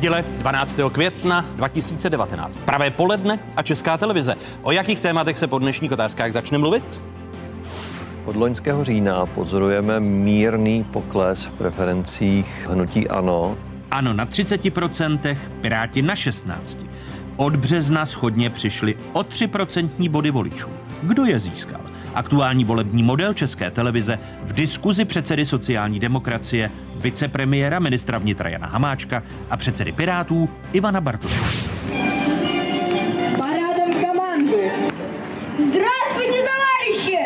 [0.00, 0.78] Neděle 12.
[0.92, 2.58] května 2019.
[2.58, 4.34] Pravé poledne a Česká televize.
[4.62, 7.00] O jakých tématech se po dnešních otázkách začne mluvit?
[8.24, 13.56] Od loňského října pozorujeme mírný pokles v preferencích hnutí ANO.
[13.90, 16.54] Ano na 30%, Piráti na 16%.
[17.36, 20.68] Od března schodně přišli o 3% body voličů.
[21.02, 21.89] Kdo je získal?
[22.13, 29.23] Aktuální volební model České televize v diskuzi předsedy sociální demokracie, vicepremiéra ministra vnitra Jana Hamáčka
[29.49, 31.41] a předsedy Pirátů Ivana Bartoše.
[33.37, 34.57] Парадом команду!
[35.57, 37.17] Здравствуйте, товарищи!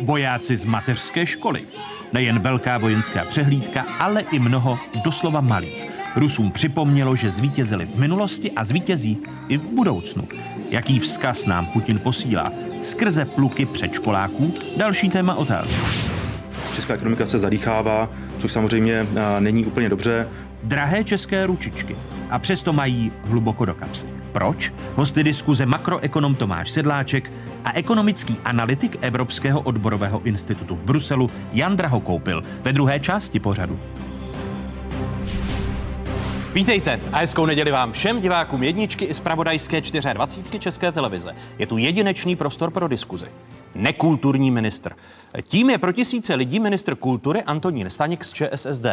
[0.00, 1.62] Vojáci z mateřské školy.
[2.12, 5.88] Nejen velká vojenská přehlídka, ale i mnoho doslova malých.
[6.16, 9.18] Rusům připomnělo, že zvítězili v minulosti a zvítězí
[9.48, 10.28] i v budoucnu.
[10.71, 12.51] Jaký vzkaz nám Putin posílá?
[12.81, 14.53] Skrze pluky předškoláků?
[14.77, 15.75] Další téma otázky.
[16.73, 20.27] Česká ekonomika se zadýchává, což samozřejmě a, není úplně dobře.
[20.63, 21.95] Drahé české ručičky.
[22.29, 24.07] A přesto mají hluboko do kapsy.
[24.31, 24.73] Proč?
[24.95, 27.31] Hosty diskuze makroekonom Tomáš Sedláček
[27.65, 33.79] a ekonomický analytik Evropského odborového institutu v Bruselu Jan Draho koupil ve druhé části pořadu.
[36.53, 39.81] Vítejte a hezkou neděli vám všem divákům jedničky i zpravodajské
[40.13, 41.35] 24 České televize.
[41.59, 43.25] Je tu jedinečný prostor pro diskuzi.
[43.75, 44.93] Nekulturní ministr.
[45.41, 48.85] Tím je pro tisíce lidí ministr kultury Antonín Staněk z ČSSD.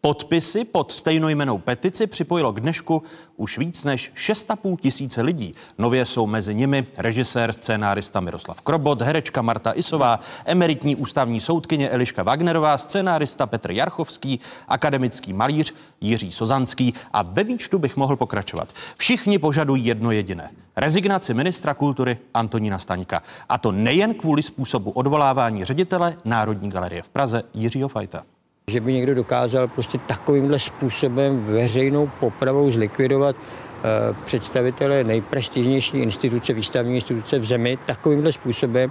[0.00, 3.02] Podpisy pod stejnojmenou petici připojilo k dnešku
[3.36, 5.54] už víc než 6,5 tisíce lidí.
[5.78, 12.22] Nově jsou mezi nimi režisér, scénárista Miroslav Krobot, herečka Marta Isová, emeritní ústavní soudkyně Eliška
[12.22, 18.68] Wagnerová, scénárista Petr Jarchovský, akademický malíř Jiří Sozanský a ve výčtu bych mohl pokračovat.
[18.96, 20.50] Všichni požadují jedno jediné.
[20.76, 23.22] Rezignaci ministra kultury Antonína Staňka.
[23.48, 25.81] A to nejen kvůli způsobu odvolávání ředitele
[26.24, 28.22] Národní galerie v Praze Jiřího Fajta.
[28.70, 36.94] Že by někdo dokázal prostě takovýmhle způsobem veřejnou popravou zlikvidovat eh, představitele nejprestižnější instituce, výstavní
[36.94, 38.90] instituce v zemi takovýmhle způsobem,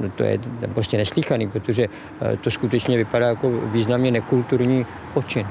[0.00, 0.38] no to je
[0.74, 1.86] prostě neslíchaný, protože
[2.20, 5.46] eh, to skutečně vypadá jako významně nekulturní počin.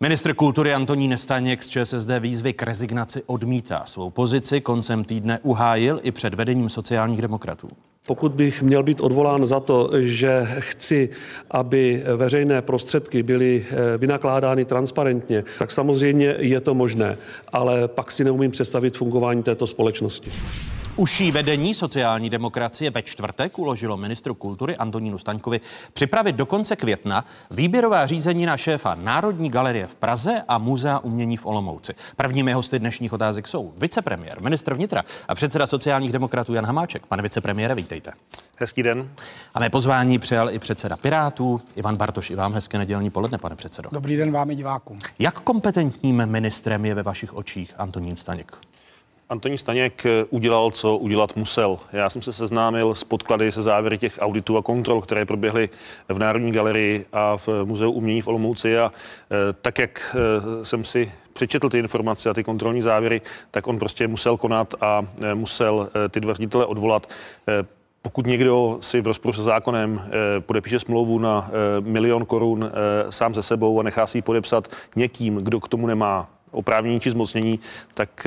[0.00, 3.82] Ministr kultury Antonín Nestaněk z ČSSD výzvy k rezignaci odmítá.
[3.86, 7.70] Svou pozici koncem týdne uhájil i před vedením sociálních demokratů.
[8.06, 11.08] Pokud bych měl být odvolán za to, že chci,
[11.50, 17.18] aby veřejné prostředky byly eh, vynakládány transparentně, tak samozřejmě je to možné,
[17.52, 20.32] ale pak si neumím představit fungování této společnosti.
[20.96, 25.60] Uší vedení sociální demokracie ve čtvrtek uložilo ministru kultury Antonínu Staňkovi
[25.92, 31.36] připravit do konce května výběrová řízení na šéfa Národní galerie v Praze a Muzea umění
[31.36, 31.94] v Olomouci.
[32.16, 37.06] Prvními hosty dnešních otázek jsou vicepremiér, ministr vnitra a předseda sociálních demokratů Jan Hamáček.
[37.06, 38.12] Pane vicepremiére, vítejte.
[38.58, 39.10] Hezký den.
[39.54, 42.30] A mé pozvání přijal i předseda Pirátů Ivan Bartoš.
[42.30, 43.88] I vám hezké nedělní poledne, pane předsedo.
[43.92, 44.98] Dobrý den vám i divákům.
[45.18, 48.56] Jak kompetentním ministrem je ve vašich očích Antonín Staněk?
[49.28, 51.78] Antonín Staněk udělal, co udělat musel.
[51.92, 55.68] Já jsem se seznámil s podklady se závěry těch auditů a kontrol, které proběhly
[56.08, 58.92] v Národní galerii a v Muzeu umění v Olomouci a
[59.30, 63.20] e, tak, jak e, jsem si přečetl ty informace a ty kontrolní závěry,
[63.50, 67.06] tak on prostě musel konat a musel ty dva ředitele odvolat.
[68.02, 70.02] Pokud někdo si v rozporu se zákonem
[70.40, 72.72] podepíše smlouvu na milion korun
[73.10, 77.10] sám ze sebou a nechá si ji podepsat někým, kdo k tomu nemá oprávnění či
[77.10, 77.60] zmocnění,
[77.94, 78.26] tak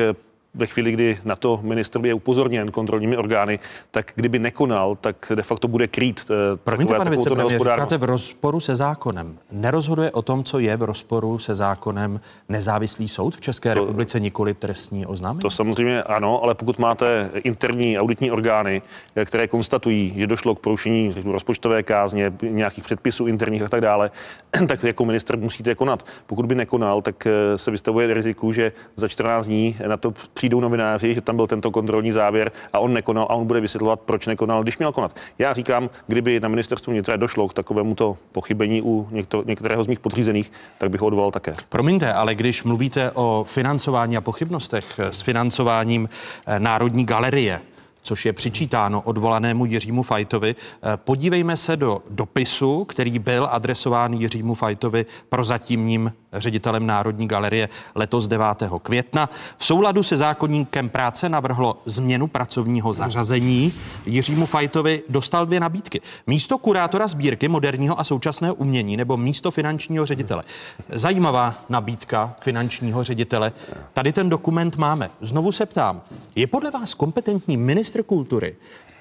[0.58, 3.60] ve chvíli, kdy na to ministr je upozorněn kontrolními orgány,
[3.92, 8.60] tak kdyby nekonal, tak de facto bude krýt eh, Promiňte, pane vicepremiér, říkáte v rozporu
[8.60, 9.38] se zákonem.
[9.52, 12.20] Nerozhoduje o tom, co je v rozporu se zákonem
[12.50, 15.42] nezávislý soud v České to, republice, nikoli trestní oznámení?
[15.42, 18.82] To samozřejmě ano, ale pokud máte interní auditní orgány,
[19.16, 23.82] eh, které konstatují, že došlo k porušení řeknu, rozpočtové kázně, nějakých předpisů interních a tak
[23.82, 24.12] dále,
[24.68, 26.06] tak jako minister musíte konat.
[26.26, 30.14] Pokud by nekonal, tak eh, se vystavuje riziku, že za 14 dní na to
[30.48, 34.00] přijdou novináři, že tam byl tento kontrolní závěr a on nekonal a on bude vysvětlovat,
[34.00, 35.16] proč nekonal, když měl konat.
[35.40, 39.88] Já říkám, kdyby na ministerstvu vnitra došlo k takovému to pochybení u některého, některého z
[39.88, 41.56] mých podřízených, tak bych ho odvolal také.
[41.70, 46.10] Promiňte, ale když mluvíte o financování a pochybnostech s financováním
[46.48, 47.62] eh, Národní galerie,
[48.02, 50.56] což je přičítáno odvolanému Jiřímu Fajtovi.
[50.56, 58.28] Eh, podívejme se do dopisu, který byl adresován Jiřímu Fajtovi prozatímním ředitelem Národní galerie letos
[58.28, 58.46] 9.
[58.82, 59.30] května.
[59.58, 63.74] V souladu se zákonníkem práce navrhlo změnu pracovního zařazení.
[64.06, 66.02] Jiřímu Fajtovi dostal dvě nabídky.
[66.28, 70.44] Místo kurátora sbírky moderního a současného umění nebo místo finančního ředitele.
[70.90, 73.52] Zajímavá nabídka finančního ředitele.
[73.94, 75.10] Tady ten dokument máme.
[75.22, 76.02] Znovu se ptám,
[76.36, 78.56] je podle vás kompetentní ministr kultury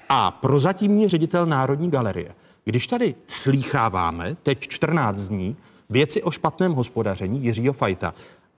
[0.09, 2.35] a prozatímní ředitel Národní galerie,
[2.65, 5.55] když tady slýcháváme teď 14 dní,
[5.89, 8.13] věci o špatném hospodaření Jiřího Fajta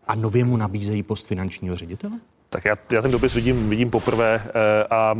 [0.08, 2.20] a nově mu nabízejí post finančního ředitele?
[2.52, 5.16] Tak já, já ten dopis vidím, vidím poprvé eh, a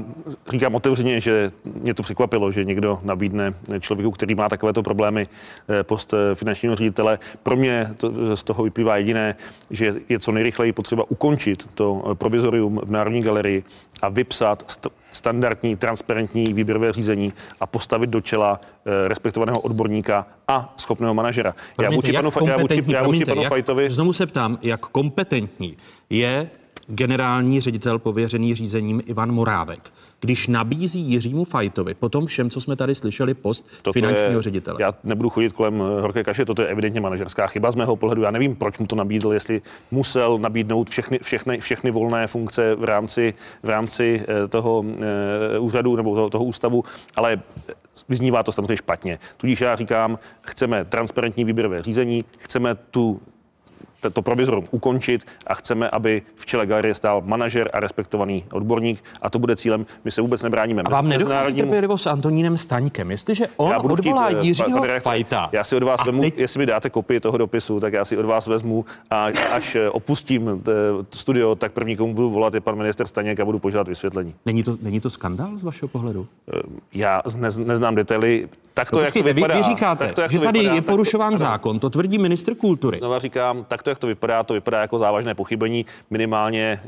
[0.52, 5.28] říkám otevřeně, že mě to překvapilo, že někdo nabídne člověku, který má takovéto problémy,
[5.70, 7.20] eh, post eh, finančního ředitele.
[7.44, 9.36] Pro mě to, z toho vyplývá jediné,
[9.70, 13.64] že je co nejrychleji potřeba ukončit to provizorium v Národní galerii
[14.02, 18.62] a vypsat st- standardní, transparentní výběrové řízení a postavit do čela
[19.08, 21.56] respektovaného odborníka a schopného manažera.
[21.76, 23.90] Promiňte, já vůči panu, já vůči, já vůči panu jak, Fajtovi...
[23.90, 25.78] Znovu se ptám, jak kompetentní
[26.10, 26.50] je
[26.90, 29.80] generální ředitel pověřený řízením Ivan Morávek,
[30.20, 34.82] když nabízí Jiřímu Fajtovi, potom všem, co jsme tady slyšeli, post toto finančního je, ředitele.
[34.82, 38.22] Já nebudu chodit kolem eh, horké kaše, toto je evidentně manažerská chyba z mého pohledu.
[38.22, 42.84] Já nevím, proč mu to nabídl, jestli musel nabídnout všechny, všechny, všechny volné funkce v
[42.84, 43.34] rámci,
[43.64, 44.96] v rámci eh, toho uh,
[45.60, 46.84] úřadu nebo toho, toho ústavu,
[47.16, 47.42] ale
[48.10, 49.20] vyznívá to samozřejmě špatně.
[49.38, 53.22] Tudíž já říkám, chceme transparentní výběrové řízení, chceme tu
[54.14, 59.30] to provizorium ukončit a chceme, aby v čele galerie stál manažer a respektovaný odborník a
[59.30, 59.86] to bude cílem.
[60.04, 60.82] My se vůbec nebráníme.
[60.86, 63.12] A vám nedochází trpělivost s Antonínem Staňkem.
[63.12, 65.50] Jestliže on odvolá chtít, eh, Jiřího Fajta.
[65.52, 66.38] Já si od vás vemu, teď...
[66.38, 69.90] jestli mi dáte kopii toho dopisu, tak já si od vás vezmu a až eh,
[69.90, 70.64] opustím
[71.12, 74.36] studio, tak první, komu budu volat, je pan minister Staněk a budu požádat vysvětlení.
[74.46, 76.28] Není to, není to skandál z vašeho pohledu?
[76.54, 76.62] Eh,
[76.94, 78.50] já ne, neznám detaily.
[78.74, 80.60] Tak to, no, jak to vypadá, vy, vy říkáte, tak to, jak že to tady
[80.60, 82.98] vypadá, je porušován tak, zákon, to tvrdí ministr kultury.
[82.98, 86.80] Znova říkám, tak to, jak to vypadá, to vypadá jako závažné pochybení, minimálně e,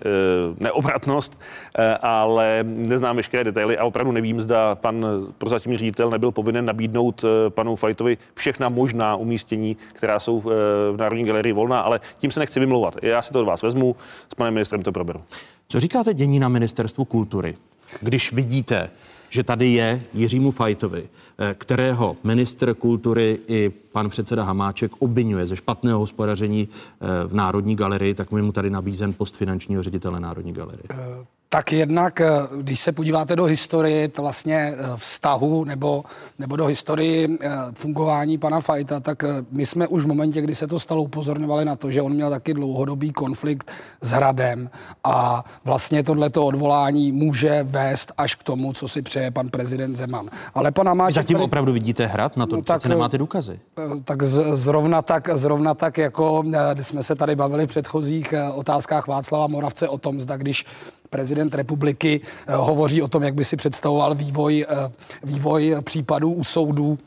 [0.59, 1.39] neobratnost,
[1.77, 5.05] e, ale neznám veškeré detaily a opravdu nevím, zda pan
[5.37, 10.91] prozatímní ředitel nebyl povinen nabídnout e, panu Fajtovi všechna možná umístění, která jsou v, e,
[10.91, 12.95] v Národní galerii volná, ale tím se nechci vymlouvat.
[13.01, 13.95] Já si to od vás vezmu,
[14.29, 15.21] s panem ministrem to proberu.
[15.67, 17.57] Co říkáte dění na ministerstvu kultury,
[18.01, 18.89] když vidíte,
[19.31, 25.55] že tady je Jiřímu Fajtovi, eh, kterého ministr kultury i pan předseda Hamáček obvinuje ze
[25.55, 30.83] špatného hospodaření eh, v Národní galerii, tak mu tady nabízen post finančního ředitele Národní galerie.
[30.91, 31.40] Uh.
[31.53, 32.29] Tak jednak, eh,
[32.61, 36.03] když se podíváte do historie to vlastně eh, vztahu nebo,
[36.39, 40.67] nebo do historii eh, fungování pana Fajta, tak my jsme už v momentě, kdy se
[40.67, 43.71] to stalo, upozorňovali na to, že on měl taky dlouhodobý konflikt
[44.01, 44.69] s Hradem
[45.03, 50.29] a vlastně tohleto odvolání může vést až k tomu, co si přeje pan prezident Zeman.
[50.53, 51.15] Ale pana Máček...
[51.15, 51.45] Zatím tady...
[51.45, 52.37] opravdu vidíte Hrad?
[52.37, 53.59] Na to no, tak, nemáte důkazy.
[54.03, 56.43] Tak z, zrovna tak, zrovna tak, jako
[56.73, 60.65] když jsme se tady bavili v předchozích otázkách Václava Moravce o tom, zda když
[61.11, 64.91] prezident republiky eh, hovoří o tom, jak by si představoval vývoj, eh,
[65.23, 66.97] vývoj případů u soudů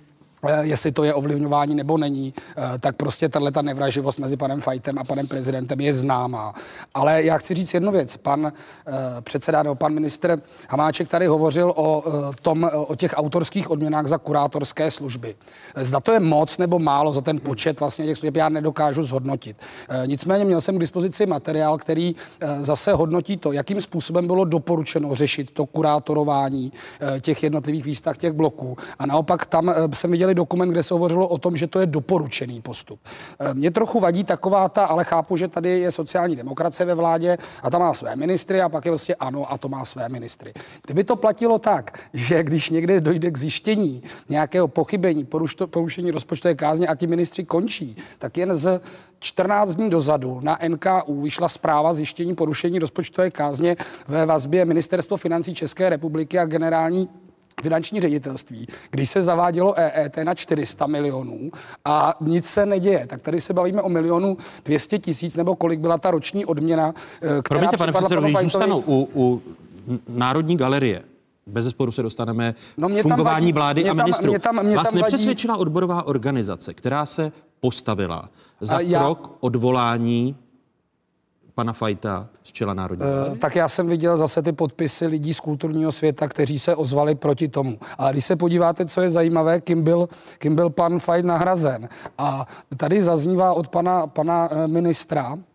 [0.61, 4.99] jestli to je ovlivňování nebo není, eh, tak prostě tahle ta nevraživost mezi panem Fajtem
[4.99, 6.55] a panem prezidentem je známá.
[6.95, 8.17] Ale já chci říct jednu věc.
[8.17, 8.53] Pan
[8.87, 12.03] eh, předseda nebo pan minister Hamáček tady hovořil o,
[12.43, 15.35] tom, o těch autorských odměnách za kurátorské služby.
[15.77, 19.57] Zda to je moc nebo málo za ten počet vlastně těch služeb, já nedokážu zhodnotit.
[20.07, 22.17] Nicméně měl jsem k dispozici materiál, který
[22.61, 26.73] zase hodnotí to, jakým způsobem bylo doporučeno řešit to kurátorování
[27.21, 28.77] těch jednotlivých výstav těch bloků.
[28.99, 32.61] A naopak tam jsem viděl dokument, kde se hovořilo o tom, že to je doporučený
[32.61, 33.01] postup.
[33.41, 37.39] Eh, mě trochu vadí taková ta, ale chápu, že tady je sociální demokracie ve vládě
[37.63, 40.53] a ta má své ministry a pak je vlastně ano a to má své ministry.
[40.85, 45.27] Kdyby to platilo tak, že když někde dojde k zjištění nějakého pochybení,
[45.71, 48.81] porušení rozpočtové kázně a ti ministři končí, tak jen z
[49.19, 53.77] 14 dní dozadu na NKU vyšla zpráva zjištění porušení rozpočtové kázně
[54.09, 57.09] ve vazbě Ministerstvo financí České republiky a generální
[57.63, 61.51] finanční ředitelství, když se zavádělo EET na 400 milionů
[61.85, 65.99] a nic se neděje, tak tady se bavíme o milionu 200 tisíc, nebo kolik byla
[65.99, 69.43] ta roční odměna, eh, která Promiňte, pane předsedo, když zůstanu u, u
[70.09, 71.03] Národní galerie,
[71.47, 74.31] bez zesporu se dostaneme no mě fungování vadí, vlády mě a ministrů.
[74.31, 75.63] Mě tam, mě Vás tam nepřesvědčila vadí...
[75.63, 78.29] odborová organizace, která se postavila
[78.61, 78.99] za já...
[78.99, 80.37] krok odvolání
[81.55, 85.41] pana Fajta z čela Národní uh, Tak já jsem viděl zase ty podpisy lidí z
[85.41, 87.79] kulturního světa, kteří se ozvali proti tomu.
[87.99, 90.09] Ale když se podíváte, co je zajímavé, kým byl,
[90.39, 91.89] kým byl pan Fajt nahrazen.
[92.19, 92.47] A
[92.77, 95.54] tady zaznívá od pana, pana eh, ministra, Eh,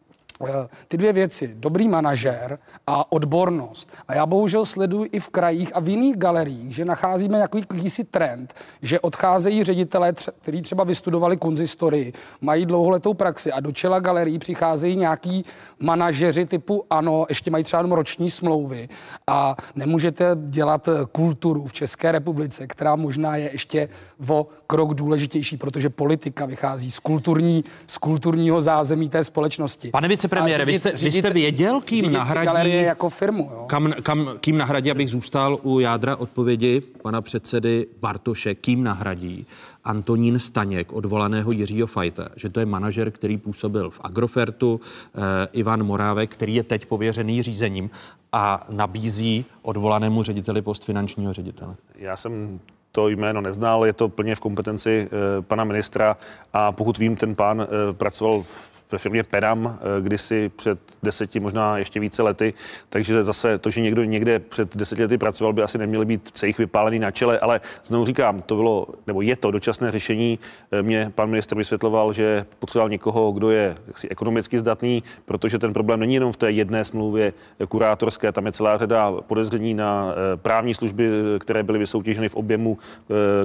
[0.87, 3.89] ty dvě věci, dobrý manažér a odbornost.
[4.07, 8.03] A já bohužel sleduji i v krajích a v jiných galeriích, že nacházíme jaký, jakýsi
[8.03, 14.39] trend, že odcházejí ředitelé, kteří třeba vystudovali konzistorii, mají dlouholetou praxi a do čela galerií
[14.39, 15.45] přicházejí nějaký
[15.79, 18.89] manažeři typu ano, ještě mají třeba roční smlouvy
[19.27, 23.89] a nemůžete dělat eh, kulturu v České republice, která možná je ještě
[24.27, 29.89] o krok důležitější, protože politika vychází z, kulturní, z kulturního zázemí té společnosti.
[29.89, 32.73] Pane vice vicepremiére, vy jste, vy jste věděl, kým nahradí...
[32.73, 33.65] jako firmu, jo?
[33.67, 39.45] Kam, kam, kým nahradí, abych zůstal u jádra odpovědi pana předsedy Bartoše, kým nahradí
[39.83, 44.81] Antonín Staněk, odvolaného Jiřího Fajta, že to je manažer, který působil v Agrofertu,
[45.15, 45.19] eh,
[45.53, 47.89] Ivan Morávek, který je teď pověřený řízením
[48.31, 51.75] a nabízí odvolanému řediteli post finančního ředitele.
[51.95, 52.59] Já jsem
[52.91, 56.17] to jméno neznal, je to plně v kompetenci e, pana ministra.
[56.53, 61.39] A pokud vím, ten pán e, pracoval v ve firmě Peram eh, kdysi před deseti,
[61.39, 62.53] možná ještě více lety,
[62.89, 66.57] takže zase to, že někdo někde před deseti lety pracoval, by asi neměl být cejch
[66.57, 70.39] vypálený na čele, ale znovu říkám, to bylo, nebo je to dočasné řešení.
[70.71, 75.73] Eh, mě pan minister vysvětloval, že potřeboval někoho, kdo je jaksi ekonomicky zdatný, protože ten
[75.73, 77.33] problém není jenom v té jedné smlouvě
[77.67, 82.77] kurátorské, tam je celá řada podezření na eh, právní služby, které byly vysoutěženy v objemu,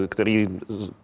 [0.08, 0.48] který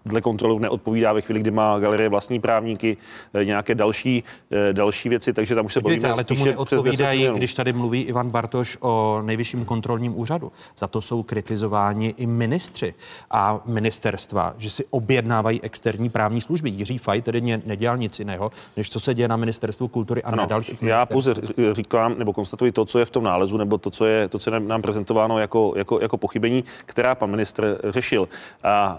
[0.04, 2.97] dle kontrolu neodpovídá ve chvíli, kdy má galerie vlastní právníky,
[3.44, 4.25] nějaké další
[4.72, 8.78] další věci, takže tam už se bavíme ale tomu neodpovídají, když tady mluví Ivan Bartoš
[8.80, 10.52] o nejvyšším kontrolním úřadu.
[10.78, 12.94] Za to jsou kritizováni i ministři
[13.30, 16.70] a ministerstva, že si objednávají externí právní služby.
[16.70, 20.37] Jiří Faj tedy nedělal nic jiného, než co se děje na ministerstvu kultury a ano,
[20.37, 21.34] na dalších Já pouze
[21.72, 24.54] říkám nebo konstatuji to, co je v tom nálezu, nebo to, co je, to, co
[24.54, 28.28] je nám prezentováno jako, jako, jako pochybení, která pan ministr řešil.
[28.64, 28.99] A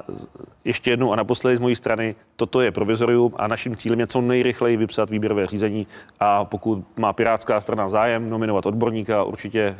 [0.66, 4.22] ještě jednou a naposledy z mojí strany, toto je provizorium a naším cílem je co
[4.22, 5.88] nejrychleji vypsat výběrové řízení
[6.20, 9.76] a pokud má Pirátská strana zájem nominovat odborníka, určitě e,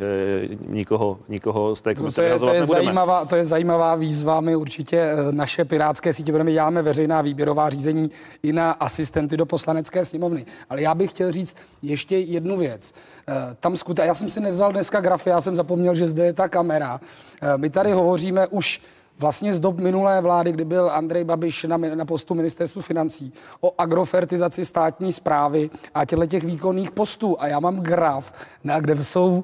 [0.68, 4.42] nikoho, nikoho z té komise no to, je, to, je zajímavá, to je zajímavá výzva.
[4.42, 8.12] My určitě eh, naše pirátské sítě budeme děláme veřejná výběrová řízení
[8.44, 10.46] i na asistenty do poslanecké sněmovny.
[10.70, 12.94] Ale já bych chtěl říct ještě jednu věc.
[13.28, 16.34] E, tam skutečně, já jsem si nevzal dneska grafy, já jsem zapomněl, že zde je
[16.34, 17.00] ta kamera.
[17.42, 18.82] E, my tady hovoříme už
[19.22, 23.74] vlastně z dob minulé vlády, kdy byl Andrej Babiš na, na postu ministerstvu financí, o
[23.78, 27.42] agrofertizaci státní zprávy a těchto těch výkonných postů.
[27.42, 29.44] A já mám graf, na, kde jsou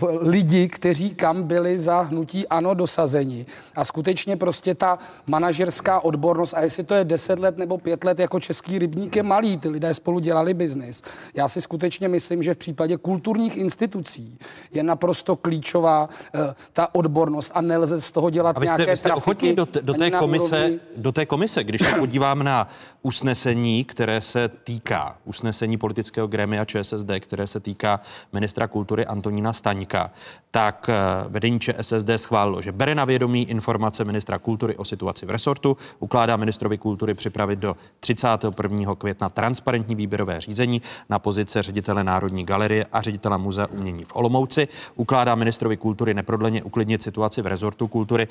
[0.00, 3.46] uh, lidi, kteří kam byli za hnutí ano dosazeni.
[3.74, 8.18] A skutečně prostě ta manažerská odbornost, a jestli to je 10 let nebo 5 let
[8.18, 11.02] jako český rybník je malý, ty lidé spolu dělali biznis.
[11.34, 14.38] Já si skutečně myslím, že v případě kulturních institucí
[14.72, 16.40] je naprosto klíčová uh,
[16.72, 20.70] ta odbornost a nelze z toho dělat nějaké jste ochotní do, t- do, té komise,
[20.96, 22.68] do té komise, když se podívám na
[23.02, 28.00] usnesení, které se týká, usnesení politického grémia ČSSD, které se týká
[28.32, 30.10] ministra kultury Antonína Staňka,
[30.50, 30.94] tak eh,
[31.28, 36.36] vedení ČSSD schválilo, že bere na vědomí informace ministra kultury o situaci v resortu, ukládá
[36.36, 38.94] ministrovi kultury připravit do 31.
[38.94, 44.68] května transparentní výběrové řízení na pozice ředitele Národní galerie a ředitele Muzea umění v Olomouci,
[44.94, 48.28] ukládá ministrovi kultury neprodleně uklidnit situaci v resortu kultury.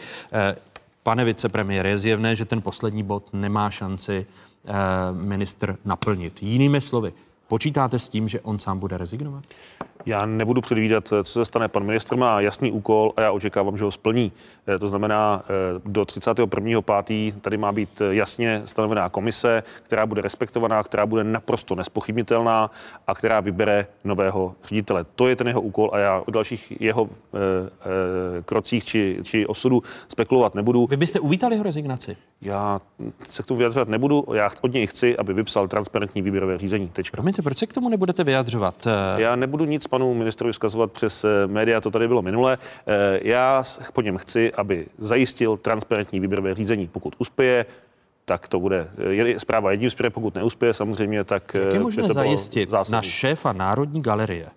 [1.04, 4.74] Pane vicepremiére, je zjevné, že ten poslední bod nemá šanci eh,
[5.12, 6.44] ministr naplnit.
[6.44, 7.14] Jinými slovy,
[7.48, 9.44] počítáte s tím, že on sám bude rezignovat?
[10.06, 11.68] Já nebudu předvídat, co se stane.
[11.68, 14.32] Pan ministr má jasný úkol a já očekávám, že ho splní.
[14.68, 17.34] Eh, to znamená, eh, do 31.5.
[17.42, 22.72] tady má být jasně stanovená komise, která bude respektovaná, která bude naprosto nespochybnitelná
[23.08, 25.06] a která vybere nového ředitele.
[25.16, 29.46] To je ten jeho úkol a já o dalších jeho eh, eh, krocích či, či
[29.46, 30.88] osudu spekulovat nebudu.
[30.90, 32.18] Vy byste uvítali jeho rezignaci?
[32.42, 32.82] Já
[33.24, 34.26] se k tomu vyjadřovat nebudu.
[34.34, 36.88] Já od něj chci, aby vypsal transparentní výběrové řízení.
[36.88, 37.16] Tečka.
[37.16, 38.88] Promiňte, proč se k tomu nebudete vyjadřovat?
[39.18, 42.58] Já nebudu nic panu ministrovi vzkazovat přes eh, média, to tady bylo minule.
[42.88, 46.88] Eh, já po něm chci, aby zajistil transparentní výběrové řízení.
[46.88, 47.66] Pokud uspěje,
[48.26, 52.08] tak to bude eh, je zpráva jedním směrem, pokud neuspěje samozřejmě, tak Jak je možné
[52.08, 52.96] zajistit zásadní.
[52.96, 54.48] na šéfa Národní galerie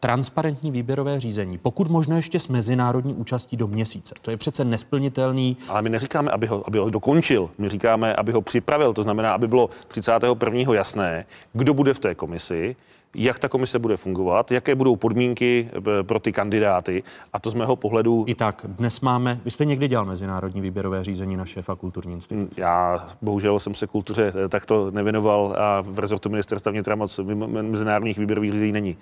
[0.00, 4.14] transparentní výběrové řízení, pokud možno ještě s mezinárodní účastí do měsíce.
[4.22, 5.56] To je přece nesplnitelný.
[5.68, 9.32] Ale my neříkáme, aby ho, aby ho dokončil, my říkáme, aby ho připravil, to znamená,
[9.32, 10.74] aby bylo 31.
[10.74, 12.76] jasné, kdo bude v té komisi,
[13.14, 17.02] jak ta komise bude fungovat, jaké budou podmínky eh, pro ty kandidáty.
[17.32, 18.24] A to z mého pohledu.
[18.28, 19.40] I tak, dnes máme.
[19.44, 22.60] Vy jste někdy dělal mezinárodní výběrové řízení na šéfa kulturní instituce?
[22.60, 27.20] Já bohužel jsem se kultuře eh, takto nevěnoval a v rezortu ministerstva vnitra moc
[27.62, 28.96] mezinárodních výběrových řízení není.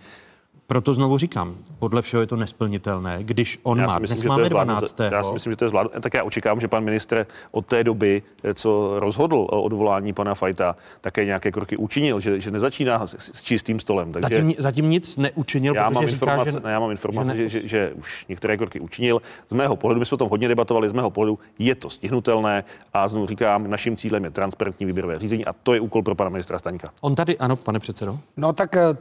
[0.72, 4.48] Proto znovu říkám, podle všeho je to nesplnitelné, když on já má, myslím, dnes máme
[4.48, 5.00] 12.
[5.00, 6.00] Já si myslím, že to je zvládnuté.
[6.00, 8.22] Tak já očekávám, že pan ministr od té doby,
[8.54, 13.42] co rozhodl o odvolání pana Fajta, také nějaké kroky učinil, že, že nezačíná s, s
[13.42, 14.12] čistým stolem.
[14.12, 17.48] Takže zatím, zatím nic neučinil, já mám říká, informace, že, ne, já mám informace, že,
[17.48, 19.22] že, že, že už některé kroky učinil.
[19.50, 22.64] Z mého pohledu, my jsme o tom hodně debatovali, z mého pohledu je to stihnutelné
[22.92, 26.30] a znovu říkám, naším cílem je transparentní výběrové řízení a to je úkol pro pana
[26.30, 26.88] ministra Staňka.
[27.00, 28.18] On tady, ano, pane předsedo.
[28.36, 28.96] No tak eh,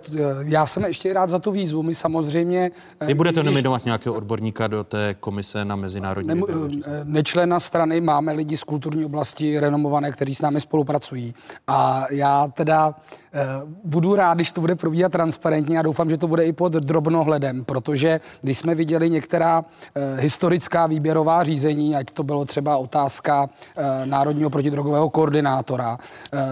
[0.45, 1.83] já jsem ještě rád za tu výzvu.
[1.83, 2.71] My samozřejmě...
[3.07, 3.53] Vy budete když...
[3.53, 6.41] nominovat nějakého odborníka do té komise na mezinárodní ne,
[7.03, 11.33] Nečlena strany máme lidi z kulturní oblasti renomované, kteří s námi spolupracují.
[11.67, 12.95] A já teda
[13.33, 16.73] Eh, budu rád, když to bude probíhat transparentně a doufám, že to bude i pod
[16.73, 19.65] drobnohledem, protože když jsme viděli některá
[19.95, 25.97] eh, historická výběrová řízení, ať to bylo třeba otázka eh, Národního protidrogového koordinátora,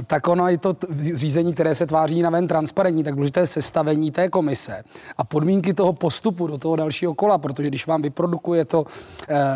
[0.08, 0.76] tak ono je to
[1.14, 4.84] řízení, které se tváří na ven transparentní, tak důležité je sestavení té komise
[5.18, 8.86] a podmínky toho postupu do toho dalšího kola, protože když vám vyprodukuje to,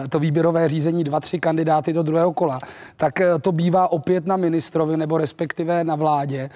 [0.10, 2.60] to výběrové řízení dva, tři kandidáty do druhého kola,
[2.98, 6.50] tak to bývá opět na ministrovi nebo respektive na vládě,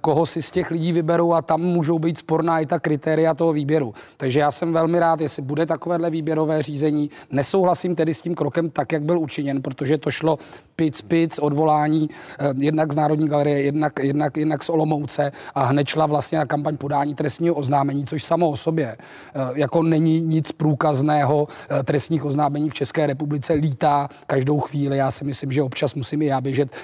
[0.00, 3.52] koho si z těch lidí vyberou a tam můžou být sporná i ta kritéria toho
[3.52, 3.94] výběru.
[4.16, 7.10] Takže já jsem velmi rád, jestli bude takovéhle výběrové řízení.
[7.30, 10.38] Nesouhlasím tedy s tím krokem tak, jak byl učiněn, protože to šlo
[10.76, 15.86] pic, pic, odvolání eh, jednak z Národní galerie, jednak, jednak, jednak z Olomouce a hned
[15.86, 20.52] šla vlastně na kampaň podání trestního oznámení, což samo o sobě eh, jako není nic
[20.52, 21.48] průkazného.
[21.70, 24.96] Eh, trestních oznámení v České republice lítá každou chvíli.
[24.96, 26.76] Já si myslím, že občas musím i já běžet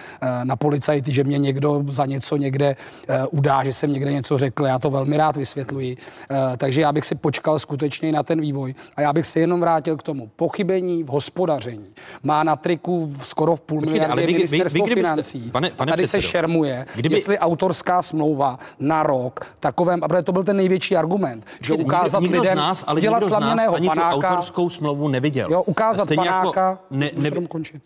[0.44, 2.76] na policajty, že mě někdo za něco někde
[3.08, 4.66] Eh, udá, že jsem někde něco řekl.
[4.66, 5.96] Já to velmi rád vysvětluji.
[6.30, 8.74] Eh, takže já bych si počkal skutečně na ten vývoj.
[8.96, 10.30] A já bych se jenom vrátil k tomu.
[10.36, 11.86] Pochybení v hospodaření
[12.22, 15.50] má na triku skoro v půl miliardy ministerstvo vy, vy, financí.
[15.50, 17.14] Pane, pane tady předsedo, se šermuje, kdyby...
[17.14, 21.25] jestli autorská smlouva na rok takovém, a to byl ten největší argument,
[21.60, 25.48] že ukázat nikdo, lidem, nás, ale dělat slaměného ani panáka, tu autorskou smlouvu neviděl.
[25.50, 27.82] Jo, ukázat Stejně panáka, jako ne, ne, končit.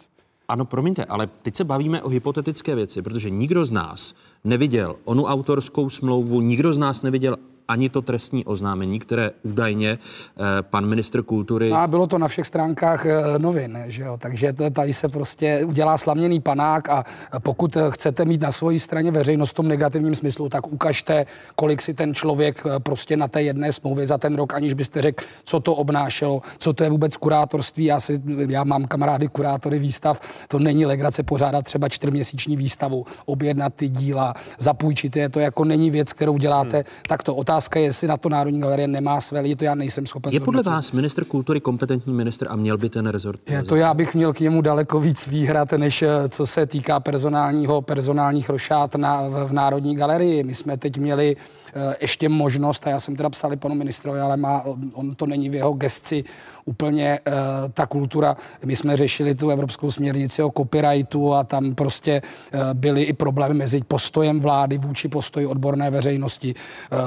[0.49, 5.25] Ano, promiňte, ale teď se bavíme o hypotetické věci, protože nikdo z nás neviděl onu
[5.25, 7.37] autorskou smlouvu, nikdo z nás neviděl
[7.71, 11.73] ani to trestní oznámení, které údajně eh, pan ministr kultury...
[11.73, 14.19] A bylo to na všech stránkách eh, novin, že jo?
[14.21, 17.05] takže tady se prostě udělá slaměný panák a
[17.43, 21.95] pokud chcete mít na své straně veřejnost v tom negativním smyslu, tak ukažte, kolik si
[21.95, 25.61] ten člověk eh, prostě na té jedné smlouvě za ten rok, aniž byste řekl, co
[25.61, 27.85] to obnášelo, co to je vůbec kurátorství.
[27.85, 33.75] Já, si, já mám kamarády kurátory výstav, to není legrace pořádat třeba čtyřměsíční výstavu, objednat
[33.75, 36.85] ty díla, zapůjčit je, to jako není věc, kterou děláte hmm.
[37.09, 37.35] takto.
[37.35, 40.33] Otázka otázka je, jestli na to Národní galerie nemá své lidi, to já nejsem schopen.
[40.33, 43.41] Je podle vás minister kultury kompetentní minister a měl by ten rezort?
[43.51, 47.01] Je, to já bych měl k němu daleko víc výhrad, než eh, co se týká
[47.01, 50.43] personálního, personálních rošát na, v Národní galerii.
[50.43, 51.37] My jsme teď měli
[51.70, 51.70] Eh,
[52.01, 55.55] ještě možnost, a já jsem teda psal panu ministrovi, ale má, on to není v
[55.55, 56.25] jeho gesci
[56.65, 57.35] úplně uh,
[57.75, 58.37] ta kultura.
[58.65, 62.23] My jsme řešili tu evropskou směrnici o copyrightu a tam prostě
[62.55, 66.55] uh, byly i problémy mezi postojem vlády vůči postoji odborné veřejnosti,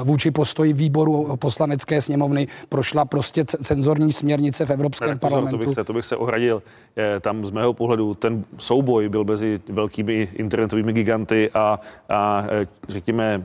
[0.04, 2.48] vůči postoji výboru poslanecké sněmovny.
[2.68, 5.58] Prošla prostě cenzorní směrnice v Evropském ne, parlamentu.
[5.58, 6.62] To bych, se, to bych se ohradil.
[7.20, 12.44] Tam z mého pohledu ten souboj byl mezi velkými internetovými giganty a, a
[12.88, 13.42] řekněme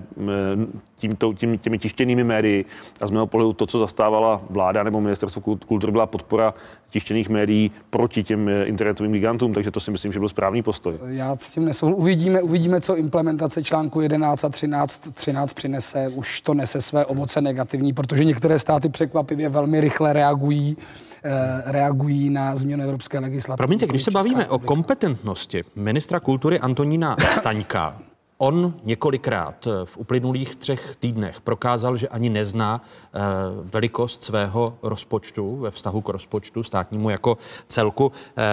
[1.00, 2.66] tímto, tím, těmi tištěnými médii.
[3.02, 6.54] A z mého pohledu to, co zastávala vláda nebo ministerstvo kultury, byla podpora
[6.90, 10.94] tištěných médií proti těm eh, internetovým gigantům, takže to si myslím, že byl správný postoj.
[11.08, 12.02] Já s tím nesouhlasím.
[12.02, 16.08] Uvidíme, uvidíme, co implementace článku 11 a 13, 13 přinese.
[16.08, 20.78] Už to nese své ovoce negativní, protože některé státy překvapivě velmi rychle reagují
[21.24, 23.58] eh, reagují na změnu evropské legislativy.
[23.58, 28.02] Promiňte, když se bavíme o kompetentnosti ministra kultury Antonína Staňka,
[28.42, 33.20] On několikrát v uplynulých třech týdnech prokázal, že ani nezná eh,
[33.64, 38.12] velikost svého rozpočtu ve vztahu k rozpočtu státnímu jako celku.
[38.38, 38.44] Eh,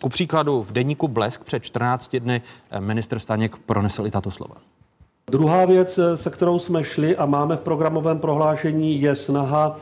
[0.00, 4.54] ku příkladu v deníku Blesk před 14 dny eh, minister Staněk pronesl i tato slova.
[5.30, 9.76] Druhá věc, se kterou jsme šli a máme v programovém prohlášení, je snaha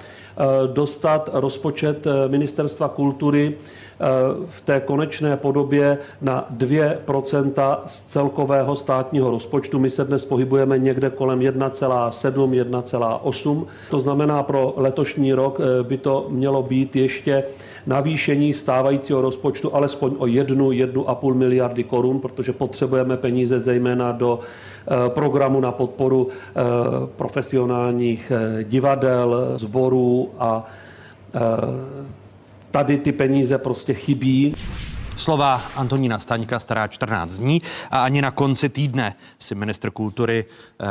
[0.72, 3.54] dostat rozpočet Ministerstva kultury
[4.00, 9.78] Eh, v té konečné podobě na 2% z celkového státního rozpočtu.
[9.78, 13.66] My se dnes pohybujeme někde kolem 1,7, 1,8.
[13.90, 17.44] To znamená, pro letošní rok eh, by to mělo být ještě
[17.86, 24.67] navýšení stávajícího rozpočtu alespoň o 1, 1,5 miliardy korun, protože potřebujeme peníze zejména do eh,
[25.08, 26.28] programu na podporu
[27.16, 30.66] profesionálních divadel, sborů a
[32.70, 34.54] tady ty peníze prostě chybí.
[35.16, 40.86] Slova Antonína Staňka stará 14 dní a ani na konci týdne si ministr kultury eh,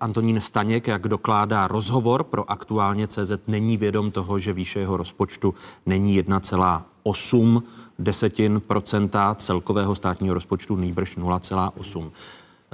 [0.00, 5.54] Antonín Staněk, jak dokládá rozhovor pro aktuálně CZ, není vědom toho, že výše jeho rozpočtu
[5.86, 7.62] není 1,8
[7.98, 12.10] desetin procenta celkového státního rozpočtu, 0,8.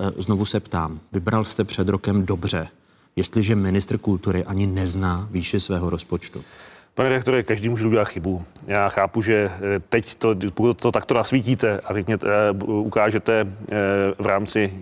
[0.01, 2.69] Eh, znovu se ptám, vybral jste před rokem dobře,
[3.17, 6.45] jestliže ministr kultury ani nezná výše svého rozpočtu?
[6.95, 8.45] Pane redaktore, každý může udělat chybu.
[8.67, 13.47] Já chápu, že eh, teď to, pokud to takto nasvítíte a řekněte, eh, ukážete
[14.19, 14.73] v rámci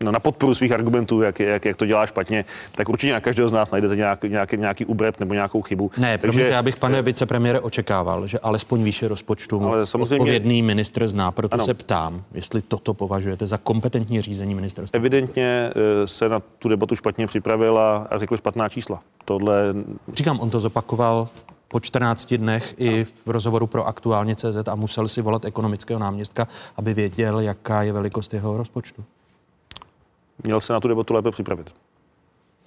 [0.00, 3.52] na podporu svých argumentů, jak, jak, jak to dělá špatně, tak určitě na každého z
[3.52, 5.90] nás najdete nějak, nějaký, nějaký ubrep nebo nějakou chybu.
[5.96, 10.62] Ne, Takže, promiňte, já bych, pane vicepremiére, očekával, že alespoň výše rozpočtu ale samozřejmě, odpovědný
[10.62, 11.32] ministr zná.
[11.32, 11.64] Proto ano.
[11.64, 14.96] se ptám, jestli toto považujete za kompetentní řízení ministerstva.
[14.98, 19.00] Evidentně eh, se na tu debatu špatně připravil a, a řekl špatná čísla.
[19.24, 19.74] Tohle...
[20.14, 21.28] Říkám, on to zopakoval
[21.68, 26.48] po 14 dnech i v rozhovoru pro aktuálně CZ a musel si volat ekonomického náměstka,
[26.76, 29.04] aby věděl, jaká je velikost jeho rozpočtu.
[30.44, 31.70] Měl se na tu debatu lépe připravit.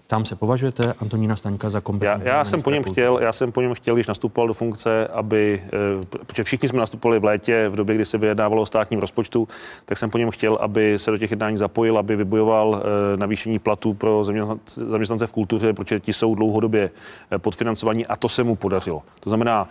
[0.07, 2.27] Tam se považujete Antonína Staňka za kompetentní.
[2.27, 5.07] Já, já jsem po něm chtěl, já jsem po něm chtěl, když nastupoval do funkce,
[5.07, 8.99] aby, eh, protože všichni jsme nastupovali v létě, v době, kdy se vyjednávalo o státním
[8.99, 9.47] rozpočtu,
[9.85, 13.59] tak jsem po něm chtěl, aby se do těch jednání zapojil, aby vybojoval eh, navýšení
[13.59, 14.23] platů pro
[14.75, 16.89] zaměstnance v kultuře, protože ti jsou dlouhodobě
[17.31, 19.03] eh, podfinancovaní a to se mu podařilo.
[19.19, 19.69] To znamená,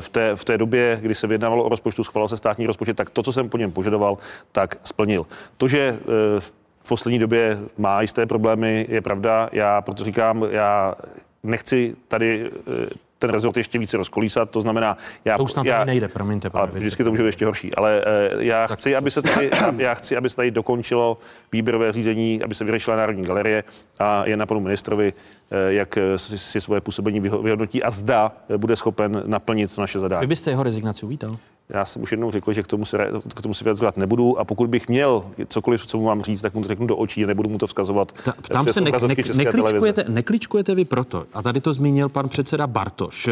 [0.00, 3.10] v té, v té době, kdy se vyjednávalo o rozpočtu, schválil se státní rozpočet, tak
[3.10, 4.18] to, co jsem po něm požadoval,
[4.52, 5.26] tak splnil.
[5.56, 5.98] To, že
[6.38, 6.52] v
[6.84, 9.48] v poslední době má jisté problémy, je pravda.
[9.52, 10.94] Já proto říkám, já
[11.42, 14.96] nechci tady eh, ten rezort ještě více rozkolísat, to znamená...
[15.24, 16.50] Já, to už snad já, nejde, promiňte.
[16.50, 19.50] Pane vždycky to může být ještě horší, ale uh, já, tak chci, aby se tady,
[19.76, 21.18] já chci, aby se tady dokončilo
[21.52, 23.64] výběrové řízení, aby se vyřešila Národní galerie
[23.98, 28.76] a je na panu ministrovi, uh, jak si, si svoje působení vyhodnotí a zda bude
[28.76, 30.20] schopen naplnit naše zadání.
[30.20, 31.36] Vy byste jeho rezignaci uvítal?
[31.68, 32.98] Já jsem už jednou řekl, že k tomu se,
[33.34, 36.54] k tomu se vyjadřovat nebudu a pokud bych měl cokoliv, co mu mám říct, tak
[36.54, 38.12] mu to řeknu do očí a nebudu mu to vzkazovat.
[38.24, 42.66] Ta, tam se ne, ne, nekličkujete, nekličkujete vy proto, a tady to zmínil pan předseda
[42.66, 43.28] Bartoš,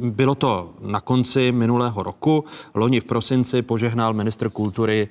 [0.00, 2.44] bylo to na konci minulého roku.
[2.74, 5.08] Loni v prosinci požehnal ministr kultury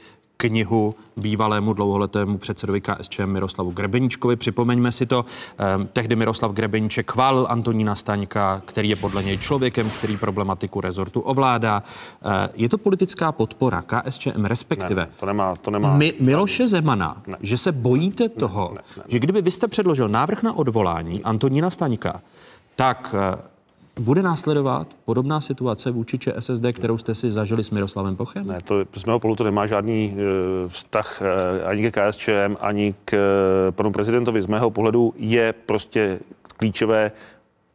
[0.50, 4.36] knihu bývalému dlouholetému předsedovi KSČM Miroslavu Grebeníčkovi.
[4.36, 5.26] Připomeňme si to,
[5.60, 11.20] eh, tehdy Miroslav Grebeníček chválil Antonína Staňka, který je podle něj člověkem, který problematiku rezortu
[11.20, 11.84] ovládá.
[12.26, 15.98] Eh, je to politická podpora KSČM, respektive ne, to nemá, to nemá.
[15.98, 17.38] Mi, Miloše Zemana, ne.
[17.42, 19.04] že se bojíte toho, ne, ne, ne.
[19.08, 22.22] že kdyby vy jste předložil návrh na odvolání Antonína Staňka,
[22.76, 23.53] tak eh,
[24.00, 28.48] bude následovat podobná situace vůči ČSSD, kterou jste si zažili s Miroslavem Pochem?
[28.48, 32.96] Ne, to z mého pohledu to nemá žádný e, vztah e, ani ke KSČM, ani
[33.06, 34.42] k e, panu prezidentovi.
[34.42, 36.20] Z mého pohledu je prostě
[36.58, 37.12] klíčové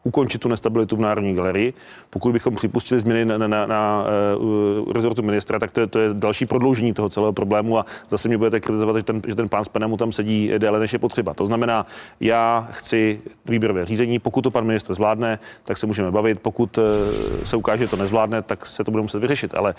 [0.04, 1.74] ukončit tu nestabilitu v Národní galerii.
[2.10, 4.04] Pokud bychom připustili změny na, na, na, na
[4.38, 8.28] uh, rezortu ministra, tak to je, to je další prodloužení toho celého problému a zase
[8.28, 10.98] mě budete kritizovat, že ten, že ten pán s penem tam sedí déle, než je
[10.98, 11.34] potřeba.
[11.34, 11.86] To znamená,
[12.20, 16.84] já chci výběrové řízení, pokud to pan ministr zvládne, tak se můžeme bavit, pokud uh,
[17.44, 19.54] se ukáže, že to nezvládne, tak se to bude muset vyřešit.
[19.54, 19.74] Ale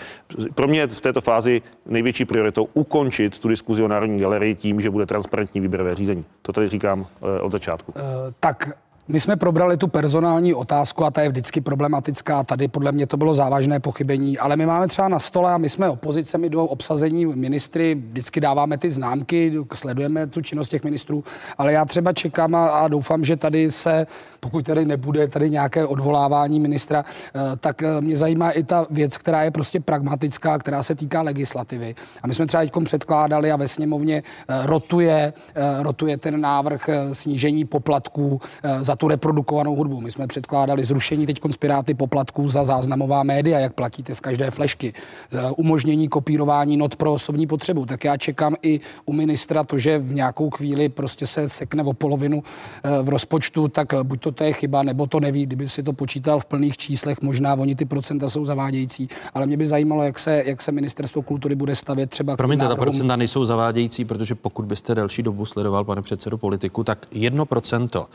[0.54, 4.90] pro mě v této fázi největší prioritou ukončit tu diskuzi o Národní galerii tím, že
[4.90, 6.24] bude transparentní výběrové řízení.
[6.42, 7.06] To tady říkám uh,
[7.40, 7.92] od začátku.
[7.96, 8.02] Uh,
[8.40, 8.70] tak
[9.12, 12.44] my jsme probrali tu personální otázku a ta je vždycky problematická.
[12.44, 15.68] Tady podle mě to bylo závažné pochybení, ale my máme třeba na stole a my
[15.68, 21.24] jsme opozice, my do obsazení ministry vždycky dáváme ty známky, sledujeme tu činnost těch ministrů,
[21.58, 24.06] ale já třeba čekám a, a doufám, že tady se,
[24.40, 29.18] pokud tady nebude tady nějaké odvolávání ministra, eh, tak eh, mě zajímá i ta věc,
[29.18, 31.94] která je prostě pragmatická, která se týká legislativy.
[32.22, 35.32] A my jsme třeba teď předkládali a ve sněmovně eh, rotuje,
[35.80, 38.40] rotuje ten návrh snížení poplatků
[38.80, 40.00] za tu reprodukovanou hudbu.
[40.00, 44.92] My jsme předkládali zrušení teď konspiráty poplatků za záznamová média, jak platíte z každé flešky,
[45.56, 47.86] umožnění kopírování not pro osobní potřebu.
[47.86, 51.92] Tak já čekám i u ministra to, že v nějakou chvíli prostě se sekne o
[51.92, 55.46] polovinu eh, v rozpočtu, tak buď to, to je chyba, nebo to neví.
[55.46, 59.56] Kdyby si to počítal v plných číslech, možná oni ty procenta jsou zavádějící, ale mě
[59.56, 62.36] by zajímalo, jak se, jak se ministerstvo kultury bude stavět třeba.
[62.36, 67.06] Promiňte, ta procenta nejsou zavádějící, protože pokud byste delší dobu sledoval, pane předsedu politiku, tak
[67.12, 68.06] jedno procento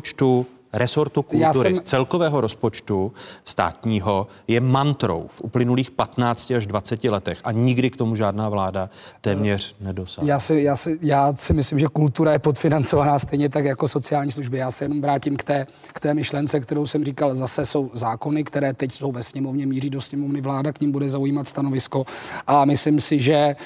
[0.00, 1.76] rozpočtu rozpočtu resortu kultury, jsem...
[1.76, 3.12] z celkového rozpočtu
[3.44, 8.90] státního je mantrou v uplynulých 15 až 20 letech a nikdy k tomu žádná vláda
[9.20, 10.28] téměř nedosáhla.
[10.28, 14.32] Já si, já, si, já si myslím, že kultura je podfinancovaná stejně tak jako sociální
[14.32, 14.58] služby.
[14.58, 17.34] Já se jenom vrátím k té, k té myšlence, kterou jsem říkal.
[17.34, 21.10] Zase jsou zákony, které teď jsou ve sněmovně, míří do sněmovny, vláda k ním bude
[21.10, 22.04] zaujímat stanovisko
[22.46, 23.56] a myslím si, že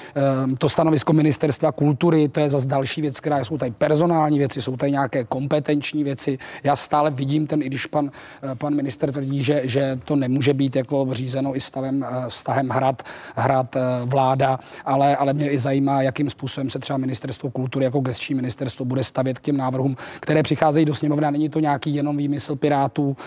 [0.45, 4.61] um, to stanovisko ministerstva kultury, to je zase další věc, která jsou tady personální věci,
[4.61, 6.37] jsou tady nějaké kompetenční věci.
[6.63, 8.11] Já stále vidím ten, i když pan,
[8.51, 12.69] eh, pan minister tvrdí, že, že to nemůže být jako řízeno i stavem, eh, vztahem
[12.69, 13.03] hrad,
[13.35, 17.99] hrad eh, vláda, ale, ale mě i zajímá, jakým způsobem se třeba ministerstvo kultury jako
[17.99, 21.31] gestční ministerstvo bude stavět k těm návrhům, které přicházejí do sněmovny.
[21.31, 23.17] Není to nějaký jenom výmysl Pirátů.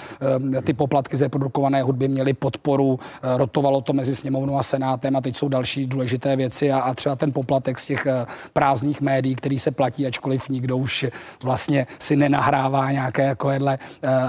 [0.65, 5.37] Ty poplatky z reprodukované hudby měly podporu, rotovalo to mezi sněmovnou a senátem a teď
[5.37, 8.07] jsou další důležité věci a, a třeba ten poplatek z těch
[8.53, 11.07] prázdných médií, který se platí, ačkoliv nikdo už
[11.43, 13.79] vlastně si nenahrává nějaké jako takovéhle.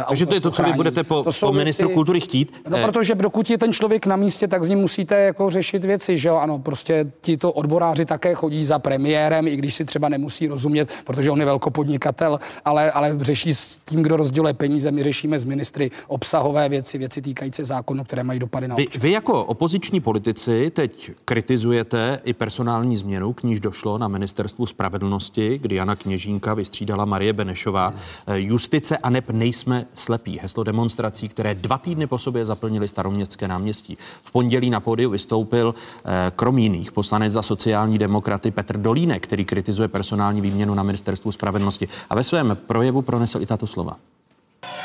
[0.07, 2.61] Takže to je to, co vy budete po, to po ministru věci, kultury chtít?
[2.69, 6.19] No, protože dokud je ten člověk na místě, tak z ním musíte jako řešit věci,
[6.19, 6.35] že jo?
[6.35, 11.31] Ano, prostě tito odboráři také chodí za premiérem, i když si třeba nemusí rozumět, protože
[11.31, 14.91] on je velkopodnikatel, ale, ale řeší s tím, kdo rozděluje peníze.
[14.91, 19.11] My řešíme s ministry obsahové věci, věci týkající zákonu, které mají dopady na vy, vy
[19.11, 25.75] jako opoziční politici teď kritizujete i personální změnu, k níž došlo na ministerstvu spravedlnosti, kdy
[25.75, 27.93] Jana Kněžínka vystřídala Marie Benešová.
[28.35, 30.39] Justice a neb nejsme slepí.
[30.41, 33.97] Heslo demonstrací, které dva týdny po sobě zaplnili staroměstské náměstí.
[34.23, 39.45] V pondělí na pódiu vystoupil eh, krom jiných poslanec za sociální demokraty Petr Dolínek, který
[39.45, 41.87] kritizuje personální výměnu na ministerstvu spravedlnosti.
[42.09, 43.95] A ve svém projevu pronesl i tato slova.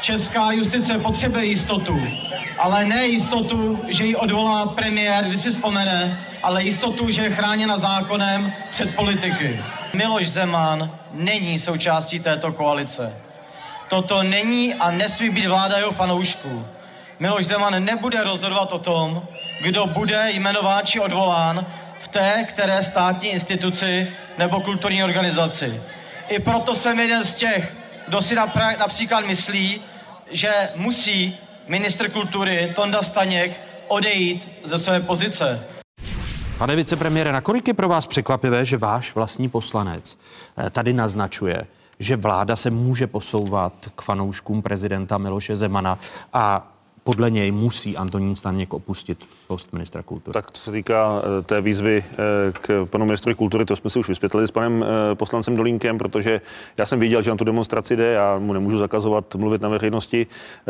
[0.00, 2.00] Česká justice potřebuje jistotu,
[2.58, 7.78] ale ne jistotu, že ji odvolá premiér, když si vzpomene, ale jistotu, že je chráněna
[7.78, 9.60] zákonem před politiky.
[9.94, 13.23] Miloš Zeman není součástí této koalice.
[13.88, 16.66] Toto není a nesmí být vláda jeho fanoušků.
[17.18, 19.22] Miloš Zeman nebude rozhodovat o tom,
[19.62, 21.66] kdo bude jmenován či odvolán
[22.02, 25.82] v té, které státní instituci nebo kulturní organizaci.
[26.28, 27.72] I proto jsem jeden z těch,
[28.08, 28.34] kdo si
[28.78, 29.80] například myslí,
[30.30, 35.64] že musí ministr kultury Tonda Staněk odejít ze své pozice.
[36.58, 40.18] Pane vicepremiére, nakolik je pro vás překvapivé, že váš vlastní poslanec
[40.58, 41.66] eh, tady naznačuje,
[41.98, 45.98] že vláda se může posouvat k fanouškům prezidenta Miloše Zemana
[46.32, 46.70] a
[47.04, 50.32] podle něj musí Antonín Staněk opustit post ministra kultury.
[50.32, 52.16] Tak co se týká eh, té výzvy eh,
[52.52, 56.40] k panu ministru kultury, to jsme si už vysvětlili s panem poslancem Dolínkem, protože
[56.76, 60.26] já jsem viděl, že na tu demonstraci jde, já mu nemůžu zakazovat mluvit na veřejnosti.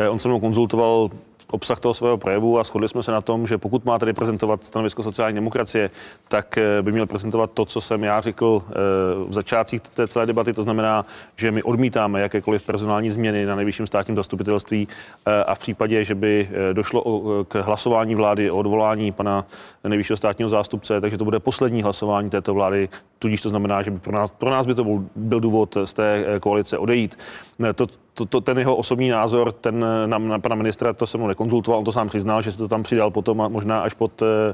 [0.09, 1.09] On se mnou konzultoval
[1.51, 4.63] obsah toho svého projevu a shodli jsme se na tom, že pokud má tedy prezentovat
[4.63, 5.89] stanovisko sociální demokracie,
[6.27, 8.73] tak eh, by měl prezentovat to, co jsem já řekl eh,
[9.27, 11.05] v začátcích té celé debaty, to znamená,
[11.35, 14.87] že my odmítáme jakékoliv personální změny na nejvyšším státním zastupitelství
[15.25, 17.03] eh, a v případě, že by došlo
[17.47, 19.45] k hlasování vlády o odvolání pana
[19.83, 22.89] nejvyššího státního zástupce, takže to bude poslední hlasování této vlády,
[23.25, 25.93] tudíž to znamená, že by pro nás, pro nás by to byl, byl důvod z
[25.93, 27.17] té koalice odejít.
[27.75, 31.27] To, to, to, ten jeho osobní názor, ten na, na pana ministra, to se mu
[31.27, 34.21] nekonzultoval, on to sám přiznal, že se to tam přidal potom a možná až pod
[34.21, 34.53] eh,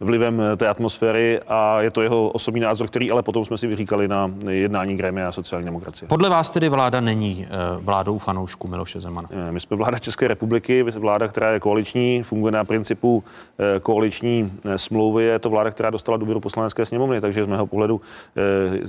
[0.00, 3.66] vlivem eh, té atmosféry a je to jeho osobní názor, který ale potom jsme si
[3.66, 6.08] vyříkali na jednání Grémia sociální demokracie.
[6.08, 9.28] Podle vás tedy vláda není eh, vládou fanoušků Miloše Zemana?
[9.50, 13.24] My jsme vláda České republiky, vláda, která je koaliční, funguje na principu
[13.58, 18.00] eh, koaliční smlouvy, je to vláda, která dostala důvěru poslanecké sněmovny, takže z mého pohledu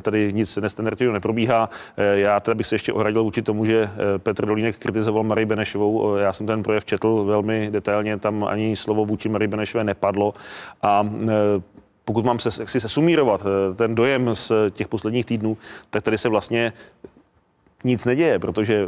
[0.01, 1.69] tady nic nestandardního neprobíhá.
[1.97, 6.15] Já teda bych se ještě ohradil vůči tomu, že Petr Dolínek kritizoval Marii Benešovou.
[6.15, 10.33] Já jsem ten projev četl velmi detailně, tam ani slovo vůči Marii Benešové nepadlo
[10.81, 11.61] a E,
[12.05, 15.57] pokud mám se, si se sumírovat e, ten dojem z těch posledních týdnů,
[15.89, 16.73] tak tady se vlastně
[17.83, 18.87] nic neděje, protože e,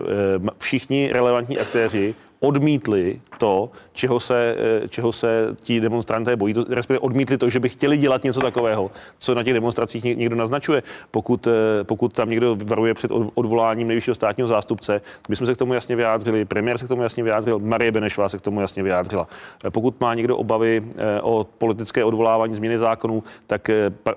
[0.58, 7.00] všichni relevantní aktéři odmítli to, čeho se, eh, čeho se ti demonstranté bojí, to, respektive
[7.00, 10.84] odmítli to, že by chtěli dělat něco takového, co na těch demonstracích někdo naznačuje.
[11.12, 15.58] Pokud, eh, pokud tam někdo varuje před odvoláním nejvyššího státního zástupce, my jsme se k
[15.58, 18.84] tomu jasně vyjádřili, premiér se k tomu jasně vyjádřil, Marie Benešová se k tomu jasně
[18.84, 19.28] vyjádřila.
[19.66, 20.84] Eh, pokud má někdo obavy
[21.22, 23.70] o politické odvolávání změny zákonů, tak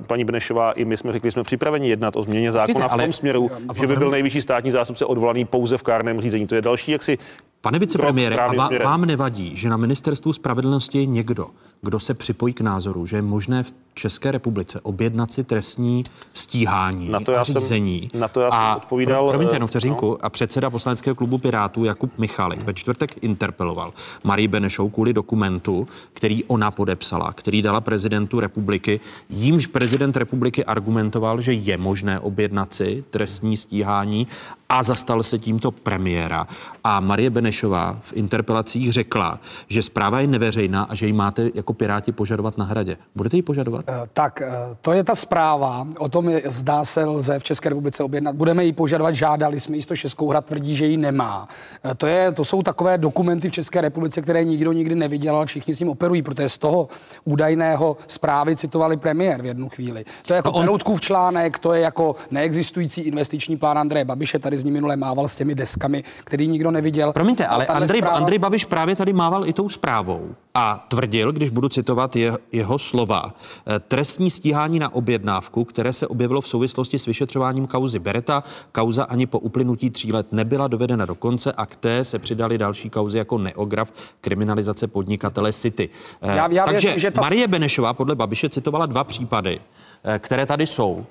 [0.07, 3.51] paní Benešová i my jsme řekli, jsme připraveni jednat o změně zákona v tom směru,
[3.81, 6.47] že by byl nejvyšší státní zástupce odvolaný pouze v kárném řízení.
[6.47, 7.19] To je další jaksi
[7.67, 8.53] Pane vicepremiére, a
[8.85, 11.47] vám nevadí, že na ministerstvu spravedlnosti je někdo,
[11.83, 17.09] kdo se připojí k názoru, že je možné v České republice objednat si trestní stíhání
[17.09, 18.09] na to já a řízení.
[18.13, 19.25] Jsem, na to já jsem a odpovídal.
[19.25, 20.07] Pro, promiňte jenom vteřinku.
[20.07, 20.19] No.
[20.23, 23.93] A předseda poslaneckého klubu Pirátů Jakub Michalik ve čtvrtek interpeloval
[24.25, 29.01] Marii Benešou kvůli dokumentu, který ona podepsala, který dala prezidentu republiky.
[29.31, 34.27] Jímž prezident republiky argumentoval, že je možné objednat si trestní stíhání
[34.69, 36.47] a zastal se tímto premiéra.
[36.85, 41.73] A Marie Benešová v interpelacích řekla, že zpráva je neveřejná a že ji máte jako
[41.73, 42.97] Piráti požadovat na hradě.
[43.15, 43.85] Budete ji požadovat?
[43.89, 45.87] Eh, tak, eh, to je ta zpráva.
[45.99, 48.37] O tom je, zdá se lze v České republice objednat.
[48.37, 51.49] Budeme ji požadovat, žádali jsme jisto Českou hrad tvrdí, že ji nemá.
[51.85, 55.47] Eh, to, je, to jsou takové dokumenty v České republice, které nikdo nikdy neviděl, ale
[55.47, 56.89] všichni s ním operují, protože z toho
[57.25, 60.05] údajného zprávy citovali premiér v jednu chvíli.
[60.27, 61.01] To je jako no on...
[61.01, 65.37] článek, to je jako neexistující investiční plán Andreje Babiše, tady z ní minule mával s
[65.37, 67.13] těmi deskami, který nikdo neviděl.
[67.13, 68.17] Promiňte, ale Andrej, zpráva...
[68.17, 72.79] Andrej Babiš právě tady mával i tou zprávou a tvrdil, když budu citovat je, jeho
[72.79, 73.35] slova,
[73.67, 79.05] eh, trestní stíhání na objednávku, které se objevilo v souvislosti s vyšetřováním kauzy Bereta, kauza
[79.05, 82.91] ani po uplynutí tří let nebyla dovedena do konce a k té se přidali další
[82.91, 85.89] kauzy jako neograf, kriminalizace podnikatele City.
[86.23, 87.21] Eh, já, já Takže věřím, že ta...
[87.21, 89.61] Marie Benešová podle Babiše citovala dva případy,
[90.05, 91.07] eh, které tady jsou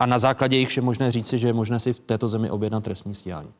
[0.00, 2.84] a na základě jich je možné říci, že je možné si v této zemi objednat
[2.84, 3.52] trestní stíhání.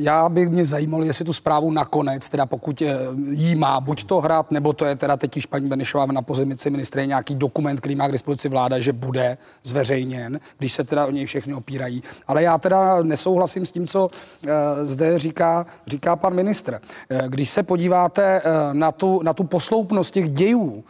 [0.00, 2.96] Já bych mě zajímalo, jestli tu zprávu nakonec, teda pokud eh,
[3.30, 6.70] jí má buď to hrát, nebo to je teda teď již paní Benešová na pozemici
[6.70, 11.10] ministře nějaký dokument, který má k dispozici vláda, že bude zveřejněn, když se teda o
[11.10, 12.02] něj všechny opírají.
[12.26, 14.50] Ale já teda nesouhlasím s tím, co uh,
[14.82, 16.80] zde říká, říká pan ministr.
[17.10, 20.84] Uh, když se podíváte na, tu, na tu posloupnost těch dějů,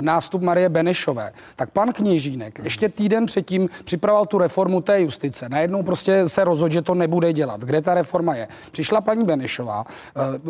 [0.00, 5.48] nástup Marie Benešové, tak pan Kněžínek ještě týden předtím připravoval tu reformu té justice.
[5.48, 7.60] Najednou prostě se rozhodl, že to nebude dělat.
[7.60, 8.48] Kde ta reforma je?
[8.70, 9.84] Přišla paní Benešová,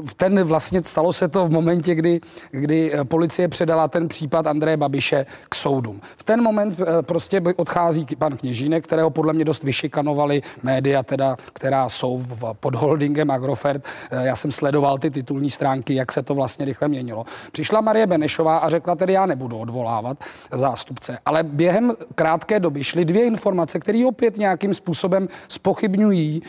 [0.06, 4.76] v ten vlastně stalo se to v momentě, kdy, kdy policie předala ten případ Andreje
[4.76, 6.00] Babiše k soudům.
[6.16, 11.88] V ten moment prostě odchází pan Kněžínek, kterého podle mě dost vyšikanovali média, teda, která
[11.88, 13.84] jsou v, pod holdingem Agrofert.
[14.10, 17.24] Já jsem sledoval ty titulní stránky, jak se to vlastně rychle měnilo.
[17.52, 21.18] Přišla Marie Benešová a řekla tedy, já nebudu odvolávat zástupce.
[21.26, 26.42] Ale během krátké doby šly dvě informace, které opět nějakým způsobem spochybňují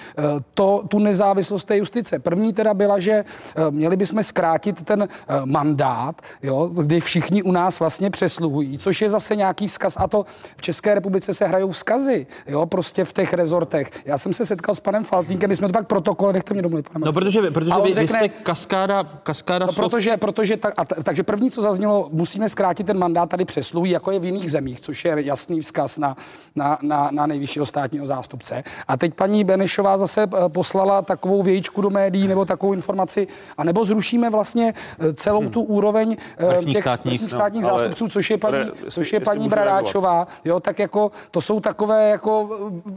[0.53, 2.19] to, tu nezávislost té justice.
[2.19, 3.26] První teda byla, že
[3.69, 5.08] měli bychom zkrátit ten
[5.45, 10.26] mandát, jo, kdy všichni u nás vlastně přesluhují, což je zase nějaký vzkaz a to
[10.58, 13.91] v České republice se hrajou vzkazy, jo, prostě v těch rezortech.
[14.06, 16.89] Já jsem se setkal s panem Faltínkem, my jsme to pak protokole, nechte mě domluvit.
[16.97, 19.91] No, protože, protože vy, řekne, vy jste kaskáda, kaskáda no, slov.
[19.91, 23.91] protože, protože ta, a t, takže první, co zaznělo, musíme zkrátit ten mandát tady přesluhují,
[23.91, 26.15] jako je v jiných zemích, což je jasný vzkaz na,
[26.56, 28.63] na, na, na nejvyššího státního zástupce.
[28.88, 33.63] A teď paní Benešová zase eh, poslala takovou vějíčku do médií nebo takovou informaci, a
[33.63, 35.49] nebo zrušíme vlastně eh, celou hmm.
[35.49, 39.13] tu úroveň eh, vrchních těch státních, vrchních státních no, zástupců, což je paní, ale, což
[39.13, 40.27] je paní Bradáčová.
[40.45, 42.49] Jo, tak jako to jsou takové jako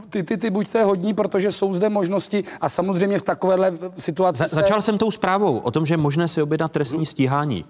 [0.09, 4.37] ty, ty, ty buďte hodní, protože jsou zde možnosti a samozřejmě v takovéhle situaci.
[4.37, 4.55] Za, se...
[4.55, 7.65] Začal jsem tou zprávou o tom, že je možné si objednat trestní stíhání.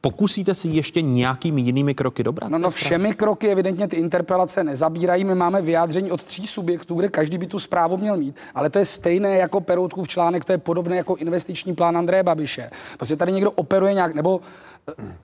[0.00, 2.50] Pokusíte si ještě nějakými jinými kroky dobrat?
[2.50, 5.24] No, no všemi kroky evidentně ty interpelace nezabírají.
[5.24, 8.36] My máme vyjádření od tří subjektů, kde každý by tu zprávu měl mít.
[8.54, 12.70] Ale to je stejné jako Peroutkův článek, to je podobné jako investiční plán Andreje Babiše.
[12.96, 14.40] Prostě tady někdo operuje nějak, nebo
[14.88, 15.16] Eh,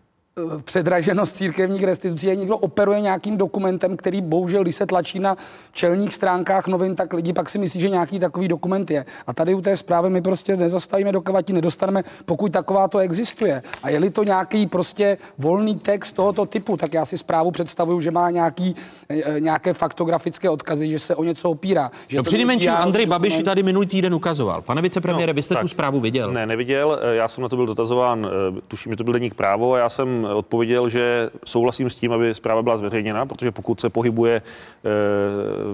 [0.64, 5.37] předraženost církevních restitucí a někdo operuje nějakým dokumentem, který bohužel, když se tlačí na
[5.73, 9.05] čelních stránkách novin, tak lidi pak si myslí, že nějaký takový dokument je.
[9.27, 13.62] A tady u té zprávy my prostě nezastavíme, dokud nedostaneme, pokud taková to existuje.
[13.83, 18.11] A je-li to nějaký prostě volný text tohoto typu, tak já si zprávu představuju, že
[18.11, 18.77] má nějaký,
[19.09, 21.90] eh, nějaké faktografické odkazy, že se o něco opírá.
[22.09, 24.62] Že no, přinejmenším Andrej Babiš tady minulý týden ukazoval.
[24.62, 26.33] Pane vicepremiére, no, vy jste tak, tu zprávu viděl?
[26.33, 27.01] Ne, neviděl.
[27.12, 29.88] Já jsem na to byl dotazován, eh, tuším, že to byl deník právo a já
[29.88, 34.89] jsem odpověděl, že souhlasím s tím, aby zpráva byla zveřejněna, protože pokud se pohybuje eh,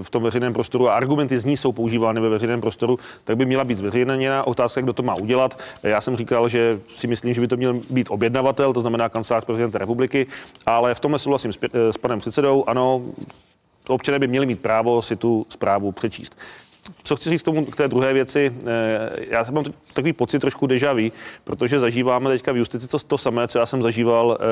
[0.03, 3.45] v tom veřejném prostoru a argumenty z ní jsou používány ve veřejném prostoru, tak by
[3.45, 4.47] měla být zveřejněna.
[4.47, 5.59] Otázka, kdo to má udělat.
[5.83, 9.45] Já jsem říkal, že si myslím, že by to měl být objednavatel, to znamená kancelář
[9.45, 10.27] prezidenta republiky,
[10.65, 12.63] ale v tomhle souhlasím s, s panem předsedou.
[12.67, 13.01] Ano,
[13.87, 16.35] občané by měli mít právo si tu zprávu přečíst
[17.03, 20.67] co chci říct k, tomu, k té druhé věci, eh, já mám takový pocit trošku
[20.67, 21.11] deja vu,
[21.43, 24.45] protože zažíváme teďka v justici to, to samé, co já jsem zažíval eh,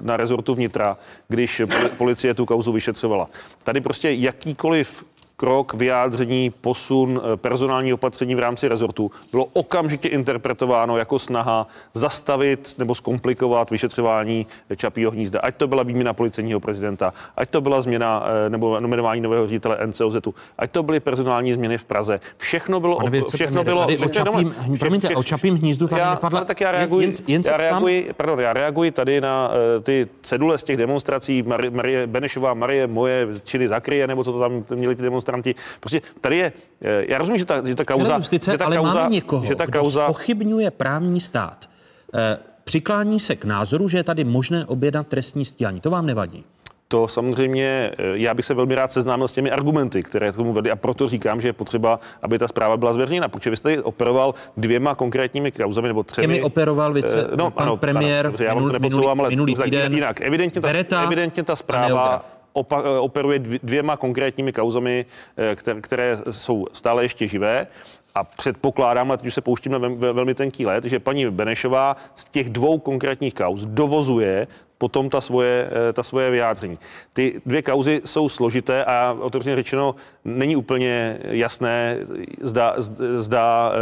[0.00, 0.96] na rezortu vnitra,
[1.28, 1.62] když
[1.96, 3.28] policie tu kauzu vyšetřovala.
[3.64, 5.04] Tady prostě jakýkoliv
[5.36, 12.74] krok, vyjádření, posun, eh, personální opatření v rámci rezortu bylo okamžitě interpretováno jako snaha zastavit
[12.78, 14.46] nebo zkomplikovat vyšetřování
[14.76, 15.40] Čapího hnízda.
[15.40, 19.78] Ať to byla výměna policejního prezidenta, ať to byla změna eh, nebo nominování nového ředitele
[19.86, 20.16] NCOZ,
[20.58, 22.20] ať to byly personální změny v Praze.
[22.36, 22.96] Všechno bylo...
[22.96, 26.44] Pane všechno bylo tady o čapím, vše, promiňte, o čapím hnízdu tady já, nepadla...
[26.44, 30.58] Tak já reaguji, jen, jen já, reaguji, pardon, já reaguji tady na uh, ty cedule
[30.58, 34.96] z těch demonstrací Marie, Marie Benešová, Marie moje činy zakryje, nebo co to tam měli
[34.96, 35.54] ty demonstrace demonstranti.
[35.80, 38.16] Prostě tady je, eh, já rozumím, že ta, že ta kauza...
[38.16, 40.06] Justice, že ta ale kauza, máme někoho, že ta kauza...
[40.06, 41.68] pochybňuje právní stát.
[42.14, 45.80] Eh, přiklání se k názoru, že je tady možné objednat trestní stíhání.
[45.80, 46.44] To vám nevadí?
[46.88, 50.70] To samozřejmě, eh, já bych se velmi rád seznámil s těmi argumenty, které tomu vedly
[50.70, 54.34] a proto říkám, že je potřeba, aby ta zpráva byla zveřejněna, protože vy jste operoval
[54.56, 56.26] dvěma konkrétními kauzami nebo třemi.
[56.26, 59.94] Těmi operoval vice, no, pan ano, premiér ano, já vám to minulý, ale minulý týden.
[59.94, 66.18] Jinak, evidentně ta, evidentně ta zpráva opa- eh, operuje dvěma konkrétními kauzami, eh, které, které
[66.30, 67.66] jsou stále ještě živé.
[68.14, 69.78] A předpokládám, a teď už se pouštím na
[70.12, 74.46] velmi tenký let, že paní Benešová z těch dvou konkrétních kauz dovozuje
[74.78, 76.78] potom ta svoje, eh, ta svoje vyjádření.
[77.12, 79.94] Ty dvě kauzy jsou složité a otevřeně řečeno
[80.26, 81.98] není úplně jasné,
[82.40, 82.74] zda,
[83.16, 83.78] zda e,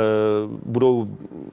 [0.64, 1.09] budou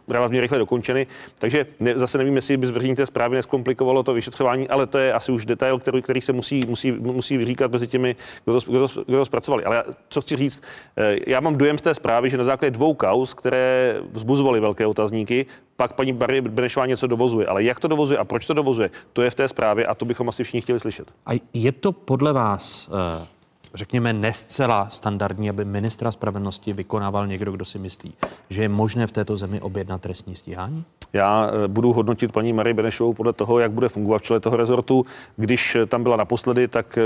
[0.08, 1.08] relativně rychle dokončeny.
[1.40, 5.14] Takže ne, zase nevím, jestli by zveřejnění té zprávy neskomplikovalo to vyšetřování, ale to je
[5.14, 8.16] asi už detail, který, který se musí, musí, musí vyříkat mezi těmi,
[8.46, 9.64] kdo to, kdo, to, kdo to zpracovali.
[9.64, 10.64] Ale co chci říct,
[10.98, 14.88] e, já mám dojem z té zprávy, že na základě dvou kauz, které vzbuzovaly velké
[14.88, 15.46] otazníky,
[15.76, 17.48] pak paní Benešová něco dovozuje.
[17.48, 20.06] Ale jak to dovozuje a proč to dovozuje, to je v té zprávě a to
[20.06, 21.12] bychom asi všichni chtěli slyšet.
[21.26, 23.28] A je to podle vás uh,
[23.74, 28.14] řekněme, nescela standardní, aby ministra spravedlnosti vykonával někdo, kdo si myslí,
[28.50, 30.86] že je možné v této zemi objednat trestní stíhání?
[31.14, 34.58] Já eh, budu hodnotit paní Marie Benešovou podle toho, jak bude fungovat v čele toho
[34.58, 35.06] rezortu.
[35.36, 37.02] Když eh, tam byla naposledy, tak eh,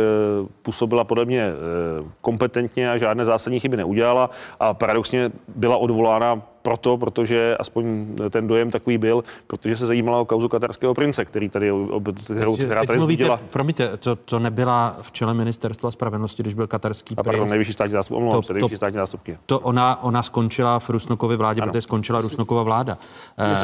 [0.61, 1.51] působila podle mě
[2.21, 8.71] kompetentně a žádné zásadní chyby neudělala a paradoxně byla odvolána proto, protože aspoň ten dojem
[8.71, 11.71] takový byl, protože se zajímala o kauzu katarského prince, který tady,
[12.23, 17.15] kterou, která tady mluvíte, Promiňte, to, to nebyla v čele ministerstva spravedlnosti, když byl katarský
[17.17, 17.25] a princ.
[17.25, 19.37] Pardon, nejvyšší státní zástup, omlouvám to, se, nejvyšší státní zástupky.
[19.45, 21.71] To ona, ona skončila v Rusnokově vládě, ano.
[21.71, 22.97] protože skončila Rusnokova vláda.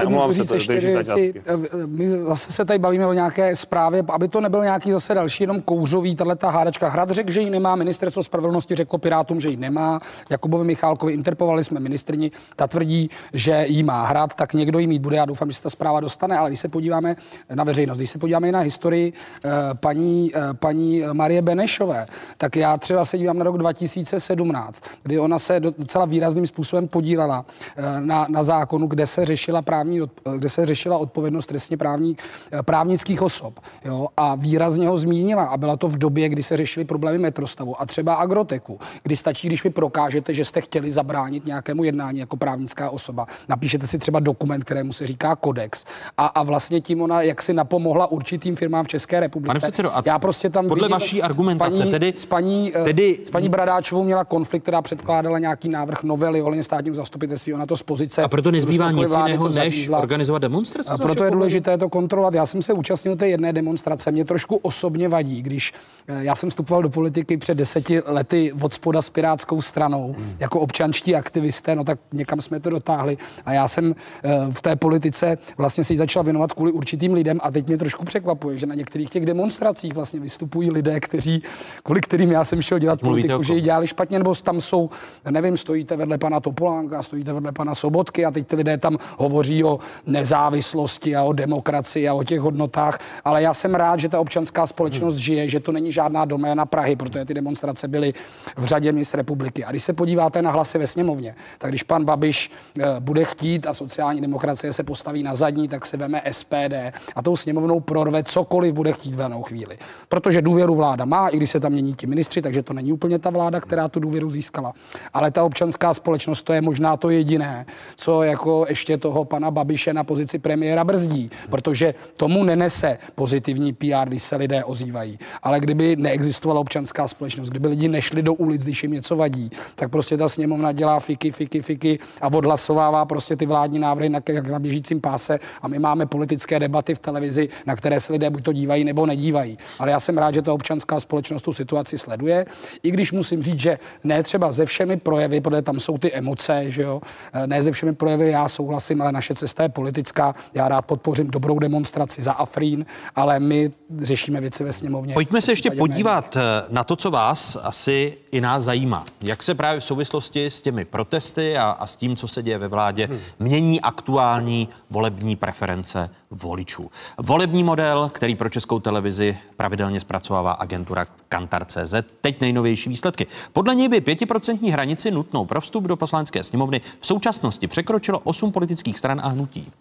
[0.01, 4.27] Uh, omlouvám se, ještě věci, eh, my zase se tady bavíme o nějaké zprávě, aby
[4.27, 6.89] to nebyl nějaký zase další jenom kouřový, tahle ta hádačka.
[6.89, 9.99] Hrad řekl, že ji nemá, ministerstvo spravedlnosti řeklo Pirátům, že ji nemá.
[10.29, 14.87] Jakubovi Michálkovi interpelovali jsme ministrni, ta tvrdí, tvrdí, že jí má hrát, tak někdo jí
[14.87, 15.17] mít bude.
[15.17, 17.15] Já doufám, že se ta zpráva dostane, ale když se podíváme
[17.53, 22.77] na veřejnost, když se podíváme na historii eh, paní, eh, paní Marie Benešové, tak já
[22.77, 27.45] třeba se dívám na rok 2017, kdy ona se docela výrazným způsobem podílela
[27.77, 29.99] eh, na, na zákonu, kde se řešila právní,
[30.37, 32.17] kde se řešila odpovědnost trestně právní,
[32.65, 33.59] právnických osob.
[33.85, 35.43] Jo, a výrazně ho zmínila.
[35.43, 39.47] A byla to v době, kdy se řešily problémy metrostavu a třeba agroteku, kdy stačí,
[39.47, 43.27] když vy prokážete, že jste chtěli zabránit nějakému jednání jako právnická fyzická osoba.
[43.49, 45.85] Napíšete si třeba dokument, kterému se říká kodex
[46.17, 49.47] a, a vlastně tím ona jak si napomohla určitým firmám v České republice.
[49.47, 52.73] Pane předsedo, a já prostě tam podle vidím, vaší argumentace, s paní, tedy, s paní,
[52.75, 57.53] eh, tedy, s paní Bradáčovou měla konflikt, která předkládala nějaký návrh novely ohledně státního zastupitelství,
[57.53, 58.23] ona to z pozice.
[58.23, 60.93] A proto nezbývá nic jiného, než organizovat demonstrace.
[60.93, 62.33] A proto je důležité to kontrolovat.
[62.33, 64.11] Já jsem se účastnil té jedné demonstrace.
[64.11, 65.73] Mě trošku osobně vadí, když
[66.07, 70.35] eh, já jsem vstupoval do politiky před deseti lety od spoda s Pirátskou stranou hmm.
[70.39, 73.17] jako občanští aktivisté, no tak někam jsme to dotáhli.
[73.45, 77.51] A já jsem eh, v té politice vlastně si začal věnovat kvůli určitým lidem a
[77.51, 81.43] teď mě trošku překvapuje, že na některých těch demonstracích vlastně vystupují lidé, kteří,
[81.83, 84.89] kvůli kterým já jsem šel dělat Mluvíte politiku, že ji dělali špatně, nebo tam jsou,
[85.29, 89.63] nevím, stojíte vedle pana Topolánka, stojíte vedle pana Sobotky a teď ty lidé tam hovoří
[89.63, 94.19] o nezávislosti a o demokracii a o těch hodnotách, ale já jsem rád, že ta
[94.19, 95.21] občanská společnost hmm.
[95.21, 98.13] žije, že to není žádná doména Prahy, protože ty demonstrace byly
[98.57, 99.63] v řadě měst republiky.
[99.63, 102.51] A když se podíváte na hlasy ve sněmovně, tak když pan Babiš
[102.99, 106.73] bude chtít chtít a sociální demokracie se postaví na zadní, tak se veme SPD
[107.15, 109.77] a tou sněmovnou prorve cokoliv bude chtít v danou chvíli.
[110.09, 113.19] Protože důvěru vláda má, i když se tam mění ti ministři, takže to není úplně
[113.19, 114.73] ta vláda, která tu důvěru získala.
[115.13, 119.93] Ale ta občanská společnost, to je možná to jediné, co jako ještě toho pana Babiše
[119.93, 125.19] na pozici premiéra brzdí, protože tomu nenese pozitivní PR, když se lidé ozývají.
[125.43, 129.91] Ale kdyby neexistovala občanská společnost, kdyby lidi nešli do ulic, když jim něco vadí, tak
[129.91, 134.19] prostě ta sněmovna dělá fiky, fiky, fiky a odhlasovává prostě ty vládní návrhy na,
[134.51, 138.43] na běžícím páse a my máme politické debaty v televizi, na které se lidé buď
[138.43, 139.57] to dívají nebo nedívají.
[139.79, 142.45] Ale já jsem rád, že ta občanská společnost tu situaci sleduje,
[142.83, 146.71] i když musím říct, že ne třeba ze všemi projevy, protože tam jsou ty emoce,
[146.71, 147.01] že jo,
[147.45, 150.35] ne ze všemi projevy já souhlasím, ale naše cesta je politická.
[150.53, 152.85] Já rád podpořím dobrou demonstraci za Afrín,
[153.15, 155.13] ale my řešíme věci ve sněmovně.
[155.13, 156.65] Pojďme se ještě podívat médiích.
[156.67, 159.05] Eh, na to, co vás asi i nás zajímá.
[159.21, 162.57] Jak se právě v souvislosti s těmi protesty a, a s tím, co se děje
[162.57, 166.91] ve vládě, hmm mění aktuální volební preference voličů.
[167.17, 173.27] Volební model, který pro českou televizi pravidelně zpracovává agentura Kantar.cz, teď nejnovější výsledky.
[173.53, 178.51] Podle něj by pětiprocentní hranici nutnou pro vstup do poslanecké sněmovny v současnosti překročilo osm
[178.51, 179.71] politických stran a hnutí.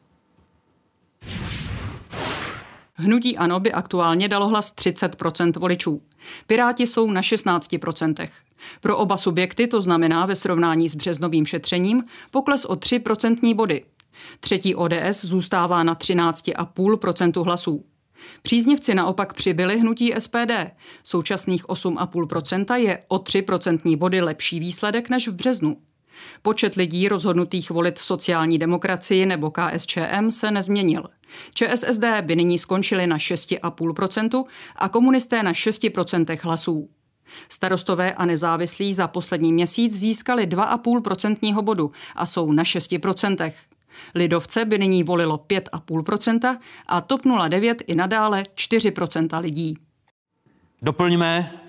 [2.95, 6.03] Hnutí ANO by aktuálně dalo hlas 30% voličů.
[6.47, 7.75] Piráti jsou na 16
[8.81, 13.85] Pro oba subjekty to znamená ve srovnání s březnovým šetřením pokles o 3 procentní body.
[14.41, 17.85] Třetí ODS zůstává na 13,5% hlasů.
[18.43, 20.53] Příznivci naopak přibyli hnutí SPD.
[21.05, 25.77] Současných 8,5% je o 3 procentní body lepší výsledek než v březnu.
[26.43, 31.03] Počet lidí rozhodnutých volit sociální demokracii nebo KSČM se nezměnil.
[31.55, 34.45] ČSSD by nyní skončili na 6,5%
[34.77, 36.89] a komunisté na 6% hlasů.
[37.49, 43.53] Starostové a nezávislí za poslední měsíc získali 2,5% bodu a jsou na 6%.
[44.14, 49.76] Lidovce by nyní volilo 5,5% a TOP 09 i nadále 4% lidí.
[50.83, 51.61] Doplňme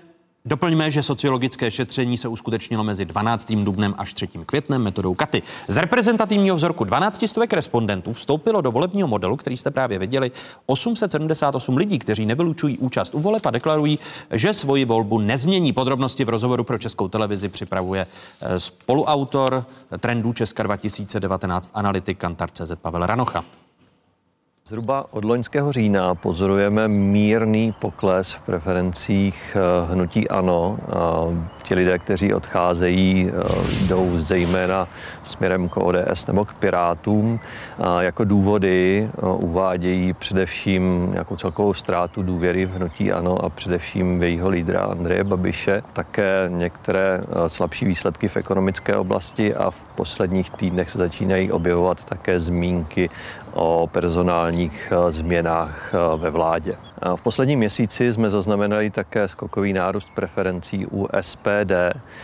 [0.44, 3.52] Doplňme, že sociologické šetření se uskutečnilo mezi 12.
[3.52, 4.26] dubnem až 3.
[4.26, 5.42] květnem metodou Katy.
[5.68, 10.30] Z reprezentativního vzorku 12 stovek respondentů vstoupilo do volebního modelu, který jste právě viděli,
[10.66, 13.98] 878 lidí, kteří nevylučují účast u voleb a deklarují,
[14.30, 15.72] že svoji volbu nezmění.
[15.72, 18.06] Podrobnosti v rozhovoru pro Českou televizi připravuje
[18.40, 19.64] eh, spoluautor
[20.00, 23.44] trendů Česka 2019 analytik Kantar.cz Pavel Ranocha.
[24.68, 30.78] Zhruba od loňského října pozorujeme mírný pokles v preferencích eh, hnutí ANO.
[31.62, 34.88] Ti lidé, kteří odcházejí, eh, jdou zejména
[35.22, 37.40] směrem k ODS nebo k Pirátům.
[38.00, 44.22] Jako důvody eh, uvádějí především nějakou celkovou ztrátu důvěry v hnutí ANO a především v
[44.22, 45.82] jejího lídra Andreje Babiše.
[45.92, 52.40] Také některé slabší výsledky v ekonomické oblasti a v posledních týdnech se začínají objevovat také
[52.40, 53.10] zmínky
[53.52, 56.76] o personálních eh, změnách eh, ve vládě.
[57.16, 61.72] V posledním měsíci jsme zaznamenali také skokový nárůst preferencí u SPD.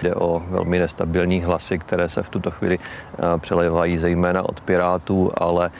[0.02, 5.30] Jde o velmi nestabilní hlasy, které se v tuto chvíli eh, přelevají zejména od Pirátů,
[5.34, 5.70] ale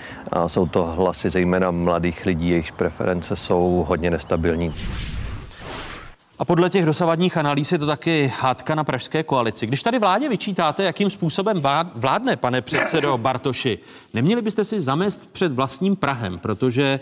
[0.46, 4.74] jsou to hlasy zejména mladých lidí, jejichž preference jsou hodně nestabilní.
[6.38, 9.66] A podle těch dosavadních analýz je to taky hádka na pražské koalici.
[9.66, 11.62] Když tady vládě vyčítáte, jakým způsobem
[11.94, 13.78] vládne, pane předsedo Bartoši,
[14.14, 17.00] neměli byste si zamést před vlastním Prahem, protože e,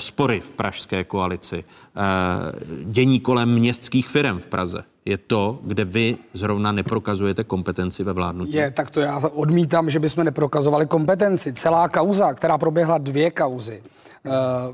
[0.00, 1.64] spory v pražské koalici, e,
[2.84, 8.52] dění kolem městských firm v Praze, je to, kde vy zrovna neprokazujete kompetenci ve vládnutí?
[8.52, 11.52] Je, tak to já odmítám, že bychom neprokazovali kompetenci.
[11.52, 13.82] Celá kauza, která proběhla dvě kauzy,
[14.26, 14.32] Uh,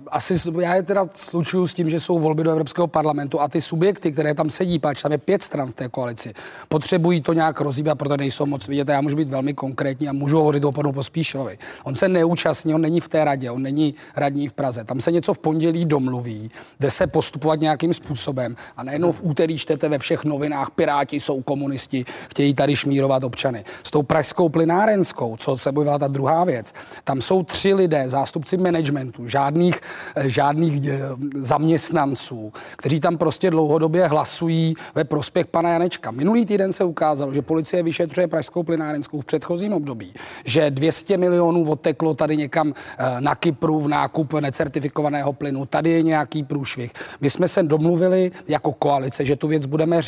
[0.08, 3.60] asi já je teda slučuju s tím, že jsou volby do Evropského parlamentu a ty
[3.60, 6.32] subjekty, které tam sedí, páč tam je pět stran v té koalici,
[6.68, 8.88] potřebují to nějak rozhýbat, protože nejsou moc vidět.
[8.88, 11.58] Já můžu být velmi konkrétní a můžu hovořit o panu Pospíšilovi.
[11.84, 14.84] On se neúčastní, on není v té radě, on není radní v Praze.
[14.84, 16.50] Tam se něco v pondělí domluví,
[16.80, 21.42] jde se postupovat nějakým způsobem a najednou v úterý čtete ve všech novinách, Piráti jsou
[21.42, 23.64] komunisti, chtějí tady šmírovat občany.
[23.82, 26.72] S tou pražskou plynárenskou, co se byla ta druhá věc,
[27.04, 29.80] tam jsou tři lidé, zástupci managementu, žádných,
[30.16, 31.00] eh, žádných eh,
[31.34, 36.10] zaměstnanců, kteří tam prostě dlouhodobě hlasují ve prospěch pana Janečka.
[36.10, 40.12] Minulý týden se ukázalo, že policie vyšetřuje pražskou plynárenskou v předchozím období,
[40.44, 46.02] že 200 milionů odteklo tady někam eh, na Kypru v nákup necertifikovaného plynu, tady je
[46.02, 46.92] nějaký průšvih.
[47.20, 50.07] My jsme se domluvili jako koalice, že tu věc budeme řešit,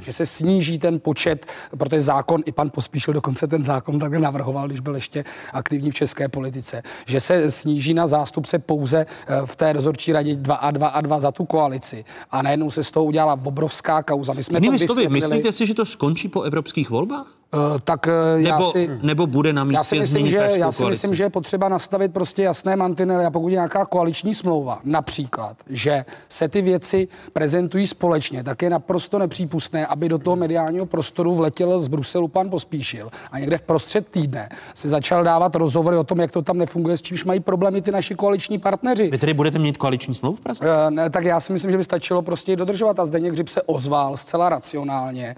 [0.00, 1.46] že se sníží ten počet,
[1.78, 5.94] protože zákon, i pan Pospíšil dokonce ten zákon takhle navrhoval, když byl ještě aktivní v
[5.94, 10.70] české politice, že se sníží na zástupce pouze eh, v té dozorčí radě 2 a
[10.70, 12.04] 2 a 2 za tu koalici.
[12.30, 14.32] A najednou se z toho udělala obrovská kauza.
[14.32, 17.37] My jsme Jinými to myslíte si, že to skončí po evropských volbách?
[17.54, 20.72] Uh, tak uh, nebo, já si, nebo bude na místě já si myslím, že, Já
[20.72, 24.80] si myslím, že je potřeba nastavit prostě jasné mantinely a pokud je nějaká koaliční smlouva,
[24.84, 30.86] například, že se ty věci prezentují společně, tak je naprosto nepřípustné, aby do toho mediálního
[30.86, 35.96] prostoru vletěl z Bruselu pan Pospíšil a někde v prostřed týdne se začal dávat rozhovory
[35.96, 39.10] o tom, jak to tam nefunguje, s čímž mají problémy ty naši koaliční partneři.
[39.10, 40.64] Vy tedy budete mít koaliční smlouvu v Praze?
[40.64, 43.62] Uh, ne, tak já si myslím, že by stačilo prostě dodržovat a Zdeněk Hřib se
[43.62, 45.36] ozval zcela racionálně.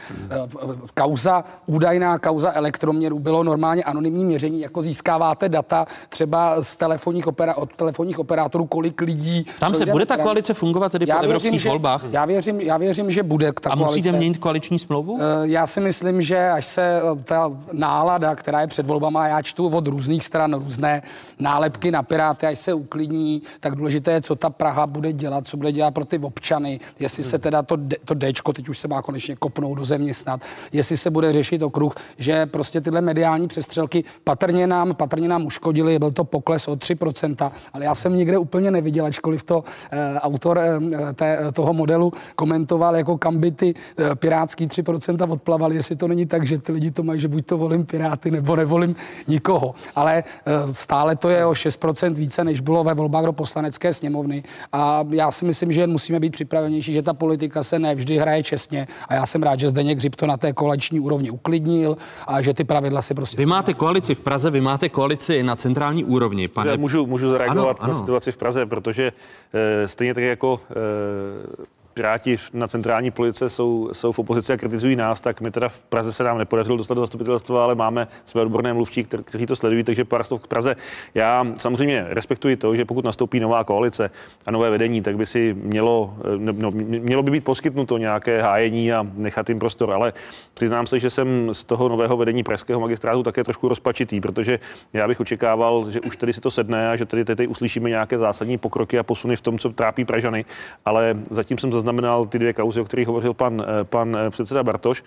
[0.65, 6.77] Uh, kauza údaj údajná kauza elektroměru bylo normálně anonymní měření, jako získáváte data třeba z
[6.77, 9.47] telefonních opera, od telefonních operátorů, kolik lidí.
[9.59, 12.05] Tam se bude ta koalice fungovat tedy já po věřím, evropských že, volbách?
[12.11, 13.91] Já věřím, já věřím, že bude ta A koalice.
[13.91, 15.19] musíte měnit koaliční smlouvu?
[15.21, 19.43] Eh, já si myslím, že až se eh, ta nálada, která je před volbama, já
[19.43, 21.03] čtu od různých stran různé
[21.39, 25.57] nálepky na Piráty, až se uklidní, tak důležité je, co ta Praha bude dělat, co
[25.57, 29.03] bude dělat pro ty občany, jestli se teda to, to Dčko, teď už se má
[29.03, 30.41] konečně kopnout do země snad,
[30.73, 35.47] jestli se bude řešit okruh druh, že prostě tyhle mediální přestřelky patrně nám, patrně nám
[35.47, 40.19] uškodili, byl to pokles o 3%, ale já jsem nikde úplně neviděl, ačkoliv to eh,
[40.21, 45.97] autor eh, té, toho modelu komentoval, jako kam by ty eh, pirátský 3% odplavali, jestli
[45.97, 48.97] to není tak, že ty lidi to mají, že buď to volím Piráty, nebo nevolím
[49.29, 49.75] nikoho.
[49.97, 54.43] Ale eh, stále to je o 6% více, než bylo ve volbách do poslanecké sněmovny.
[54.73, 58.87] A já si myslím, že musíme být připravenější, že ta politika se nevždy hraje čestně.
[59.09, 62.43] A já jsem rád, že Zdeněk Hřib to na té koleční úrovni uklidní změnil a
[62.43, 63.37] že ty pravidla si prostě...
[63.37, 66.77] Vy máte koalici v Praze, vy máte koalici na centrální úrovni, pane...
[66.77, 67.93] Můžu, můžu zareagovat ano, ano.
[67.93, 69.13] na situaci v Praze, protože
[69.55, 74.97] e, stejně tak jako e, Piráti na centrální police jsou, jsou v opozici a kritizují
[74.97, 78.43] nás, tak my teda v Praze se nám nepodařilo dostat do zastupitelstva, ale máme své
[78.43, 80.77] odborné mluvčí, kteří to sledují, takže pár slov k Praze.
[81.15, 84.11] Já samozřejmě respektuji to, že pokud nastoupí nová koalice
[84.47, 89.07] a nové vedení, tak by si mělo, no, mělo by být poskytnuto nějaké hájení a
[89.15, 90.13] nechat jim prostor, ale
[90.55, 94.59] přiznám se, že jsem z toho nového vedení pražského magistrátu také trošku rozpačitý, protože
[94.93, 98.19] já bych očekával, že už tady si to sedne a že tady teď uslyšíme nějaké
[98.19, 100.45] zásadní pokroky a posuny v tom, co trápí Pražany,
[100.85, 105.05] ale zatím jsem zaznamenal ty dvě kauzy, o kterých hovořil pan, pan předseda Bartoš,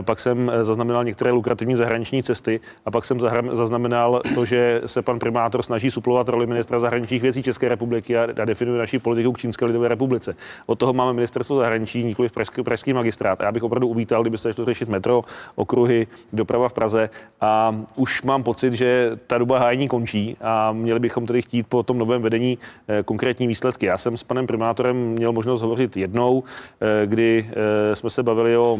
[0.00, 3.20] pak jsem zaznamenal některé lukrativní zahraniční cesty a pak jsem
[3.52, 8.22] zaznamenal to, že se pan primátor snaží suplovat roli ministra zahraničních věcí České republiky a,
[8.42, 10.36] a definuje naší politiku k Čínské lidové republice.
[10.66, 13.40] Od toho máme ministerstvo zahraničí, nikoli v pražský, pražský magistrát.
[13.40, 15.22] A já bych opravdu uvítal, kdyby se šlo řešit metro,
[15.54, 17.10] okruhy, doprava v Praze.
[17.40, 21.82] A už mám pocit, že ta doba hájení končí a měli bychom tedy chtít po
[21.82, 22.58] tom novém vedení
[22.88, 23.86] eh, konkrétní výsledky.
[23.86, 26.44] Já jsem s panem primátorem měl možnost hovořit jednou,
[26.80, 28.78] eh, kdy eh, jsme se bavili o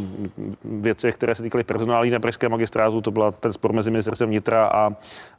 [0.65, 3.01] věcech, které se týkaly personálí na pražském magistrátu.
[3.01, 4.93] To byla ten spor mezi ministerstvem vnitra a,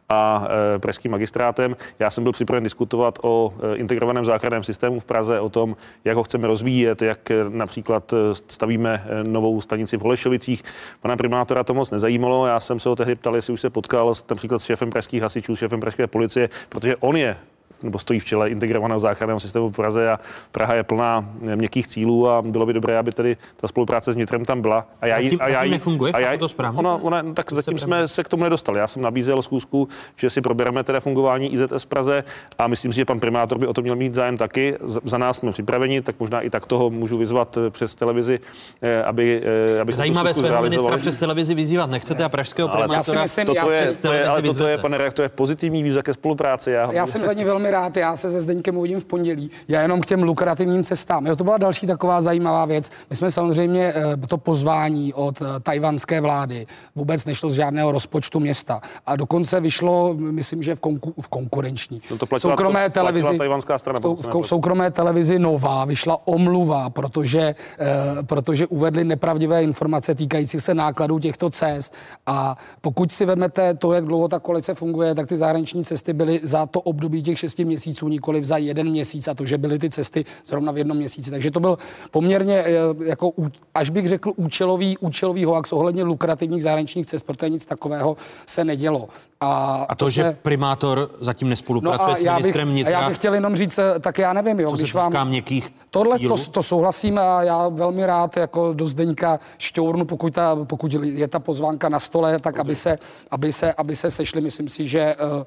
[0.09, 1.75] a pražským magistrátem.
[1.99, 5.75] Já jsem byl připraven diskutovat o integrovaném záchranném systému v Praze, o tom,
[6.05, 8.13] jak ho chceme rozvíjet, jak například
[8.47, 10.63] stavíme novou stanici v Holešovicích.
[11.01, 12.47] Pana primátora to moc nezajímalo.
[12.47, 15.21] Já jsem se ho tehdy ptal, jestli už se potkal s, například s šéfem pražských
[15.21, 17.37] hasičů, šéfem pražské policie, protože on je
[17.84, 20.19] nebo stojí v čele integrovaného záchranného systému v Praze a
[20.51, 24.45] Praha je plná měkkých cílů a bylo by dobré, aby tady ta spolupráce s vnitrem
[24.45, 24.86] tam byla.
[25.01, 26.80] A já, zatím, a já, zatím nefunguje, a já, to správně?
[26.80, 28.80] Ona, ona, tak zatím jsme se k tomu nedostali.
[28.80, 32.23] Já jsem nabízel zkusku, že si probereme teda fungování IZS v Praze
[32.57, 34.77] a myslím si, že pan primátor by o to měl mít zájem taky.
[35.03, 38.39] Za nás jsme připraveni, tak možná i tak toho můžu vyzvat eh, přes televizi,
[38.82, 39.41] eh, aby,
[39.77, 42.95] eh, aby Zajímavé svého ministra přes televizi vyzývat nechcete a pražského primátora.
[42.95, 46.13] Já si myslím, toto je, to je, ale toto je, pane reaktor, pozitivní výzva ke
[46.13, 46.71] spolupráci.
[46.71, 47.97] Já, já jsem za ní velmi rád.
[47.97, 49.51] Já se ze Zdeňkem uvidím v pondělí.
[49.67, 51.28] Já jenom k těm lukrativním cestám.
[51.28, 52.89] Jo, to byla další taková zajímavá věc.
[53.09, 58.39] My jsme samozřejmě eh, to pozvání od eh, tajvanské vlády vůbec nešlo z žádného rozpočtu
[58.39, 58.82] města.
[59.05, 62.01] A dokonce vyšlo, myslím, že v, konku, v konkurenční.
[62.11, 63.99] No to platila, soukromé to, televizi, tajvanská strana.
[63.99, 70.59] V, v, v soukromé televizi Nová vyšla omluva, protože, eh, protože uvedli nepravdivé informace týkající
[70.59, 71.93] se nákladů těchto cest.
[72.26, 76.39] A pokud si vezmete to, jak dlouho ta koalice funguje, tak ty zahraniční cesty byly
[76.43, 79.89] za to období těch šesti měsíců nikoli za jeden měsíc a to, že byly ty
[79.89, 81.32] cesty zrovna v jednom měsíci.
[81.32, 81.78] Takže to byl
[82.12, 82.72] poměrně, eh,
[83.05, 83.32] jako,
[83.76, 89.10] až bych řekl, účelový, účelový hoax ohledně lukrativních zahraničních cest, protože nic takového se nedělo.
[89.41, 90.38] A, a to, to že jsme...
[90.41, 92.91] primátor zatím nespolupracuje no s ministrem bych, vnitra.
[92.91, 95.28] Já bych chtěl jenom říct, eh, tak já nevím, jo, co když vám...
[95.28, 100.55] měkkých Tohle to, to, souhlasím a já velmi rád jako do Zdeňka šťournu, pokud, ta,
[100.55, 102.99] pokud je ta pozvánka na stole, tak aby se,
[103.32, 104.41] aby se, aby se sešli.
[104.41, 105.43] Myslím si, že uh, uh,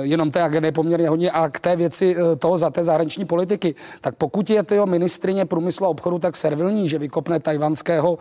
[0.00, 1.30] jenom té agendy je poměrně hodně.
[1.30, 5.44] A k té věci uh, toho za té zahraniční politiky, tak pokud je tyho ministrině
[5.44, 8.18] průmyslu a obchodu tak servilní, že vykopne tajvanského, uh,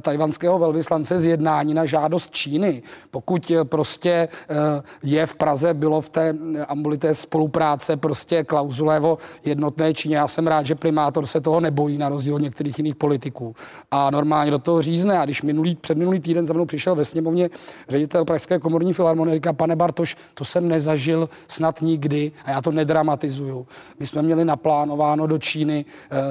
[0.00, 4.56] tajvanského velvyslance z jednání na žádost Číny, pokud prostě uh,
[5.02, 6.34] je v Praze, bylo v té
[6.68, 10.16] ambulité spolupráce prostě klauzulévo jednotné Číně.
[10.16, 13.54] Já jsem rád, že primátor se toho nebojí, na rozdíl od některých jiných politiků.
[13.90, 15.18] A normálně do toho řízne.
[15.18, 17.50] A když minulý, před minulý týden za mnou přišel ve sněmovně
[17.88, 22.72] ředitel Pražské komorní filharmonie, říká, pane Bartoš, to jsem nezažil snad nikdy a já to
[22.72, 23.66] nedramatizuju.
[23.98, 25.84] My jsme měli naplánováno do Číny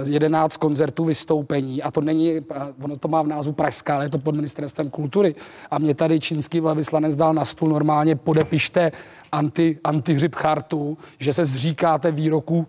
[0.06, 2.44] 11 eh, koncertů vystoupení a to není, eh,
[2.84, 5.36] ono to má v názvu Pražská, ale je to pod ministerstvem kultury.
[5.72, 8.92] A mě tady čínský velvyslanec dal na stůl normálně podepište
[9.32, 12.68] anti, antihřib chartu, že se zříkáte výroku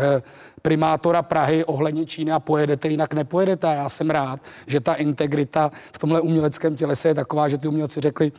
[0.00, 0.22] Eh,
[0.62, 3.66] primátora Prahy ohledně Číny a pojedete, jinak nepojedete.
[3.66, 7.68] A já jsem rád, že ta integrita v tomhle uměleckém tělese je taková, že ty
[7.68, 8.32] umělci řekli,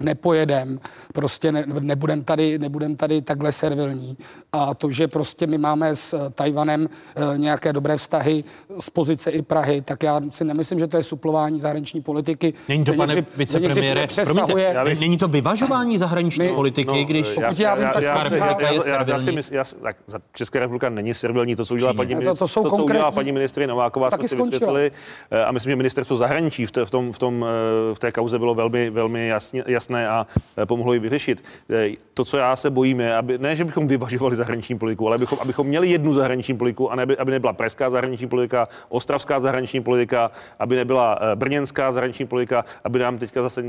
[0.00, 0.80] nepojedem,
[1.14, 4.16] prostě ne, nebudem, tady, nebudem tady takhle servilní.
[4.52, 6.88] A to, že prostě my máme s Tajvanem
[7.34, 8.44] e, nějaké dobré vztahy
[8.78, 12.54] z pozice i Prahy, tak já si nemyslím, že to je suplování zahraniční politiky.
[12.68, 17.78] Není to, pane vicepremiére, promiňte, není to vyvažování zahraniční my, politiky, no, když já, já,
[17.78, 19.40] já, Česká republika je servilní?
[19.50, 19.96] Já, tak,
[20.34, 23.32] Česká republika není servilní, to, co udělala paní, to, to, to, to co udělala paní
[23.32, 24.92] ministrině Nováková, jsme si vysvětlili.
[25.30, 27.44] E, a myslím, že ministerstvo zahraničí v, té, v, tom, v, tom,
[27.90, 30.26] e, v té kauze bylo velmi, velmi jasně, jasně jasné a
[30.62, 31.42] e, pomohlo ji vyřešit.
[31.70, 35.14] E, to, co já se bojím, je, aby, ne, že bychom vyvažovali zahraniční politiku, ale
[35.14, 39.80] abychom, abychom měli jednu zahraniční politiku a ne, aby nebyla pražská zahraniční politika, ostravská zahraniční
[39.80, 43.62] politika, aby nebyla e, brněnská zahraniční politika, aby nám teďka zase,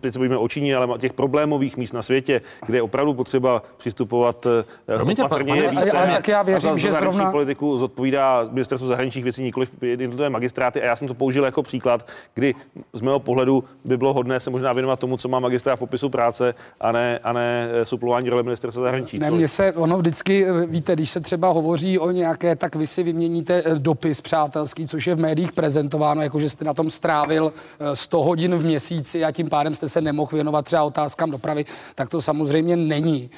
[0.00, 3.62] teď se bojíme o Číně, ale těch problémových míst na světě, kde je opravdu potřeba
[3.76, 4.46] přistupovat
[4.86, 5.52] Promiňte, opatrně.
[5.52, 7.30] Ale, ale, ale tak já věřím, za, že zrovna...
[7.30, 12.06] politiku zodpovídá ministerstvo zahraničních věcí, nikoli jednotlivé magistráty a já jsem to použil jako příklad,
[12.34, 12.54] kdy
[12.92, 15.78] z mého pohledu by bylo hodné se možná věnovat tomu, co má magistrát registra v
[15.78, 19.18] popisu práce a ne, a ne eh, suplování role ministerstva zahraničí.
[19.18, 22.86] Ne, mně se ono vždycky, eh, víte, když se třeba hovoří o nějaké, tak vy
[22.86, 26.90] si vyměníte eh, dopis přátelský, což je v médiích prezentováno, jako že jste na tom
[26.90, 27.52] strávil
[27.94, 32.10] 100 hodin v měsíci a tím pádem jste se nemohl věnovat třeba otázkám dopravy, tak
[32.10, 33.30] to samozřejmě není.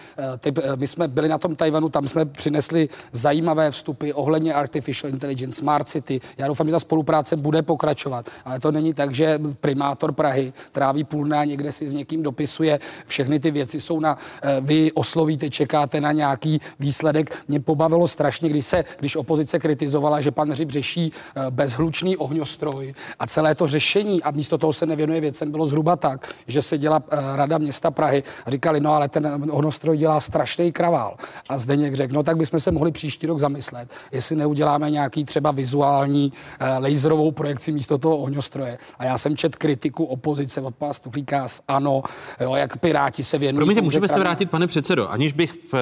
[0.76, 5.88] My jsme byli na tom Tajvanu, tam jsme přinesli zajímavé vstupy ohledně artificial intelligence, smart
[5.88, 6.20] city.
[6.38, 11.04] Já doufám, že ta spolupráce bude pokračovat, ale to není tak, že primátor Prahy tráví
[11.04, 14.18] půl dne někde si s někým někým dopisuje, všechny ty věci jsou na,
[14.60, 17.30] vy oslovíte, čekáte na nějaký výsledek.
[17.48, 21.12] Mě pobavilo strašně, když se, když opozice kritizovala, že pan Hřib řeší
[21.50, 26.34] bezhlučný ohňostroj a celé to řešení a místo toho se nevěnuje věcem bylo zhruba tak,
[26.46, 27.02] že se dělá
[27.34, 31.16] Rada města Prahy a říkali, no ale ten ohňostroj dělá strašný kravál.
[31.48, 35.50] A Zdeněk řekl, no tak bychom se mohli příští rok zamyslet, jestli neuděláme nějaký třeba
[35.50, 36.32] vizuální
[36.78, 38.78] laserovou projekci místo toho ohňostroje.
[38.98, 41.99] A já jsem čet kritiku opozice od pana Stuchlíka z ANO,
[42.40, 43.58] jo, jak Piráti se věnují.
[43.58, 45.78] Promiňte, můžeme se vrátit, pane předsedo, aniž bych, eh,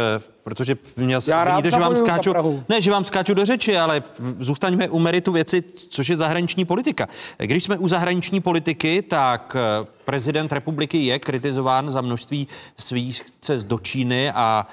[0.48, 2.32] protože měl Já rád vidíte, že vám skáču,
[2.68, 4.02] ne, že vám skáču do řeči, ale
[4.38, 7.06] zůstaňme u meritu věci, což je zahraniční politika.
[7.38, 13.64] Když jsme u zahraniční politiky, tak eh, prezident republiky je kritizován za množství svých cest
[13.64, 14.66] do Číny a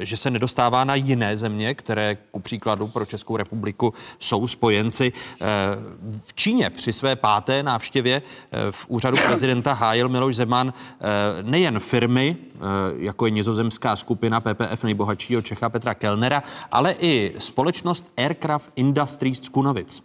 [0.00, 5.12] e, že se nedostává na jiné země, které ku příkladu pro Českou republiku jsou spojenci.
[5.12, 5.46] E,
[6.22, 11.80] v Číně při své páté návštěvě e, v úřadu prezidenta hájil Miloš Zeman e, nejen
[11.80, 12.58] firmy, e,
[12.96, 19.48] jako je nizozemská skupina PPF nejbohatšího Čecha Petra Kellnera, ale i společnost Aircraft Industries z
[19.48, 20.02] Kunovic.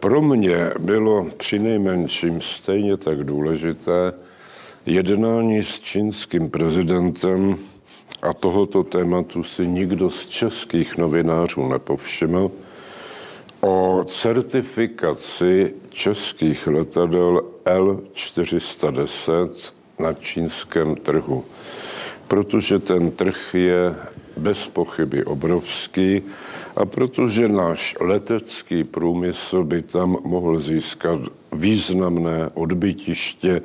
[0.00, 4.12] Pro mě bylo přinejmenším stejně tak důležité
[4.86, 7.56] jednání s čínským prezidentem
[8.22, 12.50] a tohoto tématu si nikdo z českých novinářů nepovšiml,
[13.60, 21.44] o certifikaci českých letadel L410 na čínském trhu.
[22.28, 23.94] Protože ten trh je
[24.36, 26.22] bez pochyby obrovský
[26.76, 31.20] a protože náš letecký průmysl by tam mohl získat
[31.52, 33.62] významné odbytiště.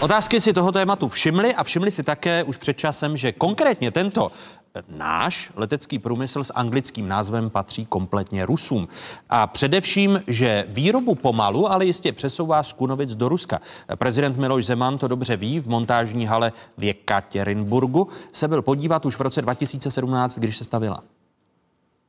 [0.00, 4.32] Otázky si toho tématu všimli a všimli si také už před časem, že konkrétně tento
[4.88, 8.88] náš letecký průmysl s anglickým názvem patří kompletně Rusům.
[9.30, 13.60] A především, že výrobu pomalu, ale jistě přesouvá z Kunovic do Ruska.
[13.94, 19.16] Prezident Miloš Zeman to dobře ví, v montážní hale v Jekaterinburgu se byl podívat už
[19.16, 21.02] v roce 2017, když se stavila.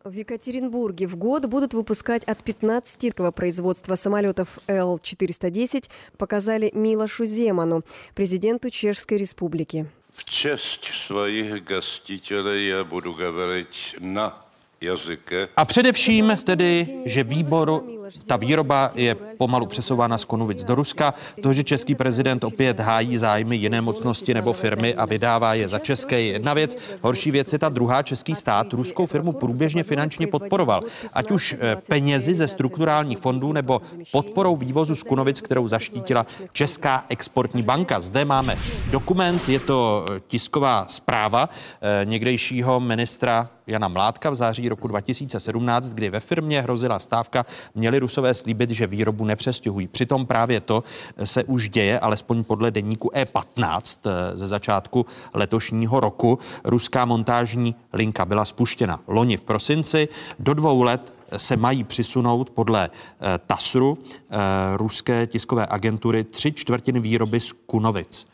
[0.08, 7.84] В Екатеринбурге в год будут выпускать от 15 производства самолетов Л-410, показали Милошу Земану,
[8.16, 9.86] президенту Чешской Республики.
[10.14, 14.47] V čest svojich gostitelů já budu говорить na
[14.82, 15.48] jazyke.
[15.58, 17.84] A především tedy, že výbor,
[18.28, 23.18] ta výroba je pomalu přesouvána z Konovic do Ruska, to, že český prezident opět hájí
[23.18, 26.76] zájmy jiné mocnosti nebo firmy a vydává je za české, je jedna věc.
[27.02, 30.82] Horší věc je ta druhá, český stát ruskou firmu průběžně finančně podporoval,
[31.14, 37.06] ať už eh, penězi ze strukturálních fondů nebo podporou vývozu z Kunovic, kterou zaštítila Česká
[37.10, 38.00] exportní banka.
[38.00, 38.58] Zde máme
[38.92, 41.50] dokument, je to eh, tisková zpráva
[41.82, 47.46] eh, někdejšího ministra Jana Mládka v září roku 2017, kdy ve firmě hrozila stávka,
[47.76, 49.88] měli Rusové slíbit, že výrobu nepřestěhují.
[49.88, 50.84] Přitom právě to
[51.24, 56.40] se už děje, alespoň podle denníku E15 eh, ze začátku letošního roku.
[56.64, 60.08] Ruská montážní linka byla spuštěna loni v prosinci.
[60.40, 63.98] Do dvou let se mají přisunout podle eh, TASRu,
[64.30, 64.38] eh,
[64.78, 68.28] ruské tiskové agentury, tři čtvrtiny výroby z Kunovic.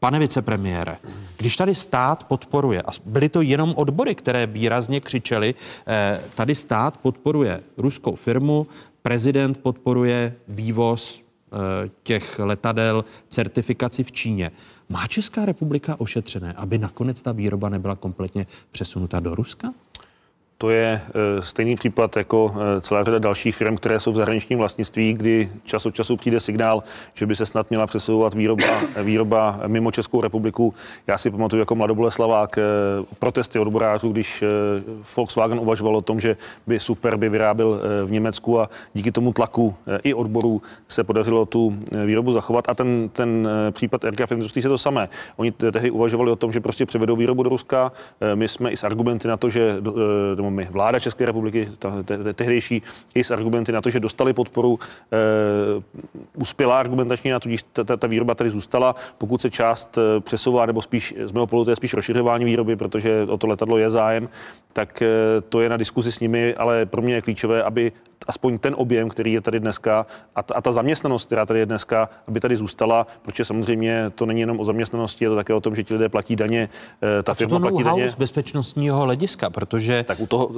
[0.00, 0.98] Pane vicepremiére,
[1.36, 5.54] když tady stát podporuje, a byly to jenom odbory, které výrazně křičely,
[5.86, 8.66] eh, tady stát podporuje ruskou firmu,
[9.02, 14.50] prezident podporuje vývoz eh, těch letadel, certifikaci v Číně.
[14.88, 19.74] Má Česká republika ošetřené, aby nakonec ta výroba nebyla kompletně přesunuta do Ruska?
[20.60, 24.58] To je eh, stejný případ jako eh, celá řada dalších firm, které jsou v zahraničním
[24.58, 26.82] vlastnictví, kdy čas od času přijde signál,
[27.14, 28.64] že by se snad měla přesouvat výroba,
[29.02, 30.74] výroba mimo Českou republiku.
[31.06, 32.58] Já si pamatuju jako mladoboleslavák
[33.18, 34.44] protesty odborářů, když
[35.16, 36.36] Volkswagen uvažoval o tom, že
[36.66, 41.78] by super by vyrábil v Německu a díky tomu tlaku i odborů se podařilo tu
[42.04, 42.68] výrobu zachovat.
[42.68, 45.08] A ten, ten případ Aircraft Industries je to samé.
[45.36, 47.92] Oni tehdy uvažovali o tom, že prostě převedou výrobu do Ruska.
[48.34, 49.76] My jsme i s argumenty na to, že
[50.50, 52.82] my, vláda České republiky, ta, te, te, tehdejší,
[53.14, 54.78] i s argumenty na to, že dostali podporu,
[55.12, 55.18] e,
[56.34, 58.94] uspěla argumentačně to, že ta, ta, ta výroba tady zůstala.
[59.18, 62.76] Pokud se část eh, přesouvá, nebo spíš z mého pohledu to je spíš rozšiřování výroby,
[62.76, 64.28] protože o to letadlo je zájem,
[64.72, 65.06] tak e,
[65.48, 67.92] to je na diskuzi s nimi, ale pro mě je klíčové, aby
[68.26, 71.66] aspoň ten objem, který je tady dneska a ta, a ta zaměstnanost, která tady je
[71.66, 75.60] dneska, aby tady zůstala, protože samozřejmě to není jenom o zaměstnanosti, je to také o
[75.60, 76.68] tom, že ti lidé platí daně,
[77.22, 78.10] ta a firma to platí daně.
[78.10, 80.04] z bezpečnostního hlediska, protože...
[80.04, 80.50] Tak u toho,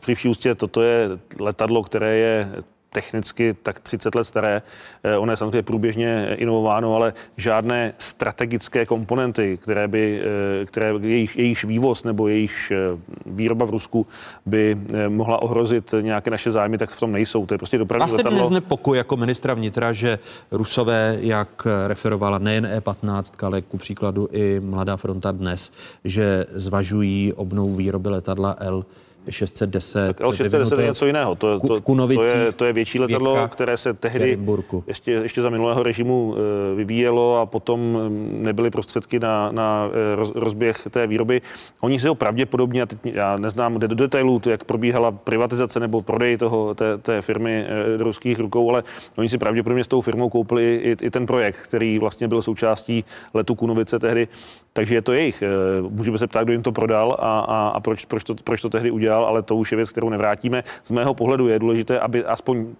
[0.00, 1.08] při vší ústě, toto je
[1.40, 2.52] letadlo, které je
[2.94, 4.62] technicky tak 30 let staré.
[5.04, 11.36] Eh, ono je samozřejmě průběžně inovováno, ale žádné strategické komponenty, které by, eh, které jejich,
[11.36, 14.06] jejich vývoz nebo jejich eh, výroba v Rusku
[14.46, 14.76] by
[15.08, 17.46] mohla ohrozit nějaké naše zájmy, tak v tom nejsou.
[17.46, 18.38] To je prostě dopravní Vás letadlo.
[18.38, 20.18] neznepokoj jako ministra vnitra, že
[20.50, 25.72] Rusové, jak referovala nejen E15, ale ku příkladu i Mladá fronta dnes,
[26.04, 28.84] že zvažují obnovu výroby letadla L
[29.30, 30.16] 610.
[30.16, 31.34] Tak L610 je něco jiného.
[31.34, 34.38] To, to, to, je, to je větší letadlo, které se tehdy
[34.86, 40.40] ještě, ještě za minulého režimu eh, vyvíjelo a potom mm, nebyly prostředky na, na eh,
[40.40, 41.42] rozběh té výroby.
[41.80, 46.36] Oni si ho pravděpodobně, a teď já neznám do detailů, jak probíhala privatizace nebo prodej
[46.36, 48.84] toho, té, té firmy eh, do ruských rukou, ale
[49.16, 53.04] oni si pravděpodobně s tou firmou koupili i, i ten projekt, který vlastně byl součástí
[53.34, 54.28] letu Kunovice tehdy.
[54.72, 55.42] Takže je to jejich.
[55.88, 58.70] Můžeme se ptát, kdo jim to prodal a, a, a proč, proč, to, proč to
[58.70, 60.64] tehdy udělal udělal, ale to už je věc, kterou nevrátíme.
[60.82, 62.74] Z mého pohledu je důležité, aby aspoň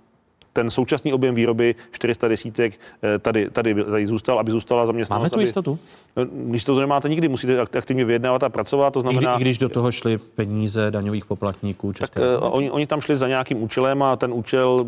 [0.55, 5.23] ten současný objem výroby 400 desítek eh, tady, tady, tady zůstal, aby zůstala zaměstnanost.
[5.23, 5.79] Máme tu aby, jistotu?
[6.53, 8.93] Jistotu nemáte nikdy, musíte aktivně vyjednávat a pracovat.
[8.95, 12.57] To znamená, I, kdy, I když do toho šly peníze daňových poplatníků České tak, uh,
[12.57, 14.87] oni, oni tam šli za nějakým účelem a ten účel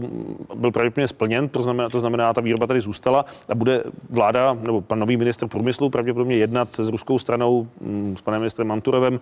[0.55, 4.81] byl pravděpodobně splněn, to znamená, to znamená, ta výroba tady zůstala a bude vláda nebo
[4.81, 7.69] pan nový minister průmyslu pravděpodobně jednat s ruskou stranou,
[8.17, 9.21] s panem ministrem Manturovem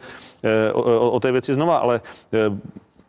[0.72, 2.01] o, o, o té věci znova, ale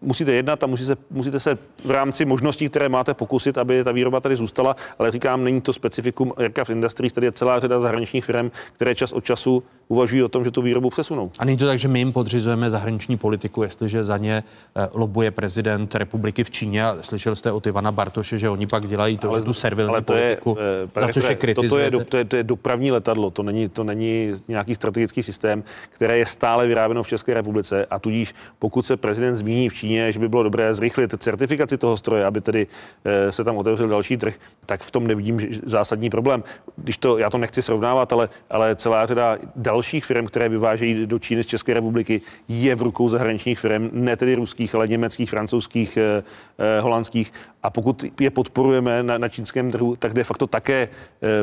[0.05, 4.19] musíte jednat a musíte, musíte se v rámci možností, které máte, pokusit, aby ta výroba
[4.19, 8.51] tady zůstala, ale říkám, není to specifikum Aircraft Industries, tady je celá řada zahraničních firm,
[8.75, 11.31] které čas od času uvažují o tom, že tu výrobu přesunou.
[11.39, 14.43] A není to tak, že my jim podřizujeme zahraniční politiku, jestliže za ně
[14.75, 18.87] eh, lobuje prezident republiky v Číně a slyšel jste od Ivana Bartoše, že oni pak
[18.87, 21.91] dělají to, ale, tu servilní ale to politiku, je, eh, za což je to je,
[21.91, 26.25] to, je, to je dopravní letadlo, to není, to není nějaký strategický systém, které je
[26.25, 30.29] stále vyráběno v České republice a tudíž pokud se prezident zmíní v Číně, že by
[30.29, 32.67] bylo dobré zrychlit certifikaci toho stroje, aby tedy
[33.05, 34.35] eh, se tam otevřel další trh,
[34.65, 36.43] tak v tom nevidím zásadní problém.
[36.75, 41.19] Když to, já to nechci srovnávat, ale, ale celá řada dalších firm, které vyvážejí do
[41.19, 45.97] Číny z České republiky, je v rukou zahraničních firm, ne tedy ruských, ale německých, francouzských,
[45.97, 46.23] eh,
[46.57, 47.33] eh, holandských.
[47.63, 50.89] A pokud je podporujeme na, na čínském trhu, tak de facto také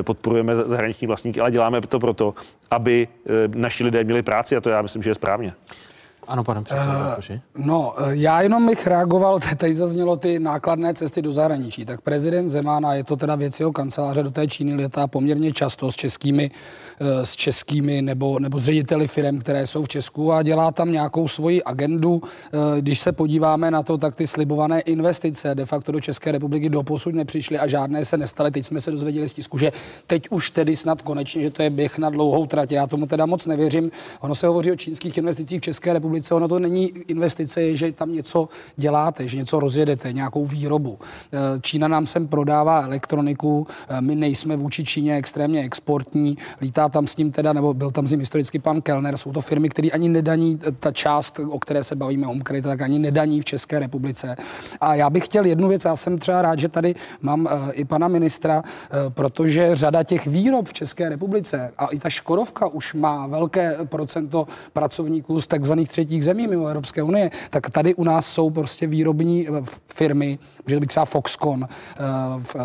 [0.02, 2.34] podporujeme zahraniční vlastníky, ale děláme to proto,
[2.70, 3.08] aby
[3.54, 5.54] naši lidé měli práci a to já myslím, že je správně.
[6.28, 6.92] Ano, pane předsedo.
[7.32, 11.84] Uh, no, eh, já jenom bych reagoval, tady zaznělo ty nákladné cesty do zahraničí.
[11.84, 15.92] Tak prezident Zemána, je to teda věc jeho kanceláře do té Číny letá poměrně často
[15.92, 16.50] s českými,
[17.00, 20.92] eh, s českými nebo, nebo s řediteli firm, které jsou v Česku a dělá tam
[20.92, 22.22] nějakou svoji agendu.
[22.80, 27.14] Když se podíváme na to, tak ty slibované investice de facto do České republiky doposud
[27.14, 28.50] nepřišly a žádné se nestaly.
[28.50, 29.72] Teď jsme se dozvěděli z tisku, že
[30.06, 32.72] teď už tedy snad konečně, že to je běh na dlouhou trať.
[32.72, 33.90] Já tomu teda moc nevěřím.
[34.20, 36.34] Ono se hovoří o čínských investicích v České republice republice.
[36.34, 40.98] Ono to není investice, že tam něco děláte, že něco rozjedete, nějakou výrobu.
[41.32, 47.06] Eh, Čína nám sem prodává elektroniku, eh, my nejsme vůči Číně extrémně exportní, lítá tam
[47.06, 49.88] s ním teda, nebo byl tam s ním historicky pan Kellner, jsou to firmy, které
[49.88, 53.78] ani nedaní, eh, ta část, o které se bavíme, Homecredit, tak ani nedaní v České
[53.78, 54.36] republice.
[54.80, 58.08] A já bych chtěl jednu věc, já jsem třeba rád, že tady mám i pana
[58.08, 58.62] ministra,
[59.08, 64.46] protože řada těch výrob v České republice a i ta Škodovka už má velké procento
[64.72, 69.48] pracovníků z takzvaných třetích zemí mimo Evropské unie, tak tady u nás jsou prostě výrobní
[69.48, 69.52] eh,
[69.94, 72.04] firmy, může to být třeba Foxconn eh,
[72.38, 72.56] v,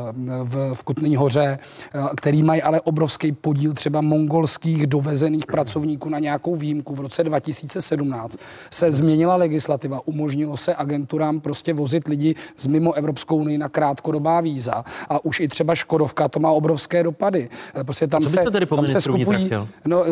[0.43, 1.59] v, v Kutný hoře,
[1.95, 6.95] eh, který mají ale obrovský podíl třeba mongolských dovezených pracovníků na nějakou výjimku.
[6.95, 8.37] V roce 2017
[8.71, 14.41] se změnila legislativa, umožnilo se agenturám prostě vozit lidi z mimo Evropskou unii na krátkodobá
[14.41, 17.49] víza a už i třeba Škodovka, to má obrovské dopady.
[17.83, 19.49] Prostě tam Co byste se, tedy po tam se skupují,
[19.85, 20.03] no,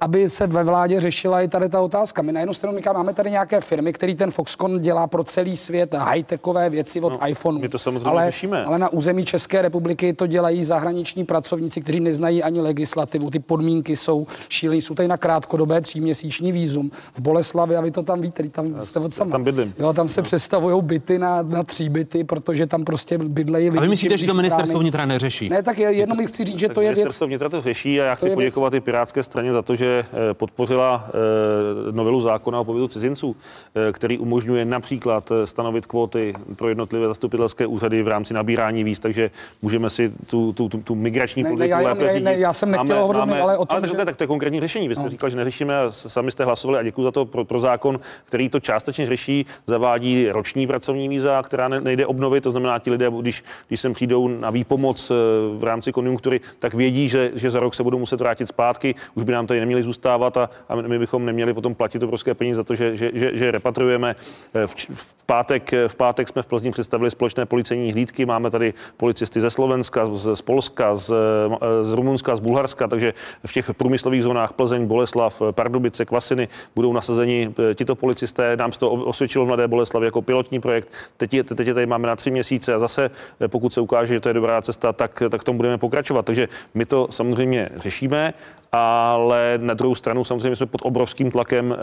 [0.00, 2.22] aby se ve vládě řešila i tady ta otázka.
[2.22, 5.94] My na jednu stranu máme tady nějaké firmy, který ten Foxconn dělá pro celý svět,
[5.94, 7.60] high-techové věci od no, iPhone.
[7.60, 8.64] My to samozřejmě ale, řešíme.
[8.64, 13.30] Ale na území České republiky to dělají zahraniční pracovníci, kteří neznají ani legislativu.
[13.30, 14.78] Ty podmínky jsou šílené.
[14.82, 19.00] Jsou tady na krátkodobé tříměsíční výzum v Boleslavi a vy to tam víte, tam jste
[19.00, 19.30] od sama.
[19.30, 19.74] Tam bydlím.
[19.78, 20.24] Jo, tam se no.
[20.24, 23.78] přestavují byty na, na tří byty, protože tam prostě bydlejí lidi.
[23.78, 25.48] A vy myslíte, že to ministerstvo vnitra neřeší?
[25.48, 26.98] Ne, tak jenom chci říct, že to je věc.
[26.98, 30.34] Ministerstvo vnitra to řeší a já chci poděkovat i Pirátské straně za to, že eh,
[30.34, 33.36] podpořila eh, novelu zákona o pobytu cizinců,
[33.74, 39.30] eh, který umožňuje například stanovit kvóty pro jednotlivé zastupitelské úřady v rámci nabírání víz, takže
[39.62, 42.24] můžeme si tu, tu, tu, tu migrační ne, politiku ne, já, lépe řídit.
[42.24, 43.94] Ne, já jsem nechtěl hovořit, ale o tom, ale že...
[43.94, 44.88] tak to je konkrétní řešení.
[44.88, 45.10] Vy jste no.
[45.10, 48.60] říkal, že neřešíme, sami jste hlasovali a děkuji za to pro, pro zákon, který to
[48.60, 53.44] částečně řeší, zavádí roční pracovní víza, která ne, nejde obnovit, to znamená, ti lidé, když,
[53.68, 55.14] když sem přijdou na výpomoc eh,
[55.58, 59.24] v rámci konjunktury, tak vědí, že, že za rok se budou muset vrátit zpátky, už
[59.24, 62.64] by nám tady neměli zůstávat a, a my bychom neměli potom platit obrovské peníze za
[62.64, 64.16] to, že, že, že, že repatriujeme.
[64.66, 68.26] V, v, pátek, v pátek jsme v Plzni představili společné policejní hlídky.
[68.26, 71.12] Máme tady policisty ze Slovenska, z, z Polska, z,
[71.82, 73.14] z Rumunska, z Bulharska, takže
[73.46, 78.56] v těch průmyslových zónách Plzeň, Boleslav, Pardubice, Kvasiny budou nasazeni tito policisté.
[78.56, 80.88] Nám se to osvědčilo v Mladé Boleslavi jako pilotní projekt.
[81.16, 83.10] Teď, je, teď je tady máme na tři měsíce a zase,
[83.46, 86.24] pokud se ukáže, že to je dobrá cesta, tak, tak tom budeme pokračovat.
[86.24, 88.34] Takže my to samozřejmě řešíme
[88.72, 91.76] ale na druhou stranu samozřejmě jsme pod obrovským tlakem e,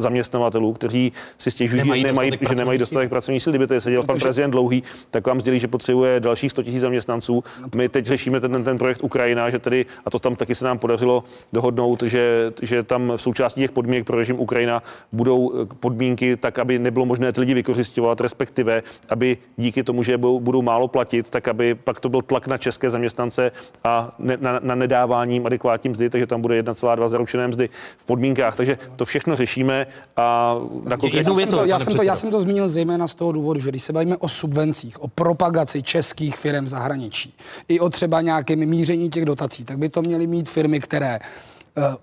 [0.00, 3.52] zaměstnavatelů, kteří si stěžují, nemají že nemají, že nemají dostatek pracovní síly.
[3.52, 6.78] Kdyby to seděl no, pan prezident dlouhý, tak vám sdělí, že potřebuje dalších 100 000
[6.78, 7.44] zaměstnanců.
[7.74, 10.78] My teď řešíme ten, ten projekt Ukrajina, že tedy, a to tam taky se nám
[10.78, 16.36] podařilo dohodnout, že, že tam v součástí těch podmínek pro režim Ukrajina budou eh, podmínky
[16.36, 21.30] tak, aby nebylo možné ty lidi vykořišťovat, respektive, aby díky tomu, že budou málo platit,
[21.30, 23.52] tak aby pak to byl tlak na české zaměstnance
[23.84, 28.56] a ne, na, na nedáváním adekvátní mzdy takže tam bude 1,2 zaručené mzdy v podmínkách.
[28.56, 29.86] Takže to všechno řešíme
[30.16, 33.14] a na jednu já, jsem to, já, jsem to, já jsem to zmínil zejména z
[33.14, 37.34] toho důvodu, že když se bavíme o subvencích, o propagaci českých firm v zahraničí,
[37.68, 41.18] i o třeba nějakém míření těch dotací, tak by to měly mít firmy, které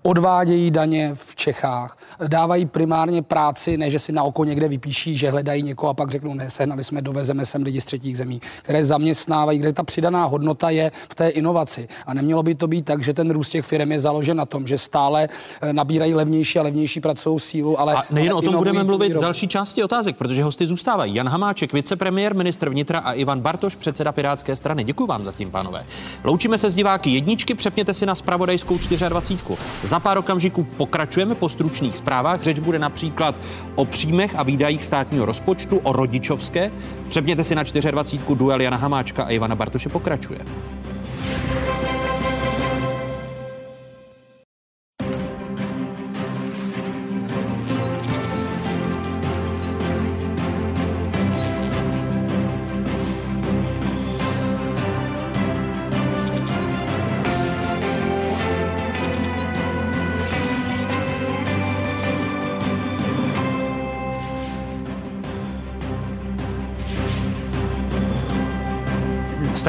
[0.02, 1.98] odvádějí daně v Čechách,
[2.28, 6.10] dávají primárně práci, ne že si na oko někde vypíší, že hledají někoho a pak
[6.10, 10.24] řeknou, ne, sehnali jsme, dovezeme sem lidi z třetích zemí, které zaměstnávají, kde ta přidaná
[10.24, 11.88] hodnota je v té inovaci.
[12.06, 14.66] A nemělo by to být tak, že ten růst těch firm je založen na tom,
[14.66, 15.28] že stále
[15.60, 17.94] eh, nabírají levnější a levnější pracovní sílu, ale.
[17.94, 21.14] A nejen ale o tom budeme mluvit v další části otázek, protože hosty zůstávají.
[21.14, 24.84] Jan Hamáček, vicepremiér, ministr vnitra a Ivan Bartoš, předseda Pirátské strany.
[24.84, 25.84] Děkuji vám zatím, pánové.
[26.24, 29.63] Loučíme se s diváky jedničky, přepněte si na spravodajskou 24.
[29.82, 32.42] Za pár okamžiků pokračujeme po stručných zprávách.
[32.42, 33.34] Řeč bude například
[33.74, 36.70] o příjmech a výdajích státního rozpočtu, o rodičovské.
[37.08, 38.34] Přepněte si na 24.
[38.34, 40.40] duel Jana Hamáčka a Ivana Bartoše pokračuje.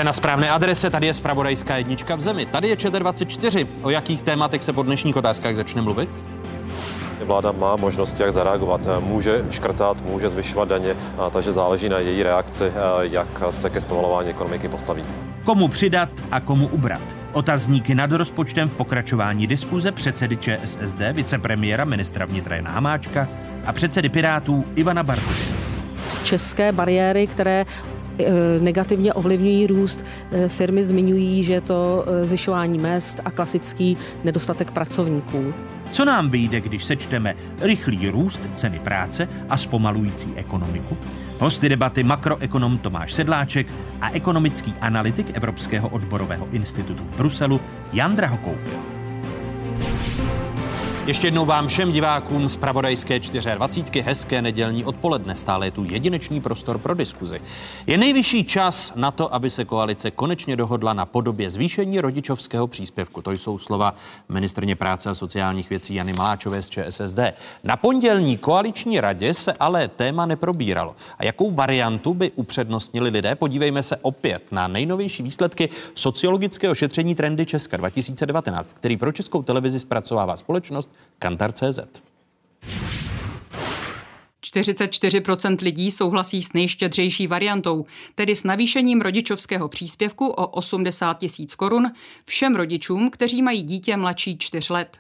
[0.06, 2.46] Na správné adrese, tady je Spravodajská jednička v zemi.
[2.46, 3.68] Tady je ČT24.
[3.82, 6.10] O jakých tématech se po dnešních otázkách začne mluvit?
[7.26, 8.88] Vláda má možnosti, jak zareagovat.
[9.00, 10.96] Může škrtat, může zvyšovat daně,
[11.32, 15.04] takže záleží na její reakci, jak se ke zpomalování ekonomiky postaví.
[15.44, 17.02] Komu přidat a komu ubrat?
[17.34, 23.28] Otazníky nad rozpočtem v pokračování diskuze předsedy ČSSD, vicepremiéra ministra vnitra Jana Hamáčka
[23.66, 25.54] a předsedy Pirátů Ivana Bartoše.
[26.24, 27.66] České bariéry, které
[28.60, 30.06] negativně ovlivňují růst.
[30.32, 35.54] Eh, firmy zmiňují, že je to eh, zvyšování mest a klasický nedostatek pracovníků.
[35.92, 40.98] Co nám vyjde, když sečteme rychlý růst ceny práce a zpomalující ekonomiku?
[41.40, 43.68] Hosty debaty makroekonom Tomáš Sedláček
[44.02, 47.62] a ekonomický analytik Evropského odborového institutu v Bruselu
[47.94, 48.80] Jan Drahokoupil.
[51.08, 54.02] Ještě jednou vám všem divákům z Pravodajské 24.
[54.02, 55.36] hezké nedělní odpoledne.
[55.36, 57.42] Stále je tu jedinečný prostor pro diskuzi.
[57.88, 63.22] Je nejvyšší čas na to, aby se koalice konečně dohodla na podobě zvýšení rodičovského příspěvku.
[63.22, 63.96] To jsou slova
[64.30, 67.20] ministrně práce a sociálních věcí Jany Maláčové z ČSSD.
[67.64, 70.96] Na pondělní koaliční radě se ale téma neprobíralo.
[71.18, 73.36] A jakou variantu by upřednostnili lidé?
[73.36, 79.80] Podívejme se opět na nejnovější výsledky sociologického šetření Trendy Česka 2019, který pro českou televizi
[79.80, 81.80] zpracovává společnost Kantar.cz.
[84.46, 87.86] 44% lidí souhlasí s nejštědřejší variantou,
[88.16, 91.92] tedy s navýšením rodičovského příspěvku o 80 tisíc korun
[92.26, 94.98] všem rodičům, kteří mají dítě mladší 4 let.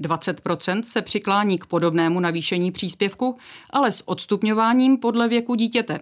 [0.00, 3.38] 20% se přiklání k podobnému navýšení příspěvku,
[3.70, 5.98] ale s odstupňováním podle věku dítěte.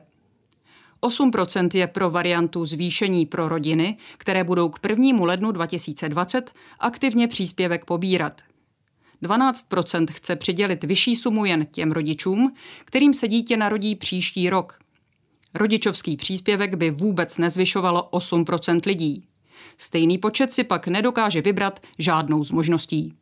[1.02, 5.24] 8% je pro variantu zvýšení pro rodiny, které budou k 1.
[5.24, 8.42] lednu 2020 aktivně příspěvek pobírat.
[9.22, 12.54] 12% chce přidělit vyšší sumu jen těm rodičům,
[12.84, 14.78] kterým se dítě narodí příští rok.
[15.54, 19.24] Rodičovský příspěvek by vůbec nezvyšovalo 8% lidí.
[19.78, 23.14] Stejný počet si pak nedokáže vybrat žádnou z možností.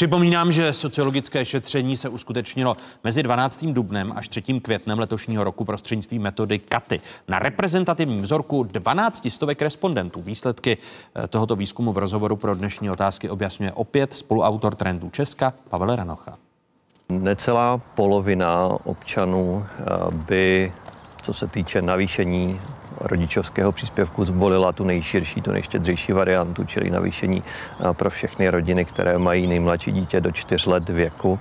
[0.00, 3.64] Připomínám, že sociologické šetření se uskutečnilo mezi 12.
[3.64, 4.42] dubnem až 3.
[4.42, 7.00] květnem letošního roku prostřednictvím metody KATY.
[7.28, 10.22] Na reprezentativním vzorku 12 stovek respondentů.
[10.22, 10.78] Výsledky
[11.14, 16.38] eh, tohoto výzkumu v rozhovoru pro dnešní otázky objasňuje opět spoluautor trendů Česka Pavel Ranocha.
[17.08, 19.84] Necelá polovina občanů eh,
[20.28, 20.72] by,
[21.22, 22.60] co se týče navýšení
[23.00, 27.42] rodičovského příspěvku zvolila tu nejširší, tu nejštědřejší variantu, čili navýšení
[27.92, 31.38] pro všechny rodiny, které mají nejmladší dítě do čtyř let věku.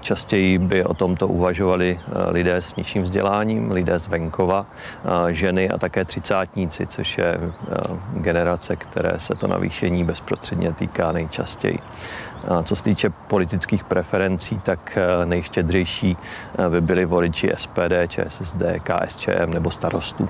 [0.00, 4.66] Častěji by o tomto uvažovali lidé s nižším vzděláním, lidé z venkova,
[5.28, 7.38] ženy a také třicátníci, což je
[8.14, 11.78] generace, které se to navýšení bezprostředně týká nejčastěji.
[12.64, 16.16] Co se týče politických preferencí, tak eh, nejštědřejší
[16.58, 20.28] eh, by byli voliči SPD, ČSSD, KSČM nebo starostů.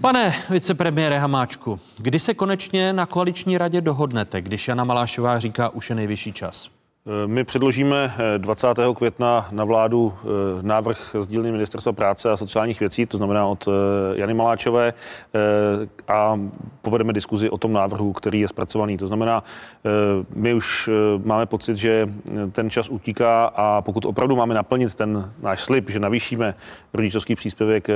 [0.00, 5.90] Pane vicepremiére Hamáčku, kdy se konečně na koaliční radě dohodnete, když Jana Malášová říká, už
[5.90, 6.75] je nejvyšší čas?
[7.06, 8.78] Eh, my předložíme 20.
[8.90, 10.26] Eh, května na vládu eh,
[10.62, 13.68] návrh z dílny Ministerstva práce a sociálních věcí, to znamená od
[14.14, 14.94] Jany Maláčové,
[16.08, 16.40] a
[16.82, 18.96] povedeme diskuzi o tom návrhu, který je zpracovaný.
[18.96, 19.44] To znamená,
[20.34, 20.90] my už
[21.24, 22.08] máme pocit, že
[22.52, 26.54] ten čas utíká a pokud opravdu máme naplnit ten náš slib, že navýšíme
[26.94, 27.88] rodičovský příspěvek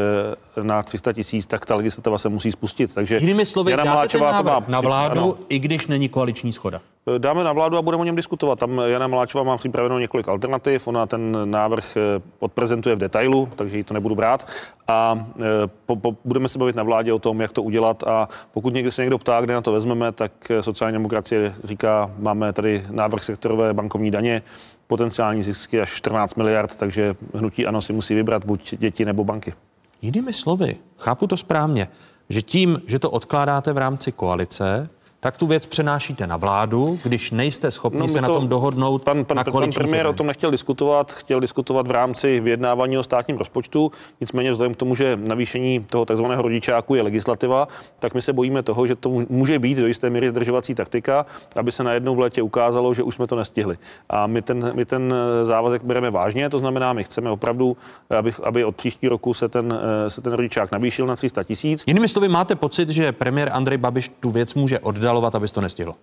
[0.62, 2.94] na 300 tisíc, tak ta legislativa se musí spustit.
[2.94, 5.38] Takže Jinými slovy, Jana Maláčová to má na vládu, ano.
[5.48, 6.80] i když není koaliční schoda.
[7.18, 8.58] Dáme na vládu a budeme o něm diskutovat.
[8.58, 10.88] Tam Jana Maláčová má připraveno několik alternativ.
[10.88, 12.00] Ona ten návrh eh,
[12.38, 14.46] odprezentuje v detailu, takže ji to nebudu brát.
[14.88, 15.42] A eh,
[15.86, 18.02] po, po, budeme se bavit na vládě o tom, jak to udělat.
[18.02, 22.10] A pokud někdo se někdo ptá, kde na to vezmeme, tak eh, sociální demokracie říká,
[22.18, 24.42] máme tady návrh sektorové bankovní daně,
[24.86, 29.54] potenciální zisky až 14 miliard, takže hnutí ano si musí vybrat buď děti nebo banky.
[30.02, 31.88] Jinými slovy, chápu to správně,
[32.28, 34.88] že tím, že to odkládáte v rámci koalice,
[35.20, 39.02] tak tu věc přenášíte na vládu, když nejste schopni no, se to, na tom dohodnout
[39.02, 43.02] pan, pan, na pan premiér o tom nechtěl diskutovat, chtěl diskutovat v rámci vyjednávání o
[43.02, 47.68] státním rozpočtu, nicméně vzhledem k tomu, že navýšení toho takzvaného rodičáku je legislativa,
[47.98, 51.72] tak my se bojíme toho, že to může být do jisté míry zdržovací taktika, aby
[51.72, 53.78] se najednou v létě ukázalo, že už jsme to nestihli.
[54.10, 55.14] A my ten, my ten
[55.44, 57.76] závazek bereme vážně, to znamená, my chceme opravdu,
[58.18, 61.84] aby, aby od příští roku se ten, se ten rodičák navýšil na 300 tisíc.
[61.86, 65.60] Jinými slovy, máte pocit, že premiér Andrej Babiš tu věc může oddat oddalovat, abys to
[65.60, 65.94] nestihlo?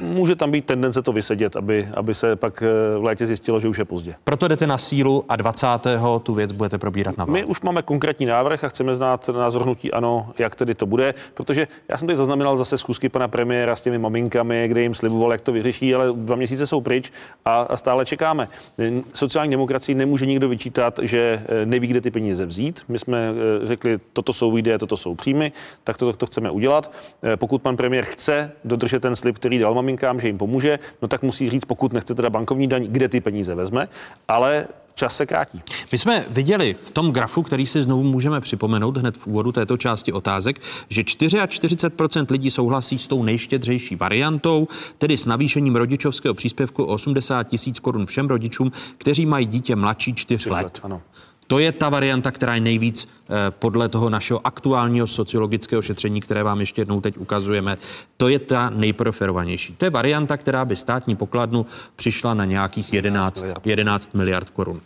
[0.00, 3.68] Může tam být tendence to vysedět, aby, aby se pak eh, v létě zjistilo, že
[3.68, 4.14] už je pozdě.
[4.24, 5.66] Proto jdete na sílu a 20.
[6.22, 7.32] tu věc budete probírat na vládu.
[7.32, 11.14] My už máme konkrétní návrh a chceme znát názor hnutí ano, jak tedy to bude,
[11.34, 15.32] protože já jsem tady zaznamenal zase zkusky pana premiéra s těmi maminkami, kde jim sliboval,
[15.32, 17.12] jak to vyřeší, ale dva měsíce jsou pryč
[17.44, 18.48] a, a stále čekáme.
[19.12, 22.80] Sociální demokracii nemůže nikdo vyčítat, že eh, neví, kde ty peníze vzít.
[22.88, 23.30] My jsme
[23.62, 25.52] eh, řekli, toto jsou výdaje, toto jsou příjmy,
[25.84, 26.92] tak to, to, to chceme udělat.
[27.36, 31.22] Pokud pan premiér chce dodržet ten slib, který dal maminkám, že jim pomůže, no tak
[31.22, 33.88] musí říct, pokud nechce teda bankovní daň, kde ty peníze vezme,
[34.28, 35.62] ale čas se krátí.
[35.92, 39.76] My jsme viděli v tom grafu, který si znovu můžeme připomenout hned v úvodu této
[39.76, 46.84] části otázek, že 44% lidí souhlasí s tou nejštědřejší variantou, tedy s navýšením rodičovského příspěvku
[46.84, 50.64] o 80 tisíc korun všem rodičům, kteří mají dítě mladší 4 let.
[50.64, 51.02] let ano.
[51.50, 56.42] To je ta varianta, která je nejvíc eh, podle toho našeho aktuálního sociologického šetření, které
[56.42, 57.76] vám ještě jednou teď ukazujeme.
[58.16, 59.74] To je ta nejpreferovanější.
[59.74, 64.80] To je varianta, která by státní pokladnu přišla na nějakých 11, 11 miliard korun.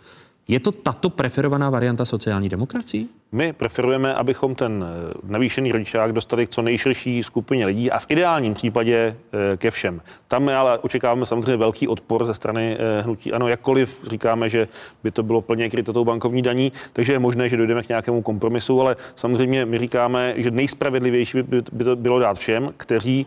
[0.48, 3.08] Je to tato preferovaná varianta sociální demokracii?
[3.34, 8.06] My preferujeme, abychom ten eh, navýšený rodičák dostali k co nejširší skupině lidí a v
[8.08, 9.16] ideálním případě
[9.52, 10.00] eh, ke všem.
[10.28, 13.32] Tam ale očekáváme samozřejmě velký odpor ze strany eh, hnutí.
[13.32, 14.68] Ano, jakkoliv říkáme, že
[15.02, 18.22] by to bylo plně kryto tou bankovní daní, takže je možné, že dojdeme k nějakému
[18.22, 23.26] kompromisu, ale samozřejmě my říkáme, že nejspravedlivější by, by to bylo dát všem, kteří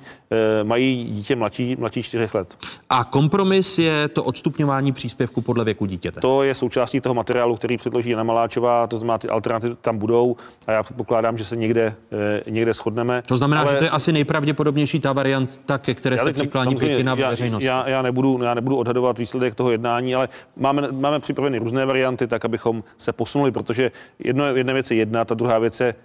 [0.64, 2.58] mají dítě mladší, mladší 4 let.
[2.89, 6.22] A kompromis je to odstupňování příspěvku podle věku dítěte.
[6.22, 10.36] To je součástí toho materiálu, který předloží Jana Maláčová, to znamená ty alternativy tam budou
[10.68, 13.24] a já předpokládám, že se někde, eh, někde shodneme.
[13.26, 13.72] To znamená, ale...
[13.72, 17.64] že to je asi nejpravděpodobnější ta varianta, ke které já se přiklání většina veřejnost.
[17.64, 22.28] Já, já, nebudu, já nebudu odhadovat výsledek toho jednání, ale máme, máme připraveny různé varianty,
[22.28, 25.95] tak abychom se posunuli, protože jedno, jedna věc je jedna, ta druhá věc je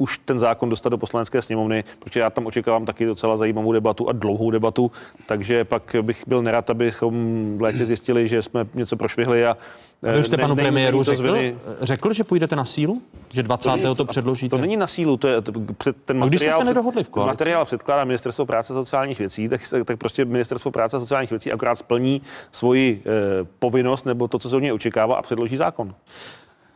[0.00, 4.08] už ten zákon dostat do poslanecké sněmovny, protože já tam očekávám taky docela zajímavou debatu
[4.08, 4.90] a dlouhou debatu,
[5.26, 7.14] takže pak bych byl nerad, abychom
[7.58, 9.56] v létě zjistili, že jsme něco prošvihli a
[10.02, 11.36] vy už jste panu premiéru řekl,
[11.80, 13.02] řekl, že půjdete na sílu?
[13.30, 13.70] Že 20.
[13.82, 14.56] to, to předložíte?
[14.56, 17.32] To není na sílu, to je to, před, ten no, materiál, se nedohodli v koalici?
[17.32, 21.30] materiál předkládá Ministerstvo práce a sociálních věcí, tak, tak, tak prostě Ministerstvo práce a sociálních
[21.30, 22.22] věcí akorát splní
[22.52, 23.10] svoji eh,
[23.58, 25.94] povinnost nebo to, co se od něj očekává a předloží zákon.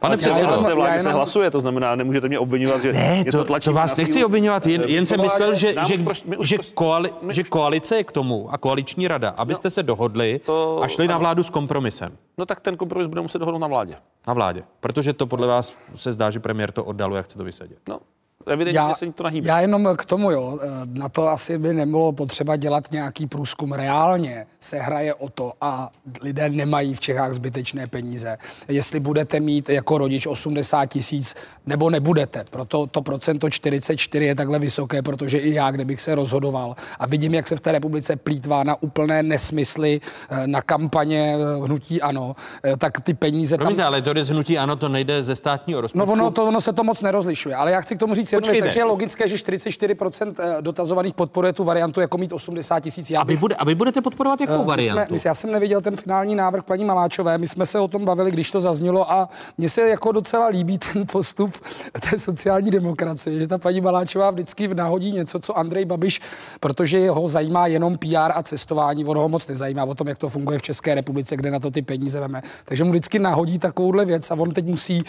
[0.05, 3.73] Pane předsedo, té vládě se hlasuje, to znamená, nemůžete mě obvinovat, že ne, to, to
[3.73, 5.97] vás nechci obvinovat, jen, jen jsem myslel, že, že,
[6.41, 10.83] že, koali, že koalice je k tomu a koaliční rada, abyste no, se dohodli to,
[10.83, 12.13] a šli na vládu s kompromisem.
[12.39, 13.97] No tak ten kompromis bude muset dohodnout na vládě.
[14.27, 17.45] Na vládě, protože to podle vás se zdá, že premiér to oddaluje a chce to
[17.45, 17.79] vysadit.
[17.89, 18.01] No,
[18.47, 19.49] Evidentně já, se to nahýbe.
[19.49, 23.73] Já jenom k tomu, jo, eh, na to asi by nebylo potřeba dělat nějaký průzkum.
[23.73, 25.91] Reálně se hraje o to a
[26.23, 28.39] lidé nemají v Čechách zbytečné peníze.
[28.69, 31.35] Jestli budete mít jako rodič 80 tisíc
[31.67, 32.45] nebo nebudete.
[32.51, 37.35] Proto to procento 44 je takhle vysoké, protože i já, kdybych se rozhodoval a vidím,
[37.35, 40.01] jak se v té republice plítvá na úplné nesmysly,
[40.31, 42.37] eh, na kampaně eh, hnutí ano,
[42.79, 43.87] tak ty peníze Promiňte, tam...
[43.87, 46.07] ale to jde z hnutí ano, to nejde ze státního rozpočtu.
[46.07, 48.41] No ono, to, ono se to moc nerozlišuje, ale já chci k tomu říct věc,
[48.41, 48.67] Počkejte.
[48.67, 53.11] takže je logické, že 44% eh, dotazovaných podporuje tu variantu jako mít 80 tisíc.
[53.11, 55.03] A vy, bude, a vy budete podporovat jakou my variantu?
[55.07, 58.05] Jsme, my, já jsem neviděl ten finální návrh paní Maláčové, my jsme se o tom
[58.05, 59.29] bavili, když to zaznělo a
[59.59, 61.59] mně se jako docela líbí ten postup
[62.11, 66.21] té sociální demokracie, že ta paní Maláčová vždycky nahodí něco, co Andrej Babiš,
[66.61, 70.29] protože ho zajímá jenom PR a cestování, ono ho moc nezajímá o tom, jak to
[70.29, 72.43] funguje v České republice, kde na to ty peníze veme.
[72.65, 75.05] Takže mu vždycky nahodí takovouhle věc a on teď musí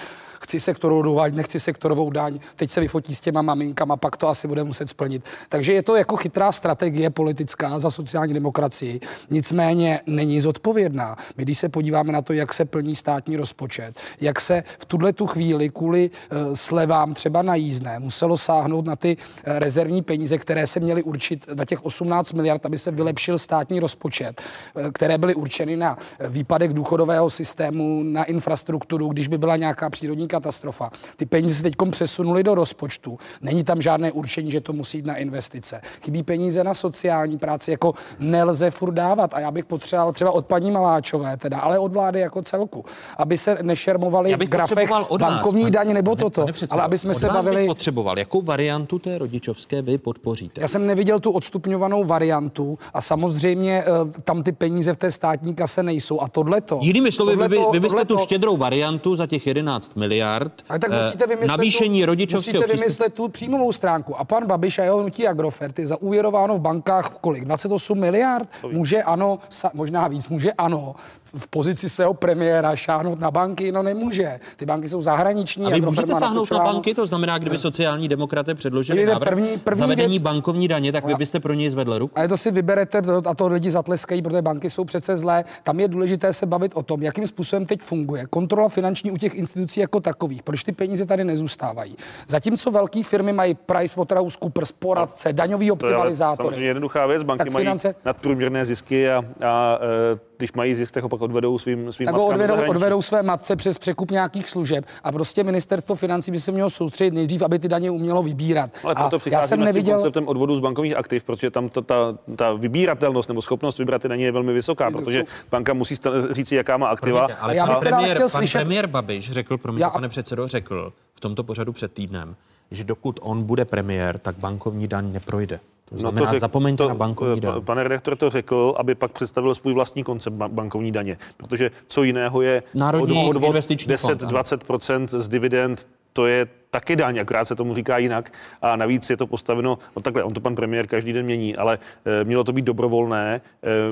[0.45, 4.47] chci sektorovou daň, nechci sektorovou daň, teď se vyfotí s těma maminkama, pak to asi
[4.47, 5.23] bude muset splnit.
[5.49, 8.99] Takže je to jako chytrá strategie politická za sociální demokracii,
[9.29, 11.15] nicméně není zodpovědná.
[11.37, 15.13] My když se podíváme na to, jak se plní státní rozpočet, jak se v tuhle
[15.13, 20.37] tu chvíli kvůli uh, slevám třeba na jízdné muselo sáhnout na ty uh, rezervní peníze,
[20.37, 25.17] které se měly určit na těch 18 miliard, aby se vylepšil státní rozpočet, uh, které
[25.17, 25.97] byly určeny na
[26.29, 30.89] výpadek důchodového systému, na infrastrukturu, když by byla nějaká přírodní katastrofa.
[31.17, 33.17] Ty peníze se teď přesunuly do rozpočtu.
[33.41, 35.81] Není tam žádné určení, že to musí jít na investice.
[36.03, 39.33] Chybí peníze na sociální práci, jako nelze furt dávat.
[39.33, 42.85] A já bych potřeboval třeba od paní Maláčové, teda, ale od vlády jako celku,
[43.17, 46.83] aby se nešermovali v grafech od vás, bankovní daň nebo pane- toto, pane předsedo, ale
[46.83, 47.65] aby jsme se bavili...
[47.67, 50.61] potřeboval, jakou variantu té rodičovské vy podpoříte?
[50.61, 55.55] Já jsem neviděl tu odstupňovanou variantu a samozřejmě eh, tam ty peníze v té státní
[55.55, 56.21] kase nejsou.
[56.21, 56.79] A tohleto...
[56.81, 60.24] Jinými slovy, vy, by- tohleto- vy byste tu tohleto- štědrou variantu za těch 11 miliard
[60.69, 64.19] A tak eh, musíte vymyslet navýšení tu, rodičovského musíte vymyslet tu příjmovou stránku.
[64.19, 67.45] A pan Babiš a jeho hnutí Agrofert je zaúvěrováno v bankách v kolik?
[67.45, 68.49] 28 miliard?
[68.71, 70.95] Může ano, sa, možná víc, může ano,
[71.37, 73.71] v pozici svého premiéra šáhnout na banky?
[73.71, 74.39] No nemůže.
[74.57, 75.65] Ty banky jsou zahraniční.
[75.65, 79.79] A vy můžete sáhnout na banky, to znamená, kdyby sociální demokraté předložili návrh první- první
[79.79, 82.13] zavedení věc- bankovní daně, tak vy byste pro něj zvedl ruku?
[82.19, 85.43] Ale to si vyberete a to lidi zatleskají, protože banky jsou přece zlé.
[85.63, 89.35] Tam je důležité se bavit o tom, jakým způsobem teď funguje kontrola finanční u těch
[89.35, 90.43] institucí jako takových.
[90.43, 91.95] Proč ty peníze tady nezůstávají?
[92.27, 96.47] Zatímco velké firmy mají PricewaterhouseCoopers, poradce, daňový To je ale optimalizátory.
[96.47, 97.23] samozřejmě jednoduchá věc.
[97.23, 99.79] Banky Tak mají finance- nadprůměrné zisky a, a
[100.13, 103.23] e, když mají zisk, tak ho pak odvedou svým, svým tak ho odvedou, odvedou své
[103.23, 107.59] matce přes překup nějakých služeb a prostě ministerstvo financí by se mělo soustředit nejdřív, aby
[107.59, 108.69] ty daně umělo vybírat.
[108.83, 111.51] Ale a proto já přicházíme jsem s tím neviděl, konceptem odvodu z bankovních aktiv, protože
[111.51, 115.73] tam ta, ta, ta vybíratelnost nebo schopnost vybrat ty daně je velmi vysoká, protože banka
[115.73, 115.95] musí
[116.31, 117.19] říci, jaká má aktiva.
[117.19, 119.89] Promiňte, ale Já bych pan, teda premiér, chtěl pan slyšet- premiér Babiš řekl, promiňte, Já-
[119.89, 122.35] pane předsedo, řekl v tomto pořadu před týdnem,
[122.71, 125.59] že dokud on bude premiér, tak bankovní daň neprojde.
[125.89, 127.61] To znamená, řek- zapomeňte No to, na bankovní daň.
[127.61, 132.03] Pane redaktor to řekl, aby pak představil svůj vlastní koncept ba- bankovní daně, protože co
[132.03, 134.31] jiného je Národní odvod investiční fond, ano.
[134.31, 138.31] 10-20% z dividend, to je taky daň, akorát se tomu říká jinak.
[138.61, 141.79] A navíc je to postaveno, no takhle, on to pan premiér každý den mění, ale
[142.05, 143.41] e, mělo to být dobrovolné,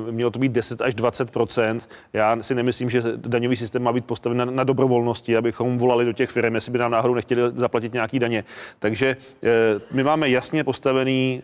[0.08, 1.80] e, mělo to být 10 až 20%
[2.14, 6.14] Já si nemyslím, že daňový systém má být postaven na, na dobrovolnosti, abychom volali do
[6.14, 8.44] těch firm, jestli by nám náhodou nechtěli zaplatit nějaký daně.
[8.80, 9.18] Takže e,
[9.92, 11.42] my máme jasně postavený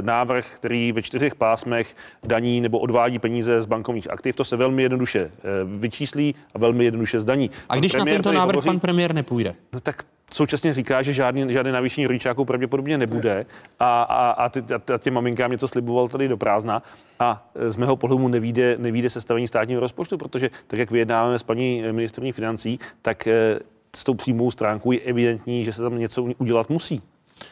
[0.00, 4.36] návrh, který ve čtyřech pásmech daní nebo odvádí peníze z bankovních aktiv.
[4.36, 5.30] To se velmi jednoduše
[5.78, 7.50] vyčíslí a velmi jednoduše zdaní.
[7.68, 9.54] A když na tento návrh pan premiér nepůjde?
[9.72, 10.04] No tak
[10.34, 13.46] současně říká, že žádný, žádné navýšení rodičáků pravděpodobně nebude
[13.78, 16.82] a, a, a, ty, a těm maminkám něco sliboval tady do prázdna
[17.18, 21.82] a z mého pohledu nevíde, nevíde sestavení státního rozpočtu, protože tak, jak vyjednáváme s paní
[21.92, 23.58] ministrní financí, tak eh,
[23.96, 27.02] s tou přímou stránkou je evidentní, že se tam něco udělat musí.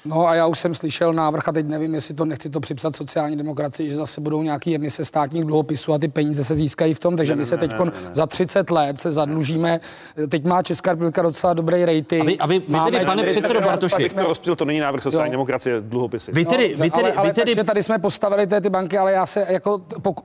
[0.05, 2.97] No a já už jsem slyšel návrh a teď nevím, jestli to nechci to připsat
[2.97, 6.99] sociální demokracii, že zase budou nějaký emise státních dluhopisů a ty peníze se získají v
[6.99, 7.71] tom, takže Ne, my se teď
[8.13, 9.81] za 30 let se zadlužíme.
[10.29, 12.23] Teď má Česká republika docela dobrý rating.
[12.23, 14.81] A vy- a vy- vy tedy, pane 40 předsedo Bartoši, jsme- to rozptil, to není
[14.81, 15.33] návrh sociální Jo.
[15.33, 16.33] demokracie, dluhopisy.
[16.33, 18.71] Vy tedy, No, vy tedy, ale, ale vy tedy takže tady jsme postavili té ty
[18.71, 20.23] banky, ale já se jako poku...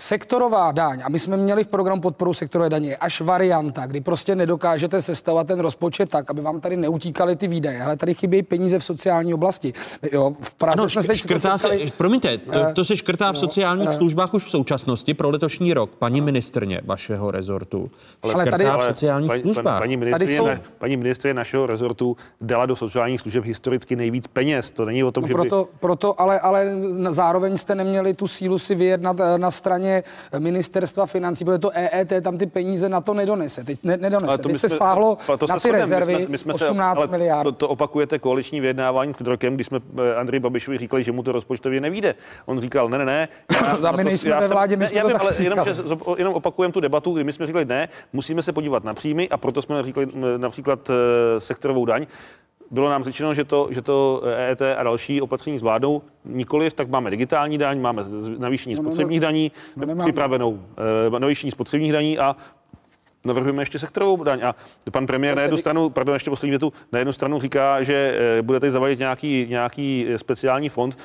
[0.00, 4.00] Sektorová daň, a my jsme měli v programu podporu sektorové daně, je až varianta, kdy
[4.00, 7.82] prostě nedokážete sestavovat ten rozpočet tak, aby vám tady neutíkaly ty výdaje.
[7.82, 9.72] Ale tady chybí peníze v sociální oblasti.
[10.12, 13.40] Jo, v Praze Ano, jsme šk- škrtá se, promiňte, to, to se škrtá v no,
[13.40, 13.92] sociálních eh.
[13.92, 15.90] službách už v současnosti pro letošní rok.
[15.90, 17.90] Paní ministrně vašeho rezortu
[18.22, 19.78] Ale škrtá tady- v ale sociálních paní, službách.
[19.80, 24.26] Paní Tady ministrině, jsou- na, paní ministrině našeho rezortu dala do sociálních služeb historicky nejvíc
[24.26, 24.70] peněz.
[24.70, 25.40] To není o tom, No že by...
[25.40, 26.66] proto, proto ale, ale
[27.10, 30.02] zároveň jste neměli tu sílu si vyjednat eh, na straně straně
[30.38, 33.64] ministerstva financí, protože to EET tam ty peníze na to nedonese.
[33.64, 34.42] Teď ne, nedonese.
[34.42, 37.42] Teď se sáhlo na ty rezervy my jsme, my jsme 18 se, miliard.
[37.42, 41.22] To, to, opakujete koaliční vyjednávání před rokem, kdy jsme eh, Andrej Babišovi říkali, že mu
[41.22, 42.14] to rozpočtově nevíde.
[42.46, 43.28] On říkal, ne, ne, ne.
[43.62, 45.74] Já, Za my nejsme ve vládě, my jsme já vím, ale jenom, že,
[46.16, 49.36] jenom opakujeme tu debatu, kdy my jsme říkali, ne, musíme se podívat na příjmy a
[49.36, 50.06] proto jsme říkali
[50.36, 52.06] například eh, sektorovou daň
[52.70, 56.02] bylo nám řečeno, že to, že to EET a další opatření zvládnou.
[56.24, 58.04] Nikoliv, tak máme digitální daň, máme
[58.38, 62.36] navýšení no, no, spotřebních no, daní, no, připravenou uh, navýšení spotřebních daní a
[63.24, 64.40] navrhujeme ještě sektorovou daň.
[64.42, 64.54] A
[64.90, 68.42] pan premiér na jednu stranu, pardon, ještě poslední větu, na jednu stranu říká, že eh,
[68.42, 70.98] budete zavádět nějaký, nějaký speciální fond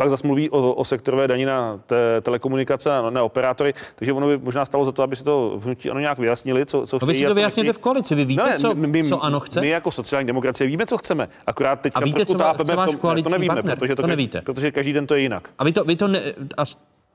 [0.00, 4.26] pak zase mluví o, o sektorové daní na te, telekomunikace, na, na operátory, takže ono
[4.26, 7.06] by možná stalo za to, aby si to vnutí ano nějak vyjasnili, co, co no
[7.06, 9.60] vy si to vyjasněte v koalici, vy víte, no, co, my, co ano chce?
[9.60, 12.38] My jako sociální demokracie víme, co chceme, akorát teď a víte, co, co
[12.76, 14.40] váš v tom, ne, to nevíme, partner, protože to, to nevíte.
[14.40, 15.48] protože každý den to je jinak.
[15.58, 16.20] A vy to, vy to ne,
[16.58, 16.64] a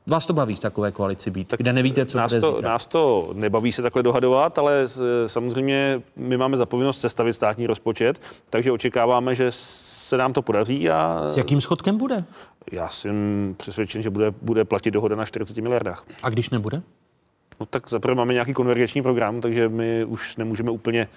[0.08, 2.70] Vás to baví v takové koalici být, tak kde nevíte, co nás to, zítra.
[2.70, 4.88] Nás to nebaví se takhle dohadovat, ale
[5.28, 9.52] samozřejmě my máme zapovinnost sestavit státní rozpočet, takže očekáváme, že
[10.06, 10.90] se nám to podaří.
[10.90, 11.24] A...
[11.28, 12.24] S jakým schodkem bude?
[12.72, 13.16] Já jsem
[13.58, 16.06] přesvědčen, že bude, bude platit dohoda na 40 miliardách.
[16.24, 16.82] A když nebude?
[17.60, 21.08] No tak zaprvé máme nějaký konvergenční program, takže my už nemůžeme úplně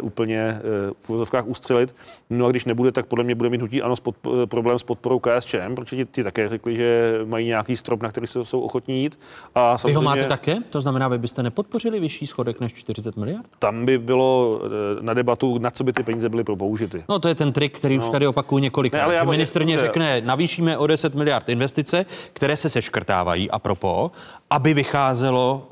[0.00, 0.60] úplně eh,
[1.00, 1.94] v úzovkách ustřelit.
[2.30, 4.82] No a když nebude, tak podle mě bude mít hnutí ano spod, eh, problém s
[4.82, 8.60] podporou KSČM, protože ti, ti také řekli, že mají nějaký strop, na který se jsou
[8.60, 9.18] ochotní jít.
[9.54, 10.56] A samozřejmě, Vy ho máte také?
[10.70, 13.46] To znamená, vy byste nepodpořili vyšší schodek než 40 miliard?
[13.58, 14.60] Tam by bylo
[15.00, 17.04] na debatu, na co by ty peníze byly použity.
[17.08, 18.04] No to je ten trik, který no.
[18.04, 19.12] už tady opakuju několik let.
[19.12, 19.24] Já...
[19.24, 24.10] Ministrně řekne, navýšíme o 10 miliard investice, které se seškrtávají a propo,
[24.50, 25.68] aby vycházelo,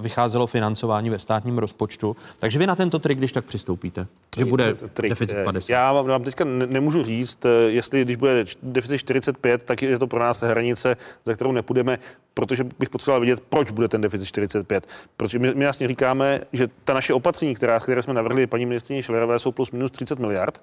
[0.00, 2.16] vycházelo financování ve státním rozpočtu.
[2.38, 4.06] Takže vy na tento trik, když tak tak přistoupíte?
[4.36, 5.10] Že bude trik.
[5.10, 5.72] deficit 50?
[5.72, 10.42] Já vám teďka nemůžu říct, jestli když bude deficit 45, tak je to pro nás
[10.42, 10.96] hranice,
[11.26, 11.98] za kterou nepůjdeme,
[12.34, 14.86] protože bych potřeboval vidět, proč bude ten deficit 45.
[15.16, 19.02] Protože my, my jasně říkáme, že ta naše opatření, která, které jsme navrhli paní ministrině
[19.02, 20.62] Šlerové, jsou plus minus 30 miliard.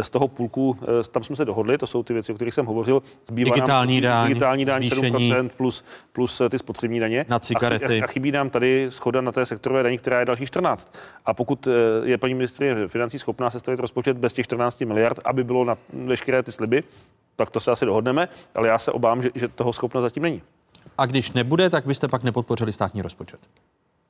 [0.00, 0.78] Z toho půlku,
[1.10, 3.02] tam jsme se dohodli, to jsou ty věci, o kterých jsem hovořil.
[3.28, 7.26] Zbývá digitální nám, daň, digitální daň 7% plus, plus ty spotřební daně.
[7.28, 8.00] Na cigarety.
[8.00, 10.94] A, a chybí nám tady schoda na té sektorové daní, která je další 14.
[11.26, 11.68] A pokud
[12.04, 16.42] je paní ministrině financí schopná sestavit rozpočet bez těch 14 miliard, aby bylo na veškeré
[16.42, 16.82] ty sliby,
[17.36, 20.42] tak to se asi dohodneme, ale já se obávám, že, že toho schopna zatím není.
[20.98, 23.40] A když nebude, tak byste pak nepodpořili státní rozpočet?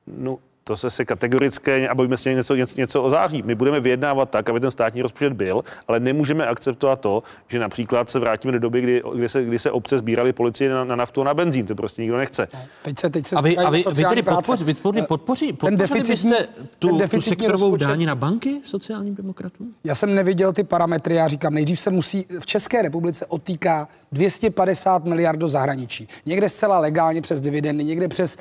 [0.07, 3.41] No, to se si kategorické, a bavíme se něco, něco, něco o září.
[3.45, 8.09] My budeme vyjednávat tak, aby ten státní rozpočet byl, ale nemůžeme akceptovat to, že například
[8.09, 11.21] se vrátíme do doby, kdy, kdy, se, kdy se obce sbírali policie na, na naftu
[11.21, 11.65] a na benzín.
[11.65, 12.47] To prostě nikdo nechce.
[12.83, 15.77] Teď se, teď se a vy, a vy, vy tedy podpoří, vy podpoří, podpoří, ten
[15.77, 16.47] deficitní, byste
[16.79, 19.73] tu, ten tu sektorovou dání na banky sociálním demokratům?
[19.83, 25.05] Já jsem neviděl ty parametry, já říkám, nejdřív se musí, v České republice otýká 250
[25.05, 26.07] miliard do zahraničí.
[26.25, 28.37] Někde zcela legálně přes dividendy, někde přes,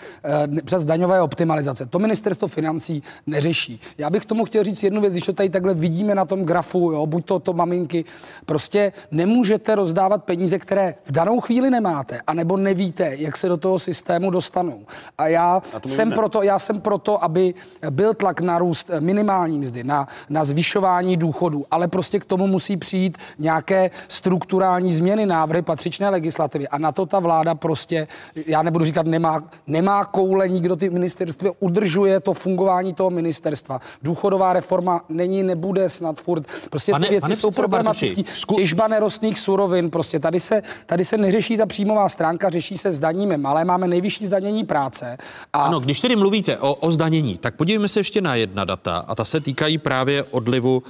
[0.48, 1.86] uh, přes daňové optimalizace.
[1.86, 3.80] To ministerstvo financí neřeší.
[3.98, 6.92] Já bych tomu chtěl říct jednu věc, když to tady takhle vidíme na tom grafu,
[6.92, 8.04] jo, buď to, to maminky,
[8.46, 13.78] prostě nemůžete rozdávat peníze, které v danou chvíli nemáte, anebo nevíte, jak se do toho
[13.78, 14.80] systému dostanou.
[15.18, 17.54] A já, a jsem, proto, já jsem proto, aby
[17.90, 22.76] byl tlak na růst minimální mzdy, na, na zvyšování důchodů, ale prostě k tomu musí
[22.76, 26.68] přijít nějaké strukturální změny, návrhy patřičné legislativy.
[26.68, 28.08] A na to ta vláda prostě,
[28.46, 33.80] já nebudu říkat, nemá, nemá koule, nikdo ty ministerství udržuje to fungování toho ministerstva.
[34.02, 36.46] Důchodová reforma není, nebude snad furt.
[36.70, 38.22] Prostě pane, ty věci jsou problematické.
[38.32, 38.54] Zku...
[38.54, 43.36] Těžba nerostných surovin, prostě tady se, tady se neřeší ta příjmová stránka, řeší se zdanění
[43.36, 45.16] malé, máme nejvyšší zdanění práce.
[45.52, 45.62] A...
[45.62, 49.14] Ano, když tedy mluvíte o, o zdanění, tak podívejme se ještě na jedna data a
[49.14, 50.84] ta se týkají právě odlivu uh,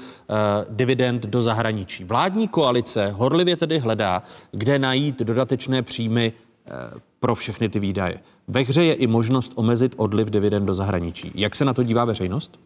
[0.69, 2.05] dividend do zahraničí.
[2.05, 4.23] Vládní koalice horlivě tedy hledá,
[4.53, 6.33] kde najít dodatečné příjmy
[6.93, 8.21] uh, pro všechny ty výdaje.
[8.49, 11.33] Ve hře je i možnost omezit odliv dividend do zahraničí.
[11.35, 12.59] Jak se na to dívá veřejnost?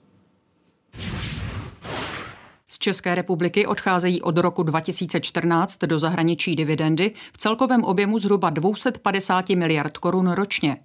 [2.69, 9.49] Z České republiky odcházejí od roku 2014 do zahraničí dividendy v celkovém objemu zhruba 250
[9.49, 10.77] miliard korun ročně.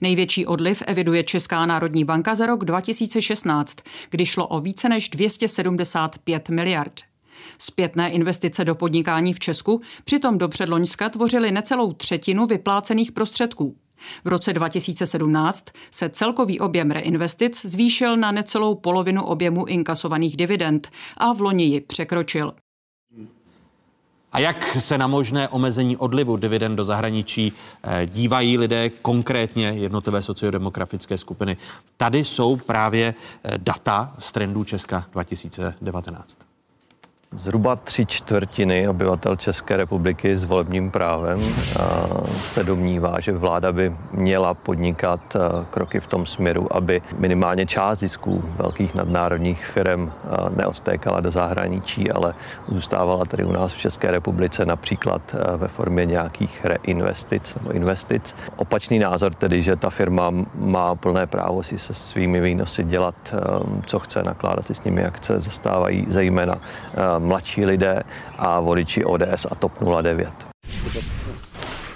[0.00, 3.76] Největší odliv eviduje Česká národní banka za rok 2016,
[4.10, 7.00] kdy šlo o více než 275 miliard.
[7.58, 13.76] Zpětné investice do podnikání v Česku přitom do předloňska tvořily necelou třetinu vyplácených prostředků.
[14.24, 21.32] V roce 2017 se celkový objem reinvestic zvýšil na necelou polovinu objemu inkasovaných dividend a
[21.32, 22.52] v loni ji překročil.
[24.32, 27.52] A jak se na možné omezení odlivu dividend do zahraničí
[27.82, 31.56] eh, dívají lidé, konkrétně jednotlivé sociodemografické skupiny?
[31.96, 33.14] Tady jsou právě
[33.44, 36.47] eh, data z trendů Česka 2019.
[37.32, 41.54] Zhruba tři čtvrtiny obyvatel České republiky s volebním právem
[42.40, 45.36] se domnívá, že vláda by měla podnikat
[45.70, 50.12] kroky v tom směru, aby minimálně část zisků velkých nadnárodních firm
[50.56, 52.34] neodtékala do zahraničí, ale
[52.68, 58.36] zůstávala tady u nás v České republice například ve formě nějakých reinvestic nebo investic.
[58.56, 63.34] Opačný názor tedy, že ta firma má plné právo si se svými výnosy dělat,
[63.86, 66.58] co chce, nakládat si s nimi, jak chce, zastávají zejména
[67.18, 68.02] mladší lidé
[68.38, 69.72] a voliči ODS a TOP
[70.02, 70.48] 09.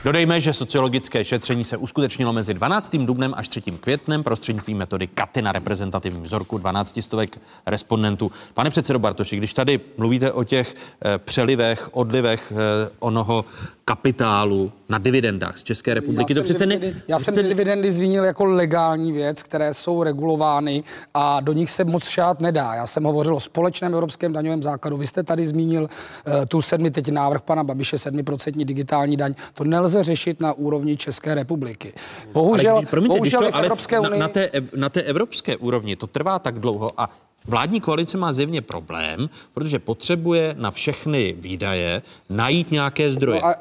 [0.04, 2.96] Dodejme, že sociologické šetření se uskutečnilo mezi 12.
[2.96, 3.60] dubnem až 3.
[3.60, 8.30] květnem prostřednictvím metody Katy na reprezentativním vzorku 12 stovek respondentů.
[8.54, 10.74] Pane předsedo Bartoši, když tady mluvíte o těch
[11.04, 13.44] eh, přelivech, odlivech eh, onoho
[13.84, 16.32] kapitálu na dividendách z České republiky.
[16.32, 17.48] Já to přece dividendy, ne, já jsem přece...
[17.48, 20.84] dividendy zmínil jako legální věc, které jsou regulovány
[21.14, 22.74] a do nich se moc šát nedá.
[22.74, 24.96] Já jsem hovořil o společném evropském daňovém základu.
[24.96, 29.34] Vy jste tady zmínil uh, tu sedmi, teď návrh pana Babiše, 7% digitální daň.
[29.54, 31.92] To nelze řešit na úrovni České republiky.
[32.32, 34.20] Bohužel, ale, promiňte, bohužel to, v Evropské ale unii...
[34.20, 37.10] Na, na, té, na té evropské úrovni to trvá tak dlouho a
[37.46, 43.40] Vládní koalice má zjevně problém, protože potřebuje na všechny výdaje najít nějaké zdroje.
[43.40, 43.54] No a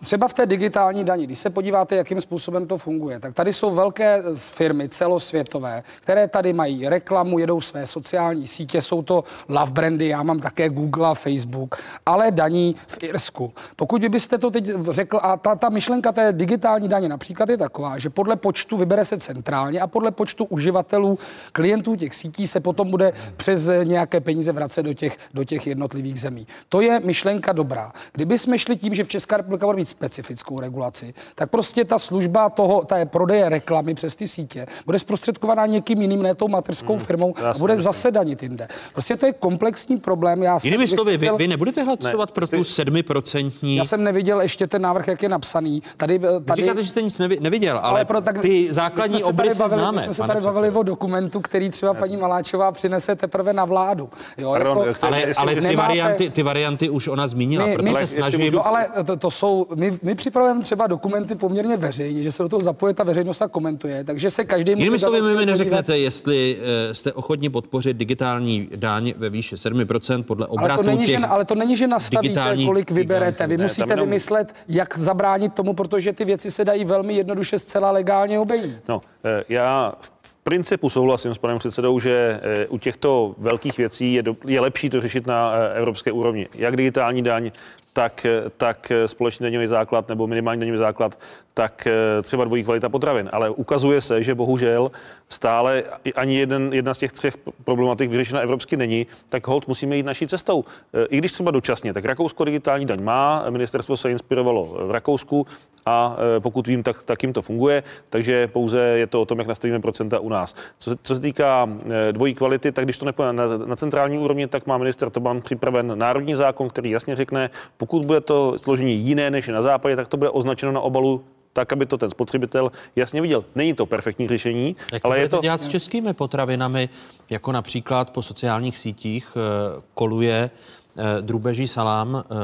[0.00, 3.74] Třeba v té digitální daní, když se podíváte, jakým způsobem to funguje, tak tady jsou
[3.74, 10.08] velké firmy celosvětové, které tady mají reklamu, jedou své sociální sítě, jsou to love brandy,
[10.08, 11.76] já mám také Google a Facebook,
[12.06, 13.52] ale daní v Irsku.
[13.76, 17.98] Pokud byste to teď řekl, a ta, ta myšlenka té digitální daně například je taková,
[17.98, 21.18] že podle počtu vybere se centrálně a podle počtu uživatelů,
[21.52, 26.20] klientů těch sítí se potom bude přes nějaké peníze vracet do těch, do těch jednotlivých
[26.20, 26.46] zemí.
[26.68, 27.92] To je myšlenka dobrá.
[28.12, 31.98] Kdyby jsme šli tím, že v České republika bude mít specifickou regulaci, tak prostě ta
[31.98, 36.92] služba toho, té prodeje reklamy přes ty sítě bude zprostředkovaná někým jiným, ne tou mateřskou
[36.92, 38.68] hmm, firmou a bude zase danit jinde.
[38.92, 40.42] Prostě to je komplexní problém.
[40.42, 43.52] Já Jinými slovy, vy, vy nebudete hlasovat ne, pro tu 7%.
[43.62, 45.82] Já jsem neviděl ještě ten návrh, jak je napsaný.
[45.96, 46.38] Tady, tady...
[46.48, 49.96] Vy říkáte, že jste nic neviděl, ale, ale pro, tak, ty základní obrysy bavili, známe.
[49.96, 54.10] My jsme se tady bavili o dokumentu, který třeba paní Maláčová přinese teprve na vládu.
[54.38, 55.76] Jo, Pardon, jako, ale ale ty, nemáte...
[55.76, 58.52] varianty, ty varianty už ona zmínila, my, my se snažím...
[58.52, 62.48] No, ale to, to jsou, my, my připravujeme třeba dokumenty poměrně veřejně, že se do
[62.48, 66.92] toho zapoje ta veřejnost a komentuje, takže se každý Jinými slovy, mi, neřeknete, jestli uh,
[66.92, 71.26] jste ochotni podpořit digitální daň ve výši 7% podle obratu ale to není, těch že,
[71.26, 73.46] ale to není, že nastavíte, kolik vyberete.
[73.46, 77.90] Vy musíte ne, vymyslet, jak zabránit tomu, protože ty věci se dají velmi jednoduše zcela
[77.90, 78.76] legálně obejít.
[78.88, 79.92] No, eh, já
[80.22, 84.60] v principu souhlasím s panem předsedou, že eh, u těchto velkých věcí je, do, je
[84.60, 86.48] lepší to řešit na evropské úrovni.
[86.54, 87.50] Jak digitální daň,
[87.96, 91.18] tak, tak společný daňový základ nebo minimální daňový základ,
[91.56, 93.28] tak eh, třeba dvojí kvalita potravin.
[93.32, 94.90] Ale ukazuje se, že bohužel
[95.28, 95.82] stále
[96.14, 100.26] ani jeden, jedna z těch třech problematik vyřešena evropsky není, tak hold musíme jít naší
[100.26, 100.64] cestou.
[100.94, 105.46] Eh, I když třeba dočasně, tak Rakousko digitální daň má, ministerstvo se inspirovalo v Rakousku
[105.86, 109.38] a eh, pokud vím, tak, tak jim to funguje, takže pouze je to o tom,
[109.38, 110.54] jak nastavíme procenta u nás.
[110.78, 111.68] Co, co se týká
[112.12, 115.98] dvojí kvality, tak když to nepůjde na, na centrální úrovni, tak má minister Toban připraven
[115.98, 117.50] národní zákon, který jasně řekne,
[117.86, 121.72] pokud bude to složení jiné než na západě, tak to bude označeno na obalu tak,
[121.72, 123.44] aby to ten spotřebitel jasně viděl.
[123.54, 125.38] Není to perfektní řešení, Jak ale je to...
[125.42, 126.88] dělat s českými potravinami,
[127.30, 132.34] jako například po sociálních sítích eh, koluje eh, drubeží salám eh,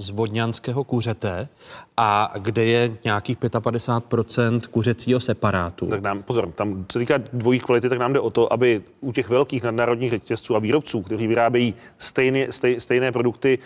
[0.00, 1.48] z vodňanského kuřete
[1.96, 5.86] a kde je nějakých 55% kuřecího separátu.
[5.86, 9.12] Tak nám, pozor, tam se týká dvojích kvality, tak nám jde o to, aby u
[9.12, 13.58] těch velkých nadnárodních řetězců a výrobců, kteří vyrábějí stejné, stej, stejné produkty,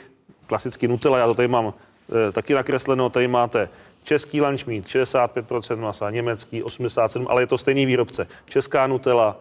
[0.53, 1.73] klasicky Nutella, já to tady mám
[2.29, 3.69] e, taky nakresleno, tady máte
[4.05, 8.27] Český lunch meat 65% masa, německý 87%, ale je to stejný výrobce.
[8.49, 9.41] Česká Nutella,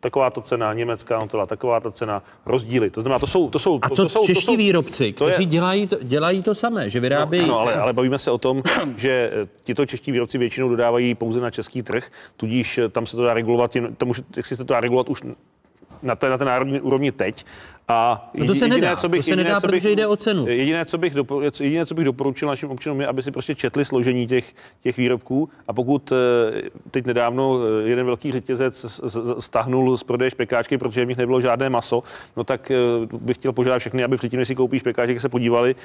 [0.00, 2.90] taková to cena, německá Nutella, taková ta cena, rozdíly.
[2.90, 3.50] To znamená, to jsou...
[3.50, 5.96] To jsou a co to jsou, čeští to jsou, výrobci, to kteří je, dělají, to,
[6.02, 7.42] dělají to samé, že vyrábějí...
[7.42, 8.62] No, no ale, ale bavíme se o tom,
[8.96, 13.16] že eh, tito čeští výrobci většinou dodávají pouze na český trh, tudíž eh, tam se
[13.16, 15.22] to dá regulovat, tam už, jak si to dá regulovat už
[16.02, 17.44] na té, na té národní úrovni teď
[17.88, 19.90] a no to se jediné, nedá, co bych, to se jediné, nedá, co bych, protože
[19.90, 20.48] jde o cenu.
[20.48, 23.84] Jediné co, bych dopo, jediné, co bych doporučil našim občanům, je, aby si prostě četli
[23.84, 24.52] složení těch,
[24.82, 25.48] těch výrobků.
[25.68, 28.86] A pokud eh, teď nedávno eh, jeden velký řetězec
[29.38, 32.02] stahnul z prodeje špekáčky, protože v nich nebylo žádné maso,
[32.36, 32.76] no tak eh,
[33.12, 35.76] bych chtěl požádat všechny, aby předtím, než si koupí špekáček, se podívali,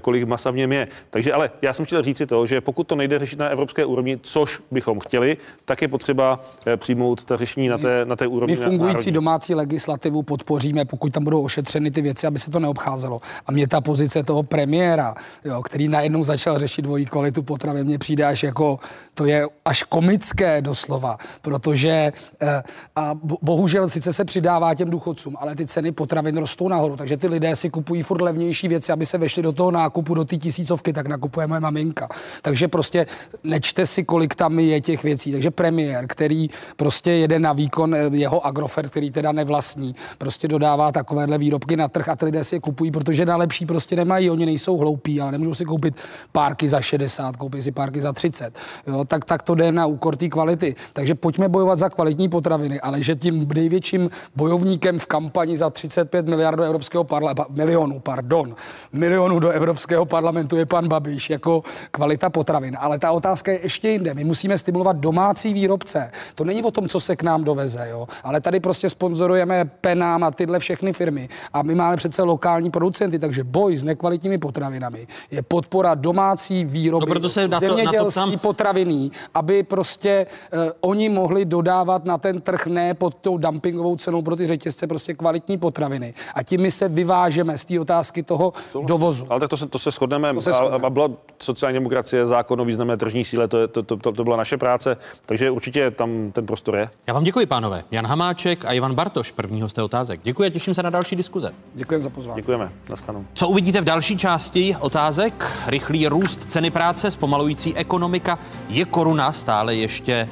[0.00, 0.88] kolik masa v něm je.
[1.10, 3.84] Takže ale já jsem chtěl říct si to, že pokud to nejde řešit na evropské
[3.84, 6.40] úrovni, což bychom chtěli, tak je potřeba
[6.76, 8.56] přijmout ta řešení na té, na té úrovni.
[8.56, 9.12] My fungující národní.
[9.12, 13.20] domácí legislativu podpoříme, pokud tam budou ošetřeny ty věci, aby se to neobcházelo.
[13.46, 15.14] A mě ta pozice toho premiéra,
[15.44, 18.78] jo, který najednou začal řešit dvojí kvalitu potravy, mně přijde až jako,
[19.14, 22.12] to je až komické doslova, protože
[22.42, 22.62] eh,
[22.96, 27.28] a bohužel sice se přidává těm důchodcům, ale ty ceny potravin rostou nahoru, takže ty
[27.28, 30.92] lidé si kupují furt levnější věci, aby se vešli do toho nákupu, do té tisícovky,
[30.92, 32.08] tak nakupuje moje maminka.
[32.42, 33.06] Takže prostě
[33.44, 35.32] nečte si, kolik tam je těch věcí.
[35.32, 40.92] Takže premiér, který prostě jede na výkon eh, jeho Agrofert, který teda nevlastní, prostě dodává
[40.92, 44.30] takovéhle výrobky na trh a ty lidé si je kupují, protože na lepší prostě nemají.
[44.30, 45.94] Oni nejsou hloupí, ale nemůžou si koupit
[46.32, 48.58] párky za 60, koupí si párky za 30.
[48.86, 50.74] Jo, tak, tak to jde na úkor té kvality.
[50.92, 56.28] Takže pojďme bojovat za kvalitní potraviny, ale že tím největším bojovníkem v kampani za 35
[56.28, 58.54] miliard do Evropského parlamentu, milionů, pardon,
[58.92, 62.76] milionů do Evropského parlamentu je pan Babiš jako kvalita potravin.
[62.80, 64.14] Ale ta otázka je ještě jinde.
[64.14, 66.10] My musíme stimulovat domácí výrobce.
[66.34, 68.08] To není o tom, co se k nám doveze, jo?
[68.24, 71.25] ale tady prostě sponzorujeme penám a tyhle všechny firmy.
[71.52, 77.06] A my máme přece lokální producenty, takže boj s nekvalitními potravinami je podpora domácí výroby,
[77.06, 78.38] no, proto se na to, zemědělství na to tam...
[78.38, 84.22] potraviný, aby prostě uh, oni mohli dodávat na ten trh ne pod tou dumpingovou cenou
[84.22, 86.14] pro ty řetězce prostě kvalitní potraviny.
[86.34, 88.88] A tím my se vyvážeme z té otázky toho Souhlas.
[88.88, 89.26] dovozu.
[89.28, 90.34] Ale tak to se, to se shodneme.
[90.34, 90.84] To se shodneme.
[90.84, 94.24] A, a byla sociální demokracie, zákon o významné tržní síle, to, to, to, to, to
[94.24, 94.96] byla naše práce,
[95.26, 96.88] takže určitě tam ten prostor je.
[97.06, 97.84] Já vám děkuji, pánové.
[97.90, 100.20] Jan Hamáček a Ivan Bartoš, prvního z té otázek.
[100.22, 101.52] Děkuji a těším se na další diskuze.
[101.74, 102.36] Děkujeme za pozvání.
[102.36, 102.72] Děkujeme.
[102.90, 103.26] Naschledanou.
[103.34, 105.52] Co uvidíte v další části otázek?
[105.66, 108.38] Rychlý růst ceny práce, zpomalující ekonomika.
[108.68, 110.28] Je koruna stále ještě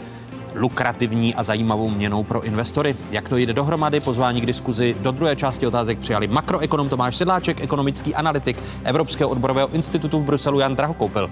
[0.55, 2.97] lukrativní a zajímavou měnou pro investory.
[3.11, 4.01] Jak to jde dohromady?
[4.01, 9.69] Pozvání k diskuzi do druhé části otázek přijali makroekonom Tomáš Sedláček, ekonomický analytik Evropského odborového
[9.73, 11.31] institutu v Bruselu Jan Drahokoupil.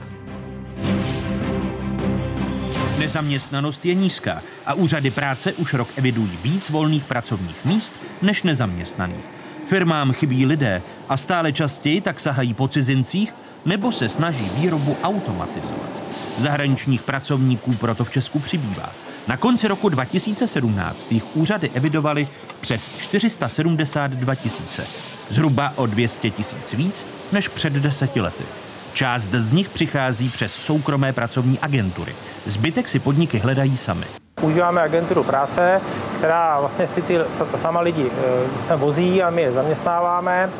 [2.98, 9.31] Nezaměstnanost je nízká a úřady práce už rok evidují víc volných pracovních míst než nezaměstnaných.
[9.72, 13.34] Firmám chybí lidé a stále častěji tak sahají po cizincích
[13.64, 15.90] nebo se snaží výrobu automatizovat.
[16.38, 18.92] Zahraničních pracovníků proto v Česku přibývá.
[19.28, 22.28] Na konci roku 2017 jich úřady evidovaly
[22.60, 24.86] přes 472 tisíce,
[25.28, 28.44] zhruba o 200 tisíc víc než před deseti lety.
[28.92, 32.14] Část z nich přichází přes soukromé pracovní agentury.
[32.46, 34.21] Zbytek si podniky hledají sami.
[34.42, 35.80] Používáme agenturu práce,
[36.18, 37.18] která vlastně si ty
[37.62, 40.50] sama lidi e, se vozí a my je zaměstnáváme.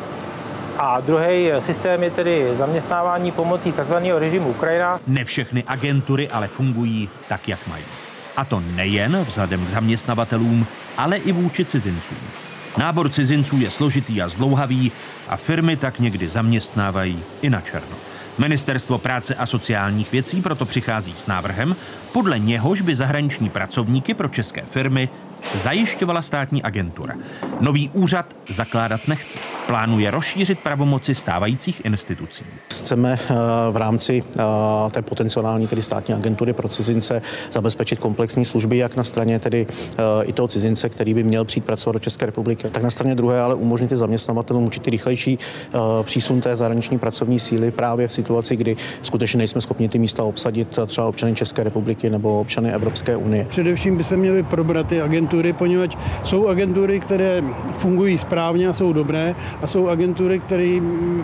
[0.77, 3.93] A druhý systém je tedy zaměstnávání pomocí tzv.
[4.17, 4.99] režimu Ukrajina.
[5.07, 7.83] Ne všechny agentury ale fungují tak, jak mají.
[8.37, 12.17] A to nejen vzhledem k zaměstnavatelům, ale i vůči cizincům.
[12.77, 14.91] Nábor cizinců je složitý a zdlouhavý
[15.27, 17.95] a firmy tak někdy zaměstnávají i na černo.
[18.37, 21.75] Ministerstvo práce a sociálních věcí proto přichází s návrhem,
[22.11, 25.09] podle něhož by zahraniční pracovníky pro české firmy
[25.53, 27.15] zajišťovala státní agentura.
[27.61, 29.39] Nový úřad zakládat nechce.
[29.67, 32.45] Plánuje rozšířit pravomoci stávajících institucí.
[32.71, 33.33] Chceme eh,
[33.71, 34.41] v rámci eh,
[34.91, 37.21] té potenciální tedy státní agentury pro cizince
[37.51, 41.65] zabezpečit komplexní služby, jak na straně tedy eh, i toho cizince, který by měl přijít
[41.65, 45.39] pracovat do České republiky, tak na straně druhé ale umožnit i zaměstnavatelům určitý rychlejší
[46.03, 50.79] přísun té zahraniční pracovní síly právě v situaci, kdy skutečně nejsme schopni ty místa obsadit
[50.87, 53.45] třeba občany České republiky nebo občany Evropské unie.
[53.49, 57.41] Především by se měly probrat ty agentury, poněvadž jsou agentury, které
[57.73, 60.79] fungují správně a jsou dobré a jsou agentury, které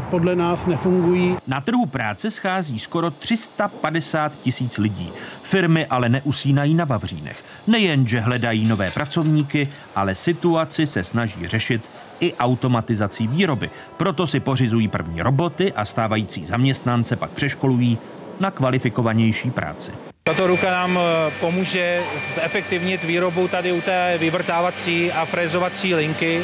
[0.09, 1.37] podle nás nefungují.
[1.47, 5.11] Na trhu práce schází skoro 350 tisíc lidí.
[5.43, 7.43] Firmy ale neusínají na Vavřínech.
[7.67, 13.69] Nejen, že hledají nové pracovníky, ale situaci se snaží řešit i automatizací výroby.
[13.97, 17.97] Proto si pořizují první roboty a stávající zaměstnance pak přeškolují
[18.39, 19.91] na kvalifikovanější práci.
[20.29, 22.03] Tato ruka nám eh, pomůže
[22.35, 26.43] zefektivnit výrobu tady u té vyvrtávací a frézovací linky,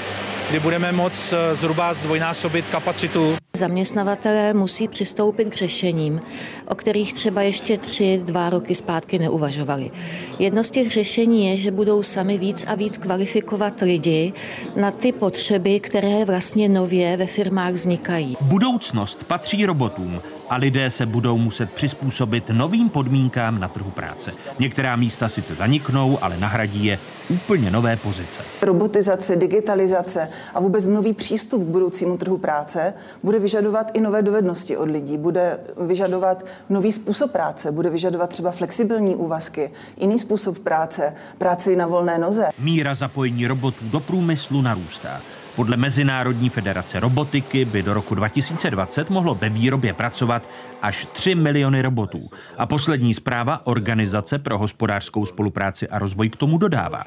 [0.50, 3.36] kdy budeme moct eh, zhruba zdvojnásobit kapacitu.
[3.58, 6.22] Zaměstnavatelé musí přistoupit k řešením,
[6.68, 9.92] o kterých třeba ještě tři, dva roky zpátky neuvažovali.
[10.40, 14.34] Jedno z těch řešení je, že budou sami víc a víc kvalifikovat lidi
[14.76, 18.38] na ty potřeby, které vlastně nově ve firmách vznikají.
[18.42, 24.34] Budoucnost patří robotům a lidé se budou muset přizpůsobit novým podmínkám na trhu práce.
[24.60, 27.00] Některá místa sice zaniknou, ale nahradí je
[27.30, 28.42] úplně nové pozice.
[28.62, 32.94] Robotizace, digitalizace a vůbec nový přístup k budoucímu trhu práce
[33.24, 38.52] bude vyžadovat i nové dovednosti od lidí, bude vyžadovat nový způsob práce, bude vyžadovat třeba
[38.52, 42.50] flexibilní úvazky, jiný způsob práce, práci na volné noze.
[42.60, 45.22] Míra zapojení robotů do průmyslu narůstá.
[45.56, 50.50] Podle Mezinárodní federace robotiky by do roku 2020 mohlo ve výrobě pracovat
[50.82, 52.20] až 3 miliony robotů.
[52.58, 57.04] A poslední zpráva Organizace pro hospodářskou spolupráci a rozvoj k tomu dodává.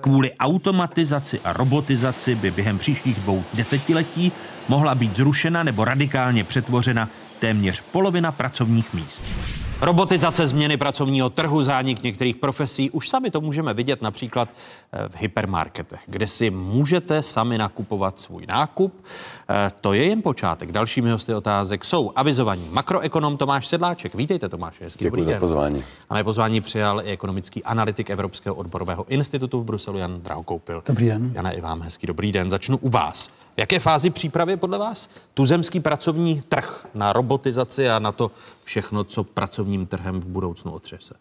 [0.00, 4.32] Kvůli automatizaci a robotizaci by během příštích dvou desetiletí
[4.68, 7.08] mohla být zrušena nebo radikálně přetvořena
[7.38, 9.26] téměř polovina pracovních míst.
[9.82, 15.16] Robotizace změny pracovního trhu, zánik některých profesí, už sami to můžeme vidět například eh, v
[15.16, 19.04] hypermarketech, kde si můžete sami nakupovat svůj nákup.
[19.50, 20.72] Eh, to je jen počátek.
[20.72, 24.14] Dalšími hosty otázek jsou avizovaní makroekonom Tomáš Sedláček.
[24.14, 24.80] Vítejte, Tomáš.
[24.80, 25.84] Hezký Děkuji za pozvání.
[26.10, 30.82] A mé pozvání přijal i ekonomický analytik Evropského odborového institutu v Bruselu Jan Drahokoupil.
[30.86, 31.32] Dobrý den.
[31.34, 32.50] Jana, i vám hezký dobrý den.
[32.50, 33.30] Začnu u vás.
[33.56, 38.30] V jaké fázi přípravy podle vás tuzemský pracovní trh na robotizaci a na to
[38.64, 41.14] všechno, co pracovním trhem v budoucnu otřese?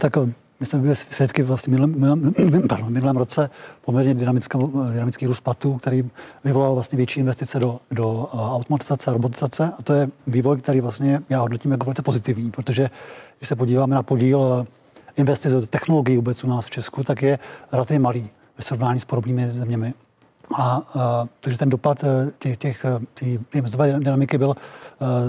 [0.00, 2.00] Tak eh, my jsme byli svědky vlastně minulém,
[2.38, 6.10] minulém, pardon, minulém roce poměrně dynamický růst platů, který
[6.44, 9.72] vyvolal vlastně větší investice do, do eh, automatizace a robotizace.
[9.78, 12.90] A to je vývoj, který vlastně já hodnotím jako velice pozitivní, protože
[13.38, 14.66] když se podíváme na podíl eh,
[15.16, 17.38] investic do technologií vůbec u nás v Česku, tak je
[17.72, 19.94] relativně malý ve srovnání s podobnými zeměmi.
[20.54, 24.54] A, a takže ten dopad eh, těch, těch, těch, těch mzdové dynamiky byl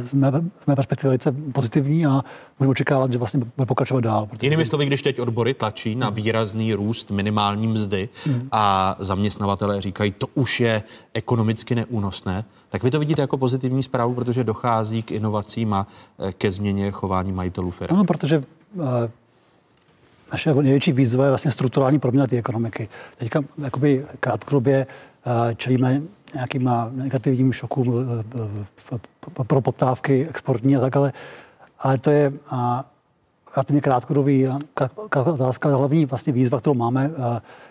[0.01, 0.31] z mé,
[0.63, 2.21] z mé perspektivy velice pozitivní a
[2.59, 4.25] můžeme očekávat, že vlastně bude pokračovat dál.
[4.25, 4.45] Protože...
[4.45, 8.47] Jinými slovy, když teď odbory tlačí na výrazný růst minimální mzdy hmm.
[8.51, 10.83] a zaměstnavatelé říkají, to už je
[11.13, 15.87] ekonomicky neúnosné, tak vy to vidíte jako pozitivní zprávu, protože dochází k inovacím a
[16.37, 17.95] ke změně chování majitelů firm.
[17.95, 18.43] Ano, protože
[20.31, 22.89] naše největší výzva je vlastně strukturální proměna té ekonomiky.
[23.17, 24.87] Teďka jakoby krátkodobě
[25.55, 26.01] čelíme
[26.33, 28.05] nějakým negativním šokům
[29.47, 31.13] pro poptávky exportní a tak, ale,
[31.79, 32.33] ale to je
[33.55, 34.47] relativně krátkodobý
[35.25, 35.69] otázka.
[35.69, 37.11] Hlavní vlastně výzva, kterou máme,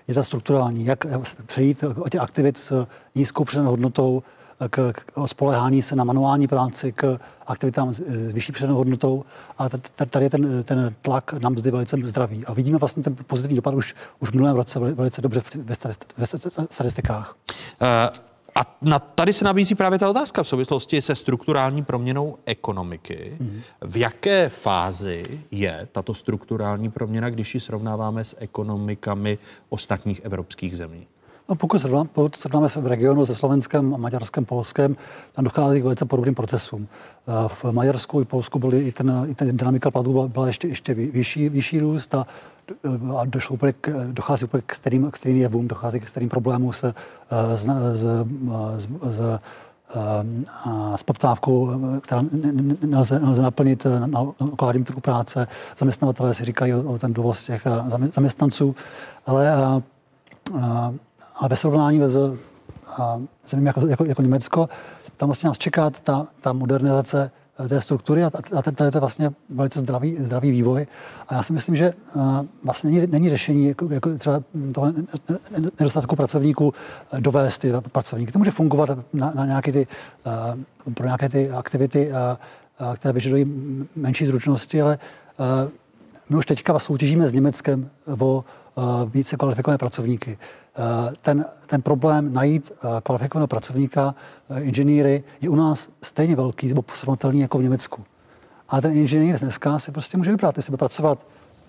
[0.09, 0.85] je ta strukturální.
[0.85, 1.07] Jak
[1.47, 4.23] přejít od těch aktivit s nízkou přidanou hodnotou
[4.69, 9.25] k, k spolehání se na manuální práci, k aktivitám s, s vyšší přidanou hodnotou.
[9.59, 9.69] A
[10.11, 12.47] tady je ten, ten tlak na mzdy velice zdravý.
[12.47, 15.75] A vidíme vlastně ten pozitivní dopad už, už v minulém roce velice dobře ve,
[16.17, 16.27] ve
[16.67, 17.37] statistikách.
[17.83, 18.31] Uh...
[18.55, 23.37] A na, tady se nabízí právě ta otázka v souvislosti se strukturální proměnou ekonomiky.
[23.41, 23.61] Mm.
[23.81, 29.39] V jaké fázi je tato strukturální proměna, když ji srovnáváme s ekonomikami
[29.69, 31.07] ostatních evropských zemí?
[31.51, 31.79] No, pokud
[32.37, 34.97] srovnáme v regionu se Slovenskem, Maďarskem, Polskem,
[35.33, 36.89] tam dochází k velice podobným procesům.
[37.29, 40.69] Eh, v Maďarsku i Polsku byly i ten, i ten dynamika platů byla, byla ještě,
[40.69, 42.27] ještě vyšší, vyšší růst a,
[42.85, 46.29] eh, a došlo úplně k, dochází úplně k stejným, k stejným jevům, dochází k stejným
[46.29, 46.95] problémům se,
[47.31, 47.65] eh, s,
[47.95, 48.05] s,
[48.77, 49.41] s, s,
[50.97, 51.71] s poptávkou,
[52.01, 52.25] která
[52.83, 55.47] nelze, nelze naplnit na lokálním trhu práce.
[55.79, 57.63] Zaměstnavatelé si říkají o, o ten dovoz těch
[58.13, 58.75] zaměstnanců,
[59.27, 59.83] ale a,
[60.61, 60.95] a,
[61.41, 62.37] ale ve srovnání s
[63.49, 64.69] zemím jako, jako, jako Německo,
[65.17, 67.31] tam vlastně nás čeká ta, ta modernizace
[67.65, 70.87] eh, té struktury a, a tady je to vlastně velice zdravý, zdravý vývoj.
[71.29, 72.23] A já si myslím, že uh,
[72.65, 74.43] vlastně není, není řešení jako, jako třeba
[74.75, 74.93] toho
[75.79, 76.75] nedostatku pracovníků
[77.13, 78.33] eh, dovést ty pracovníky.
[78.33, 79.87] To může fungovat na, na nějaké ty,
[80.95, 82.13] pro nějaké ty aktivity,
[82.95, 83.45] které vyžadují
[83.97, 84.99] menší zručnosti, ale
[86.29, 88.45] my už teďka soutěžíme s Německem o
[89.05, 90.39] více kvalifikované pracovníky.
[90.77, 94.15] Eh, ten, ten problém najít eh, kvalifikovaného pracovníka,
[94.51, 98.05] eh, inženýry, je u nás stejně velký nebo srovnatelný jako v Německu.
[98.69, 101.27] Ale ten inženýr dneska si prostě může vybrat, jestli bude pracovat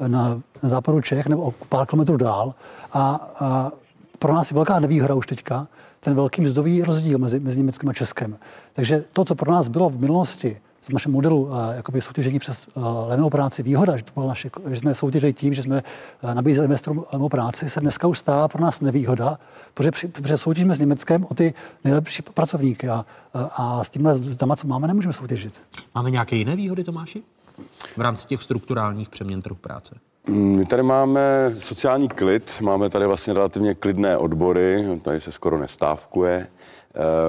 [0.07, 2.53] na, na západu Čech nebo pár kilometrů dál.
[2.94, 3.72] A, a
[4.19, 5.68] pro nás je velká nevýhoda už teďka
[5.99, 8.38] ten velký mzdový rozdíl mezi, mezi Německem a Českem.
[8.73, 12.68] Takže to, co pro nás bylo v minulosti v našem modelu uh, jakoby soutěžení přes
[12.68, 15.84] uh, levnou práci výhoda, že, to bylo naše, že jsme soutěžili tím, že jsme
[16.24, 19.40] uh, nabízeli investorům levnou práci, se dneska už stává pro nás nevýhoda,
[19.74, 21.53] protože, při, protože soutěžíme s Německem o ty
[21.84, 25.62] nejlepší pracovníky a, a, a s tímhle zdama, co máme, nemůžeme soutěžit.
[25.95, 27.24] Máme nějaké jiné výhody, Tomáši?
[27.98, 29.95] V rámci těch strukturálních přeměn trhu práce?
[30.28, 35.60] Mm, my tady máme sociální klid, máme tady vlastně relativně klidné odbory, tady se skoro
[35.60, 36.48] nestávkuje.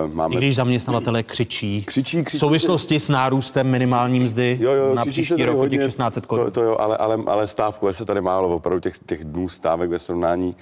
[0.06, 0.34] Uh, máme...
[0.34, 5.05] I když zaměstnavatelé křičí, křičí, křičí v souvislosti s nárůstem minimální mzdy jo, jo, na
[5.05, 6.44] příští rok hodně, těch 16 korun.
[6.44, 9.90] To, to jo, ale, ale, ale stávkuje se tady málo, opravdu těch, těch dnů stávek
[9.90, 10.56] ve srovnání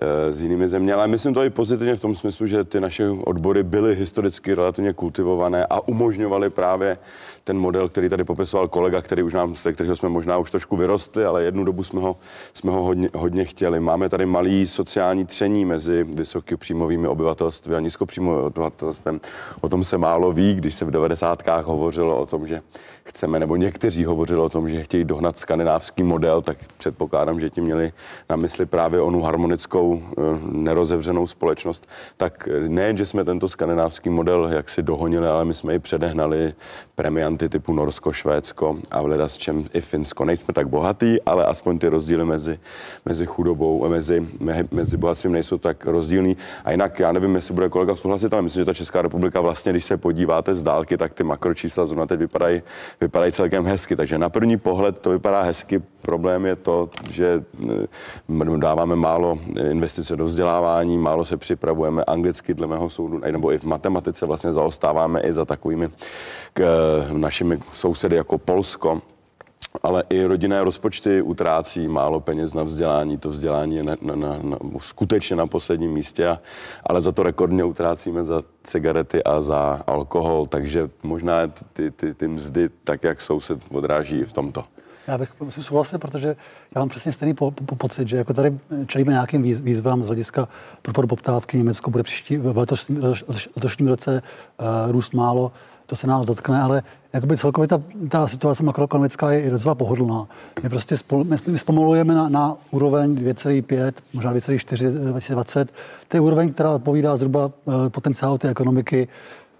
[0.00, 3.08] Eh, s jinými země, ale myslím to i pozitivně v tom smyslu, že ty naše
[3.08, 6.98] odbory byly historicky relativně kultivované a umožňovaly právě
[7.44, 10.76] ten model, který tady popisoval kolega, který už nám, se kterého jsme možná už trošku
[10.76, 12.16] vyrostli, ale jednu dobu jsme ho,
[12.54, 13.80] jsme ho hodně, hodně chtěli.
[13.80, 19.20] Máme tady malý sociální tření mezi vysokopříjmovými obyvatelstvy a nízkopříjmovým obyvatelstvem.
[19.60, 21.42] O tom se málo ví, když se v 90.
[21.62, 22.62] hovořilo o tom, že
[23.04, 27.60] chceme, nebo někteří hovořili o tom, že chtějí dohnat skandinávský model, tak předpokládám, že ti
[27.60, 27.92] měli
[28.30, 30.22] na mysli právě onu harmonickou, eh,
[30.52, 31.88] nerozevřenou společnost.
[32.16, 36.54] Tak ne, že jsme tento skandinávský model jaksi dohonili, ale my jsme ji předehnali
[36.94, 40.24] premianty typu Norsko, Švédsko a v s čem i Finsko.
[40.24, 42.58] Nejsme tak bohatý, ale aspoň ty rozdíly mezi,
[43.04, 44.26] mezi chudobou a mezi,
[44.70, 46.36] mezi bohatstvím nejsou tak rozdílný.
[46.64, 49.72] A jinak já nevím, jestli bude kolega souhlasit, ale myslím, že ta Česká republika vlastně,
[49.72, 52.62] když se podíváte z dálky, tak ty makročísla zrovna teď vypadají,
[53.00, 53.96] vypadají celkem hezky.
[53.96, 55.82] Takže na první pohled to vypadá hezky.
[56.02, 59.38] Problém je to, že eh, dáváme málo
[59.70, 64.52] investice do vzdělávání, málo se připravujeme anglicky dle mého soudu, nebo i v matematice vlastně
[64.52, 65.88] zaostáváme i za takovými
[66.52, 69.02] k, eh, našimi sousedy jako Polsko
[69.82, 73.18] ale i rodinné rozpočty utrácí málo peněz na vzdělání.
[73.18, 76.38] To vzdělání je na, na, na, na, skutečně na posledním místě,
[76.86, 82.28] ale za to rekordně utrácíme za cigarety a za alkohol, takže možná ty, ty, ty
[82.28, 84.64] mzdy, tak jak jsou, se odráží i v tomto.
[85.06, 86.36] Já bych musím souhlasit, protože
[86.74, 90.06] já mám přesně stejný po, po, pocit, že jako tady čelíme nějakým výz, výzvám z
[90.06, 90.48] hlediska
[90.82, 91.58] propadu poptávky.
[91.58, 93.02] Německo bude příští v letošním,
[93.56, 94.22] letošním roce
[94.60, 95.52] uh, růst málo,
[95.92, 96.82] to se nás dotkne, ale
[97.12, 100.26] jakoby celkově ta, ta situace makroekonomická je, je docela pohodlná.
[100.62, 105.72] My prostě spol, my, my zpomalujeme na, na úroveň 2,5, možná 2,4 2020.
[106.08, 109.08] To je úroveň, která odpovídá zhruba uh, potenciálu té ekonomiky.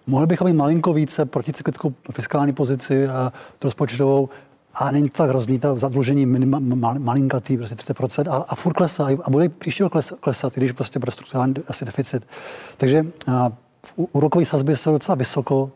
[0.07, 3.33] Mohli bychom mít malinko více proticyklickou fiskální pozici a
[3.65, 4.29] rozpočtovou,
[4.75, 8.73] a není to tak hrozný, ta zadlužení minima, mal, malinkatý, prostě 30%, a, a furt
[8.73, 12.27] klesá, a bude příští rok klesat, i když prostě bude strukturální asi deficit.
[12.77, 13.53] Takže a,
[13.97, 15.71] úrokové sazby jsou docela vysoko,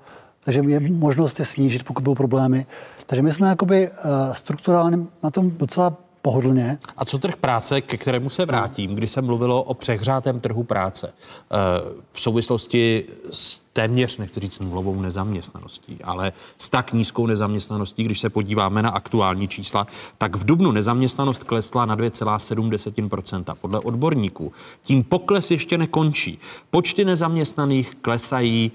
[0.47, 2.67] takže je možnost je snížit, pokud budou problémy.
[3.07, 5.97] Takže my jsme jakoby uh, strukturálně na tom docela
[6.27, 6.79] pohodlně.
[6.97, 11.13] A co trh práce, ke kterému se vrátím, kdy se mluvilo o přehřátém trhu práce
[11.13, 11.57] eh,
[12.13, 18.31] v souvislosti s téměř, nechci říct nulovou nezaměstnaností, ale s tak nízkou nezaměstnaností, když se
[18.31, 19.87] podíváme na aktuální čísla,
[20.19, 23.55] tak v Dubnu nezaměstnanost klesla na 2,7%.
[23.61, 24.53] Podle odborníků
[24.83, 26.39] tím pokles ještě nekončí.
[26.71, 28.73] Počty nezaměstnaných klesají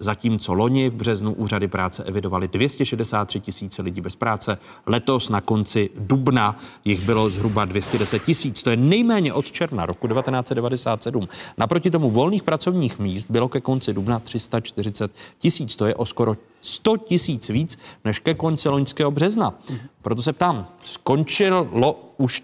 [0.00, 5.90] Zatímco loni v březnu úřady práce evidovaly 263 tisíce lidí bez práce, letos na konci
[5.98, 8.62] dubna jich bylo zhruba 210 tisíc.
[8.62, 11.28] To je nejméně od června roku 1997.
[11.58, 15.76] Naproti tomu volných pracovních míst bylo ke konci dubna 340 tisíc.
[15.76, 19.54] To je o skoro 100 tisíc víc než ke konci loňského března.
[20.02, 22.42] Proto se ptám, skončilo už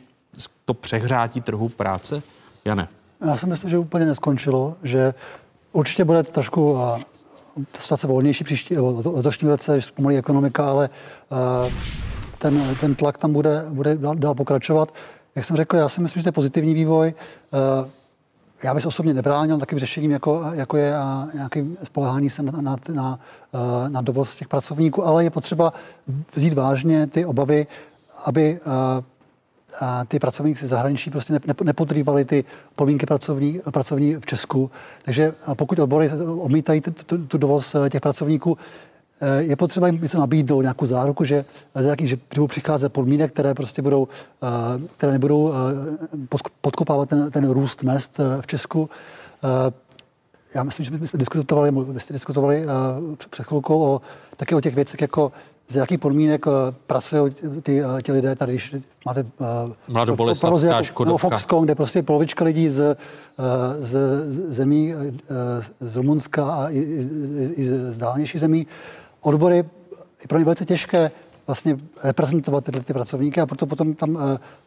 [0.64, 2.22] to přehrátí trhu práce?
[2.64, 2.88] Já ne.
[3.26, 5.14] Já si myslím, že úplně neskončilo, že
[5.72, 6.78] určitě bude trošku
[7.78, 10.90] situace volnější příští, letošní roce, když zpomalí ekonomika, ale
[11.32, 11.72] uh,
[12.38, 14.94] ten, ten tlak tam bude, bude dál, dál pokračovat.
[15.34, 17.14] Jak jsem řekl, já si myslím, že to je pozitivní vývoj.
[17.82, 17.88] Uh,
[18.64, 22.60] já bych se osobně nebránil takovým řešením, jako, jako je a nějaký spolehání se na,
[22.60, 23.18] na, na,
[23.54, 25.72] eh, na dovoz těch pracovníků, ale je potřeba
[26.34, 27.66] vzít vážně ty obavy,
[28.24, 28.60] aby
[29.80, 32.44] a ty pracovníci zahraničí prostě nepodrývali ty
[32.76, 34.70] podmínky pracovní, pracovní v Česku.
[35.04, 36.80] Takže pokud odbory odmítají
[37.28, 38.58] tu dovoz eh, těch pracovníků,
[39.20, 41.44] eh, je potřeba jim něco nabídnout, nějakou záruku, že,
[42.02, 44.08] že budou přicházet podmínek, které prostě budou,
[44.42, 45.52] eh, které nebudou
[46.60, 48.90] podkopávat ten, ten růst mest v Česku.
[50.54, 52.66] Já myslím, že my jsme diskutovali, vy jste diskutovali
[53.28, 54.00] před chvilkou o,
[54.36, 55.32] taky o těch věcech, jako
[55.68, 58.74] z jakých podmínek eh, pracují ty, eh, ty lidé tady, když
[59.06, 59.48] máte uh,
[59.88, 62.96] Mladoboleslavská jako, no, Foxconn, kde prostě polovička lidí z,
[63.80, 64.94] z, z zemí,
[65.80, 66.98] z Rumunska a i, i,
[67.56, 68.66] i z dálnějších zemí,
[69.20, 69.64] odbory je
[70.28, 71.10] pro ně velice těžké
[71.46, 74.20] vlastně reprezentovat tyhle ty pracovníky a proto potom tam uh,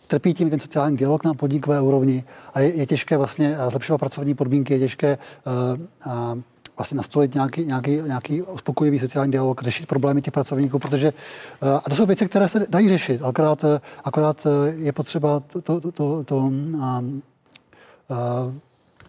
[0.07, 2.23] trpí tím ten sociální dialog na podnikové úrovni.
[2.53, 6.41] A je, je těžké vlastně zlepšovat pracovní podmínky, je těžké uh, uh,
[6.77, 11.89] vlastně nastolit nějaký, nějaký, nějaký uspokojivý sociální dialog, řešit problémy těch pracovníků, protože eh, a
[11.89, 15.91] to jsou věci, které se dají řešit, akorát, eh, akorát eh, je potřeba to, to,
[15.91, 16.51] to, to,
[16.81, 17.01] a, a,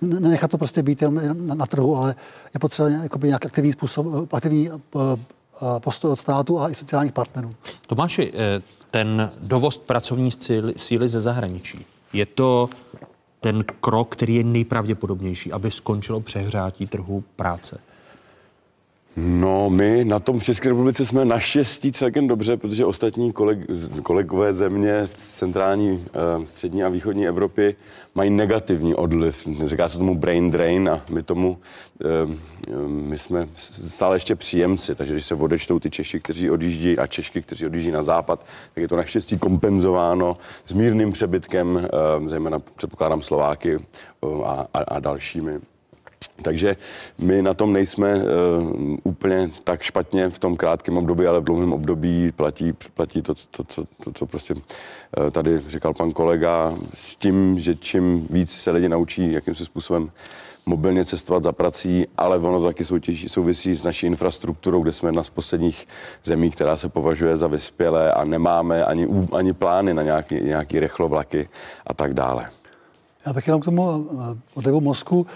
[0.01, 2.15] nenechat to prostě být jenom na, na trhu, ale
[2.55, 4.71] je potřeba jakoby nějak aktivní způsob, aktivní
[5.79, 7.55] postoj od státu a i sociálních partnerů.
[7.87, 8.33] Tomáši,
[8.91, 10.31] ten dovoz pracovní
[10.77, 12.71] síly ze zahraničí, je to
[13.41, 17.81] ten krok, který je nejpravděpodobnější, aby skončilo přehrátí trhu práce?
[19.21, 23.59] No, my na tom v České republice jsme naštěstí celkem dobře, protože ostatní koleg,
[24.03, 27.77] kolegové země z centrální, eh, střední a východní Evropy
[28.15, 29.49] mají negativní odliv.
[29.65, 31.59] Říká se tomu brain drain a my tomu,
[32.05, 32.07] eh,
[32.87, 37.43] my jsme stále ještě příjemci, takže když se odečtou ty Češi, kteří odjíždí a Češky,
[37.43, 40.37] kteří odjíždí na západ, tak je to naštěstí kompenzováno
[40.67, 43.79] s mírným přebytkem, eh, zejména předpokládám Slováky
[44.45, 45.61] a, a, a dalšími
[46.43, 46.77] Takže
[47.19, 48.23] my na tom nejsme uh,
[49.05, 53.65] úplně tak špatně v tom krátkém období, ale v dlouhém období platí, platí to, to,
[53.65, 54.61] to, to, co prostě uh,
[55.31, 60.11] tady říkal pan kolega, s tím, že čím víc se lidi naučí, jakým se způsobem
[60.69, 65.23] mobilně cestovat za prací, ale ono taky soutěží, souvisí s naší infrastrukturou, kde jsme jedna
[65.23, 65.89] z posledních
[66.25, 71.49] zemí, která se považuje za vyspělé a nemáme ani, ani plány na nějaký, nějaký rychlovlaky
[71.87, 72.51] a tak dále.
[73.27, 75.27] Já bych jenom k tomu eh, odlivu mozku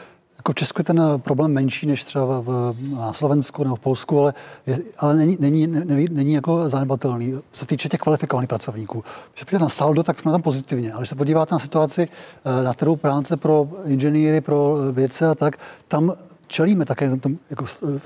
[0.42, 3.80] jako v Česku je ten eh, problém menší než třeba v, na Slovensku nebo v
[3.80, 4.34] Polsku, ale,
[4.66, 7.32] je, ale není, není, není, není jako zanedbatelný.
[7.52, 9.04] Co se týče těch kvalifikovaných pracovníků.
[9.34, 10.92] Když se na saldo, tak jsme tam pozitivně.
[10.92, 12.08] Ale když se podíváte na situaci
[12.44, 15.56] eh, na trhu práce pro inženýry, pro eh, vědce a tak,
[15.88, 16.12] tam
[16.46, 17.18] čelíme také,
[17.50, 17.64] jako,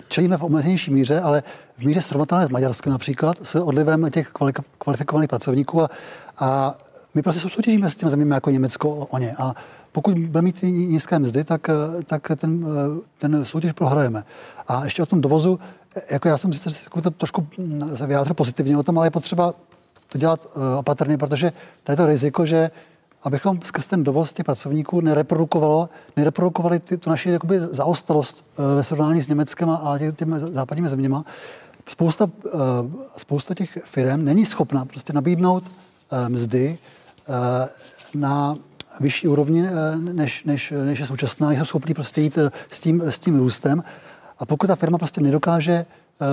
[0.09, 1.43] čelíme v omezenější míře, ale
[1.79, 4.33] v míře srovnatelné s Maďarskem například, s odlivem těch
[4.79, 5.91] kvalifikovaných pracovníků a,
[6.39, 6.75] a
[7.15, 9.35] my prostě soutěžíme s těmi zeměmi jako Německo o ně.
[9.39, 9.55] A
[9.97, 11.71] pokud budeme mít nízké mzdy, tak,
[12.05, 12.67] tak ten,
[13.19, 14.25] ten soutěž prohrajeme.
[14.69, 15.59] A ještě o tom dovozu,
[16.11, 17.47] jako já jsem si to trošku
[17.95, 19.55] se vyjádřil pozitivně o tom, ale je potřeba
[20.13, 21.53] to dělat eh, opatrně, protože
[21.85, 22.71] to je to riziko, že
[23.23, 28.83] abychom skrz ten dovoz těch pracovníků nereprodukovalo, nereprodukovali ty, tu naši jakoby zaostalost eh, ve
[28.83, 31.25] srovnání s Německem a těmi západními zeměma.
[31.89, 32.51] Spousta, eh,
[33.17, 35.71] spousta těch firm není schopna prostě nabídnout
[36.29, 36.79] mzdy
[38.15, 38.57] na
[39.01, 43.03] vyšší úrovni, eh, než, než, než je současná, nejsou schopní prostě jít eh, s tím,
[43.03, 43.83] s tím růstem.
[44.39, 45.87] A pokud ta firma prostě nedokáže
[46.21, 46.27] uh,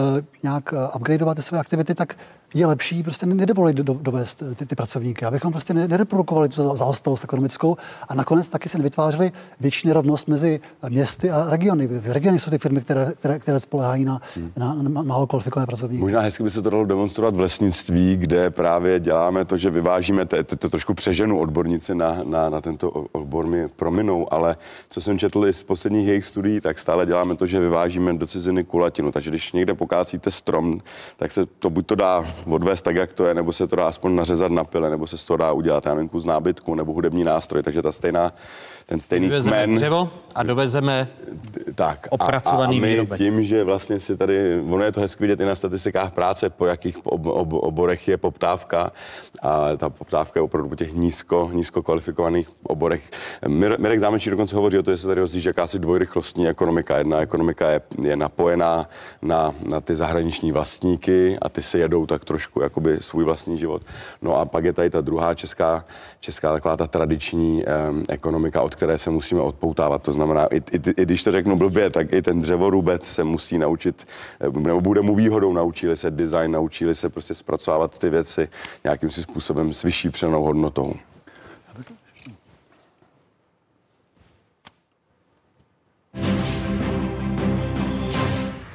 [0.44, 2.18] nějak upgradeovat ty své aktivity, tak
[2.54, 7.78] je lepší prostě nedovolit do, dovést ty, ty pracovníky, abychom prostě nereprodukovali tu zaostalost ekonomickou
[8.08, 10.60] a nakonec taky se nevytvářeli větší nerovnost mezi
[10.90, 11.88] městy a regiony.
[11.88, 14.52] V regiony jsou ty firmy, které, které, které spolehají na, hmm.
[14.58, 16.02] na, na málo kvalifikované pracovníky.
[16.02, 20.26] Možná hezky by se to dalo demonstrovat v lesnictví, kde právě děláme to, že vyvážíme,
[20.26, 24.58] to, to, to trošku přeženu odborníci na, na, na tento obor mi prominou, ale
[24.90, 28.64] co jsem četl z posledních jejich studií, tak stále děláme to, že vyvážíme do ciziny
[28.64, 29.12] kulatinu.
[29.12, 30.82] Takže když někde pokácíte strom,
[31.18, 33.88] tak se to buď to dá odvést tak, jak to je, nebo se to dá
[33.88, 37.24] aspoň nařezat na pile, nebo se to dá udělat, já nevím, kus nábytku nebo hudební
[37.24, 38.34] nástroj, takže ta stejná,
[38.86, 39.76] ten stejný Dovezeme kmen.
[39.76, 41.08] dřevo a dovezeme
[41.76, 43.18] tak, opracovaný a, a my výrobek.
[43.18, 46.66] tím, že vlastně si tady, ono je to hezky vidět i na statistikách práce, po
[46.66, 48.92] jakých ob, ob, oborech je poptávka
[49.42, 53.12] a ta poptávka je opravdu po těch nízko, nízko kvalifikovaných oborech.
[53.48, 56.98] Mirek Zámečí dokonce hovoří o to, že se tady rozjíždí jakási dvojrychlostní ekonomika.
[56.98, 58.90] Jedna ekonomika je, je napojená
[59.22, 63.82] na, na ty zahraniční vlastníky a ty se jedou tak trošku jakoby svůj vlastní život.
[64.22, 65.86] No a pak je tady ta druhá česká,
[66.20, 70.02] česká taková ta tradiční um, ekonomika, od které se musíme odpoutávat.
[70.02, 73.58] To znamená, i, i, i když to řeknu blbě, tak i ten dřevorubec se musí
[73.58, 74.08] naučit,
[74.54, 78.50] nebo bude mu výhodou, naučili se design, naučili se prostě zpracovávat ty věci
[78.84, 80.94] nějakým si způsobem s vyšší přenou hodnotou.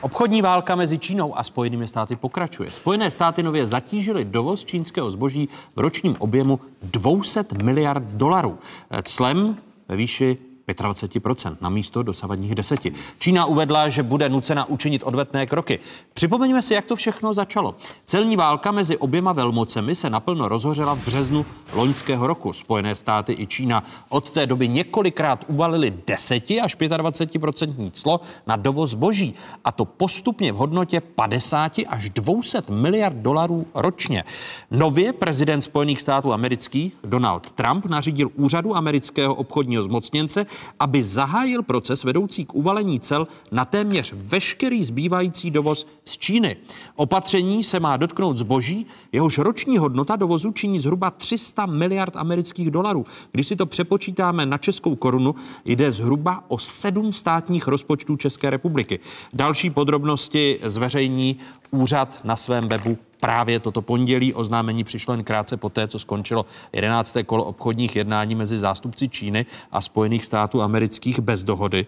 [0.09, 2.73] Obchodní válka mezi Čínou a Spojenými státy pokračuje.
[2.73, 8.59] Spojené státy nově zatížily dovoz čínského zboží v ročním objemu 200 miliard dolarů.
[9.05, 9.57] Clem
[9.89, 12.93] ve výši 25% na místo dosavadních deseti.
[13.19, 15.79] Čína uvedla, že bude nucena učinit odvetné kroky.
[16.15, 17.75] Připomeňme si, jak to všechno začalo.
[18.07, 22.53] Celní válka mezi oběma velmocemi se naplno rozhořela v březnu loňského roku.
[22.53, 28.91] Spojené státy i Čína od té doby několikrát uvalili 10 až 25% clo na dovoz
[28.91, 29.35] zboží
[29.65, 34.25] a to postupně v hodnotě 50 až 200 miliard dolarů ročně.
[34.71, 40.47] Nově prezident Spojených států amerických Donald Trump nařídil úřadu amerického obchodního zmocněnce,
[40.81, 46.57] aby zahájil proces vedoucí k uvalení cel na téměř veškerý zbývající dovoz z Číny.
[46.97, 53.05] Opatření se má dotknout zboží, jehož roční hodnota dovozu činí zhruba 300 miliard amerických dolarů.
[53.33, 59.01] Když si to přepočítáme na českou korunu, jde zhruba o sedm státních rozpočtů České republiky.
[59.33, 61.37] Další podrobnosti zveřejní
[61.71, 64.35] úřad na svém webu právě toto pondělí.
[64.35, 67.17] Oznámení přišlo jen krátce poté, co skončilo 11.
[67.27, 71.87] kolo obchodních jednání mezi zástupci Číny a Spojených států amerických bez dohody.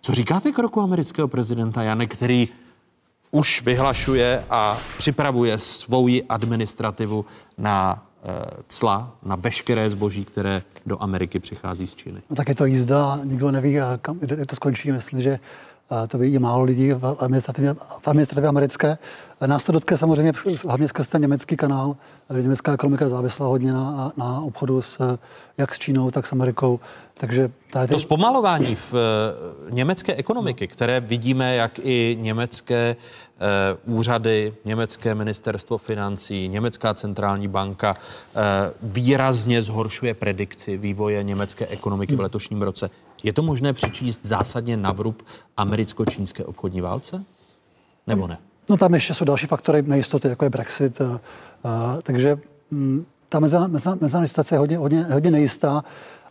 [0.00, 2.48] Co říkáte kroku amerického prezidenta Jane, který
[3.30, 7.24] už vyhlašuje a připravuje svou administrativu
[7.58, 12.22] na eh, cla na veškeré zboží, které do Ameriky přichází z Číny.
[12.30, 14.92] No tak je to jízda, nikdo neví, kam, kde to skončí.
[14.92, 15.38] Myslím, že
[16.08, 18.98] to ví málo lidí v administrativě, v administrativě americké.
[19.46, 20.32] Nás to dotkne samozřejmě
[20.66, 21.96] hlavně skrz ten německý kanál.
[22.40, 25.18] Německá ekonomika závislá hodně na, na obchodu s,
[25.58, 26.80] jak s Čínou, tak s Amerikou.
[27.14, 27.94] Takže tady...
[27.94, 28.98] To zpomalování v uh,
[29.74, 32.96] německé ekonomiky, které vidíme, jak i německé
[33.86, 38.40] uh, úřady, německé ministerstvo financí, německá centrální banka uh,
[38.82, 42.90] výrazně zhoršuje predikci vývoje německé ekonomiky v letošním roce.
[43.22, 45.22] Je to možné přičíst zásadně na vrub
[45.56, 47.24] americko-čínské obchodní válce?
[48.06, 48.38] Nebo ne?
[48.68, 51.00] No tam ještě jsou další faktory nejistoty, jako je Brexit.
[51.00, 51.20] A,
[51.64, 52.38] a, takže m,
[52.70, 55.84] mm, ta mezinárodní situace je hodně, hodně, hodně nejistá.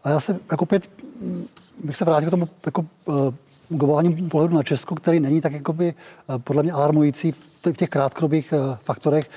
[0.04, 0.90] A já se jako opět
[1.22, 1.46] mm,
[1.84, 3.34] bych se vrátil k tomu jako, uh,
[3.70, 5.94] globálním pohledu na Česko, který není tak jakoby,
[6.38, 8.54] podle mě alarmující v těch krátkodobých
[8.84, 9.30] faktorech.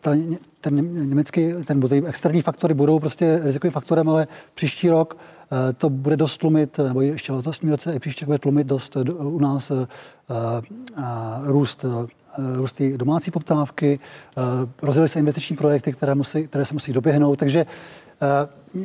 [0.00, 0.10] Ta,
[0.60, 5.31] ten německý, ten, ty externí faktory budou prostě rizikovým faktorem, ale příští rok Eh,
[5.78, 9.00] to bude dost tlumit, nebo ještě v letošním roce i příště bude tlumit dost eh,
[9.10, 9.86] u nás eh,
[11.44, 11.84] růst,
[12.54, 13.98] růst domácí poptávky,
[14.82, 17.66] rozjeli se investiční projekty, které, musí, které se musí doběhnout, takže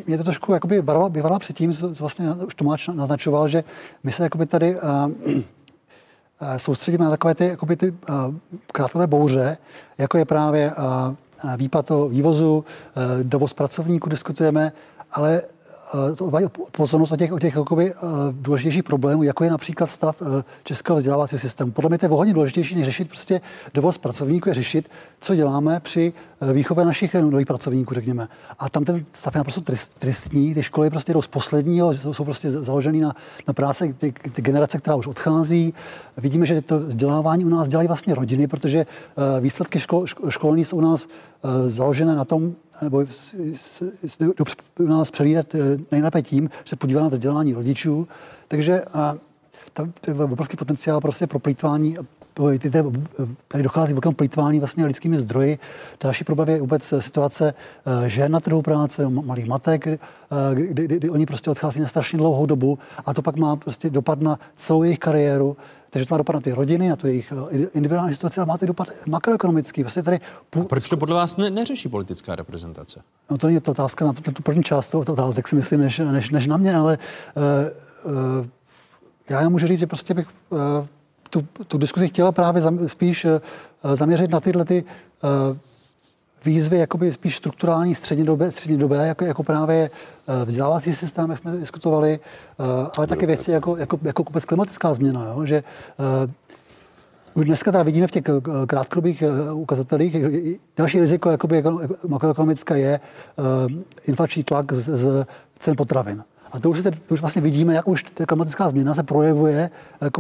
[0.08, 3.64] mě to trošku jakoby varovala předtím, co vlastně už Tomáč naznačoval, že
[4.04, 4.78] my se jakoby tady
[6.58, 7.94] soustředíme na takové ty, jakoby ty
[8.72, 9.58] krátkodobé bouře,
[9.98, 10.74] jako je právě
[11.58, 12.66] výpad vývozu,
[13.24, 14.72] dovoz pracovníků diskutujeme,
[15.12, 15.42] ale
[15.94, 20.28] uh, pozornost o těch, o těch jakoby, uh, důležitějších problémů, jako je například stav uh,
[20.64, 21.72] českého vzdělávacího systému.
[21.72, 23.42] Podle mě to je hodně důležitější, než řešit prostě
[23.74, 24.90] dovoz pracovníků, je řešit,
[25.20, 26.14] co děláme při
[26.54, 28.28] výchově našich nových pracovníků, řekněme.
[28.60, 29.62] A tam ten stav je naprosto
[30.00, 33.16] tristní, ty školy prostě jdou z posledního, jsou, jsou prostě založené na,
[33.48, 35.74] na práci ty, ty generace, která už odchází.
[36.18, 38.86] Vidíme, že to vzdělávání u nás dělají vlastně rodiny, protože
[39.40, 41.08] výsledky škol, školní jsou u nás
[41.68, 43.06] založené na tom, nebo
[44.80, 45.60] u nás přelídat eh,
[45.92, 48.08] nejlépe tím, že se podívá na vzdělání rodičů.
[48.48, 48.82] Takže
[49.74, 51.98] tam je obrovský potenciál prostě pro plýtvání
[53.48, 55.60] tady dochází k plýtvání vlastně lidskými zdroji.
[56.04, 57.54] Další problém je vůbec situace
[58.06, 59.98] eh, žen na trhu práce, malých matek, eh,
[60.54, 63.90] kdy, kdy, kdy oni prostě odchází na strašně dlouhou dobu a to pak má prostě
[63.90, 65.58] dopad na celou jejich kariéru.
[65.90, 67.34] Takže to má dopad na ty rodiny, na tu jejich
[67.74, 69.84] individuální situaci, ale má to dopad makroekonomický.
[69.84, 70.20] Vlastně tady
[70.50, 70.62] půl...
[70.62, 73.02] a proč to podle vás ne, neřeší politická reprezentace?
[73.32, 76.00] No to není to otázka na, na tu první část toho otázek, si myslím, než,
[76.00, 76.98] než, než na mě, ale
[77.36, 78.48] uh, uh,
[79.30, 80.60] já jenom můžu říct, že prostě bych uh,
[81.30, 83.32] tu, tu diskuzi chtěla právě zam, spíš uh,
[83.94, 84.84] zaměřit na tyhle ty
[85.24, 85.58] uh,
[86.48, 89.90] výzvy jakoby spíš strukturální střednědobé, střednědobé jako, jako právě
[90.46, 92.20] vzdělávací systém, jak jsme diskutovali,
[92.98, 95.46] ale také věci jako, jako, jako vůbec klimatická změna, jo?
[95.46, 95.64] že
[97.34, 98.24] už dneska teda vidíme v těch
[98.68, 100.16] krátkodobých ukazatelích,
[100.78, 103.00] další riziko jakoby, jako, makroekonomické je
[104.08, 105.26] inflační tlak z, z
[105.60, 106.24] cen potravin.
[106.52, 109.70] A to už, se, to už vlastně vidíme, jak už ta klimatická změna se projevuje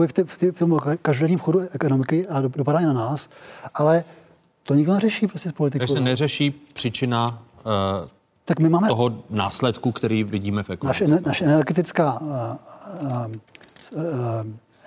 [0.07, 3.29] v, tě, v, tě, v tom každodenním chodu ekonomiky a dopadá na nás.
[3.73, 4.03] Ale
[4.67, 5.79] to nikdo neřeší prostě z politikou.
[5.79, 8.09] Takže se neřeší příčina uh,
[8.45, 11.07] tak my máme toho následku, který vidíme v ekonomice.
[11.07, 12.27] Naše, naše energetická uh,
[13.01, 13.25] uh,
[13.91, 14.03] uh,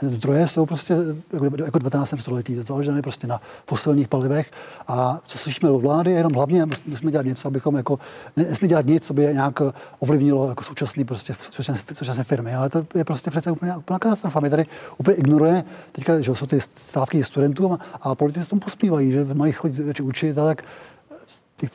[0.02, 0.96] zdroje jsou prostě
[1.32, 2.14] jako, jako 19.
[2.18, 4.50] století, založené prostě na fosilních palivech.
[4.88, 7.98] A co slyšíme od vlády, jenom hlavně musíme dělat něco, abychom jako,
[8.36, 9.60] nesmíme dělat nic, co by nějak
[9.98, 12.54] ovlivnilo jako současný prostě současné, současné firmy.
[12.54, 14.40] Ale to je prostě přece úplně, úplně katastrofa.
[14.40, 14.66] My tady
[14.98, 19.52] úplně ignoruje, teďka, že jsou ty stávky studentů a, a politici tomu pospívají, že mají
[19.52, 20.64] chodit učit, ale tak,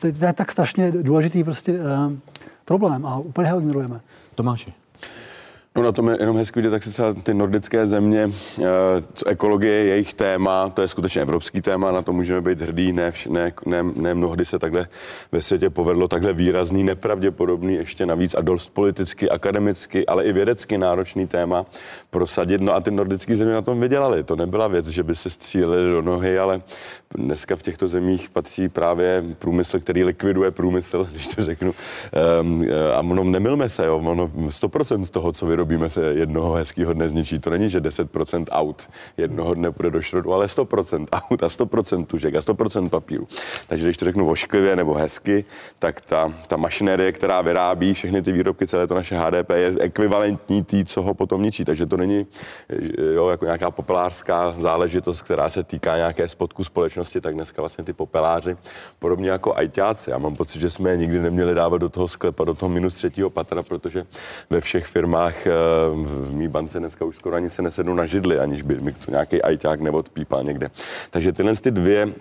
[0.00, 2.12] to je tak strašně důležitý prostě uh,
[2.64, 4.00] problém a úplně ho ignorujeme.
[4.34, 4.72] Tomáši.
[5.76, 8.64] No na tom je jenom hezky vidět, tak se třeba ty nordické země, eh,
[9.26, 13.12] ekologie je jejich téma, to je skutečně evropský téma, na to můžeme být hrdí, ne,
[13.28, 14.88] ne, ne, ne mnohdy se takhle
[15.32, 20.78] ve světě povedlo takhle výrazný, nepravděpodobný, ještě navíc a dost politicky, akademicky, ale i vědecky
[20.78, 21.66] náročný téma
[22.10, 22.60] prosadit.
[22.60, 24.24] No a ty nordické země na tom vydělali.
[24.24, 26.60] To nebyla věc, že by se stříleli do nohy, ale
[27.14, 31.74] dneska v těchto zemích patří právě průmysl, který likviduje průmysl, když to řeknu.
[32.40, 36.92] Um, a ono, nemilme se, jo, ono 100% toho, co vyrobí vyrobíme se jednoho hezkého
[36.92, 37.38] dne zničí.
[37.38, 42.06] To není, že 10% aut jednoho dne půjde do šrotu, ale 100% aut a 100%
[42.06, 43.28] tužek a 100% papíru.
[43.66, 45.44] Takže když to řeknu ošklivě nebo hezky,
[45.78, 50.64] tak ta, ta mašinérie, která vyrábí všechny ty výrobky, celé to naše HDP, je ekvivalentní
[50.64, 51.64] tý, co ho potom ničí.
[51.64, 52.26] Takže to není
[53.14, 57.92] jo, jako nějaká popelářská záležitost, která se týká nějaké spodku společnosti, tak dneska vlastně ty
[57.92, 58.56] popeláři,
[58.98, 60.10] podobně jako ajťáci.
[60.10, 62.94] Já mám pocit, že jsme je nikdy neměli dávat do toho sklepa, do toho minus
[62.94, 64.06] třetího patra, protože
[64.50, 65.46] ve všech firmách
[65.92, 69.10] v mý bance dneska už skoro ani se nesednu na židli, aniž by mi to
[69.10, 70.70] nějaký ajťák neodpípal někde.
[71.10, 72.12] Takže tyhle ty dvě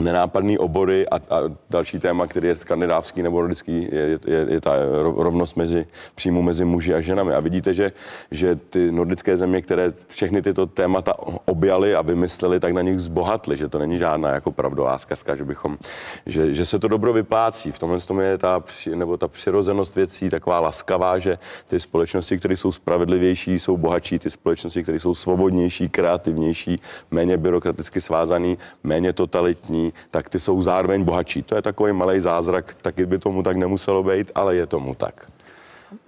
[0.00, 1.40] nenápadný obory a, a
[1.70, 4.72] další téma, který je skandinávský nebo nordický, je, je, je ta
[5.16, 7.34] rovnost mezi příjmu mezi muži a ženami.
[7.34, 7.92] A vidíte, že,
[8.30, 11.12] že ty nordické země, které všechny tyto témata
[11.44, 15.78] objaly a vymysleli, tak na nich zbohatly, že to není žádná jako pravdoláskařská, že bychom,
[16.26, 17.72] že, že se to dobro vyplácí.
[17.72, 18.62] V tomhle tom je ta,
[18.94, 24.30] nebo ta přirozenost věcí taková laskavá, že ty společnosti, které jsou spravedlivější, jsou bohatší, ty
[24.30, 26.80] společnosti, které jsou svobodnější, kreativnější,
[27.10, 29.69] méně byrokraticky svázaný, méně totalitní,
[30.10, 31.42] tak ty jsou zároveň bohatší.
[31.42, 35.30] To je takový malý zázrak, taky by tomu tak nemuselo být, ale je tomu tak.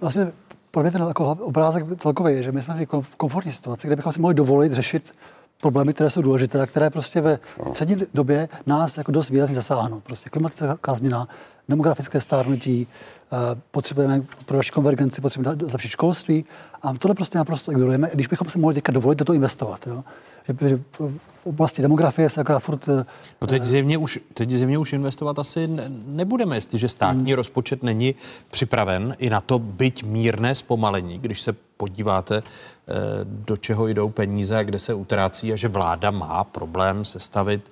[0.01, 0.31] Vlastně
[0.71, 4.11] pro mě ten jako obrázek celkový je, že my jsme v komfortní situaci, kde bychom
[4.11, 5.13] si mohli dovolit řešit
[5.61, 7.69] problémy, které jsou důležité a které prostě ve no.
[7.69, 9.99] střední době nás jako dost výrazně zasáhnou.
[9.99, 11.27] Prostě klimatická změna,
[11.69, 13.37] demografické stárnutí, eh,
[13.71, 16.45] potřebujeme pro naši konvergenci, potřebujeme zlepšit školství
[16.81, 19.87] a tohle prostě naprosto ignorujeme, když bychom si mohli teďka dovolit do toho investovat.
[19.87, 20.03] Jo?
[20.47, 21.11] Že, v
[21.43, 22.87] oblasti demografie se akorát furt...
[22.87, 23.05] Eh,
[23.41, 25.69] no teď zjevně už, teď zjevně už investovat asi
[26.05, 27.33] nebudeme, jestliže státní hmm.
[27.33, 28.15] rozpočet není
[28.51, 34.57] připraven i na to byť mírné zpomalení, když se podíváte, eh, do čeho jdou peníze
[34.57, 37.71] a kde se utrácí a že vláda má problém sestavit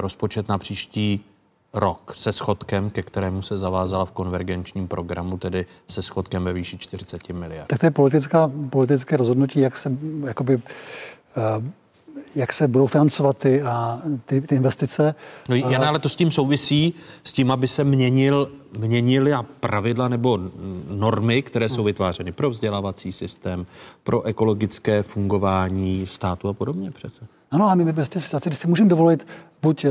[0.00, 1.24] rozpočet na příští
[1.72, 6.78] rok se schodkem, ke kterému se zavázala v konvergenčním programu, tedy se schodkem ve výši
[6.78, 7.66] 40 miliard.
[7.66, 9.92] Tak to je politická, politické rozhodnutí, jak se,
[10.26, 10.62] jakoby, uh,
[12.36, 15.14] jak se budou financovat ty, a, ty, ty investice.
[15.48, 16.94] No, Jan, ale to s tím souvisí,
[17.24, 18.48] s tím, aby se měnil,
[18.78, 20.38] měnily a pravidla nebo
[20.88, 23.66] normy, které jsou vytvářeny pro vzdělávací systém,
[24.02, 27.26] pro ekologické fungování státu a podobně přece.
[27.50, 29.26] Ano, a my prostě v situaci, kdy si můžeme dovolit
[29.62, 29.90] buď eh,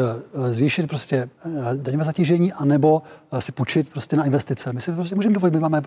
[0.54, 4.74] zvýšit prostě eh, daňové zatížení, anebo eh, si půjčit prostě na investice.
[4.74, 5.82] My si prostě můžeme dovolit, my máme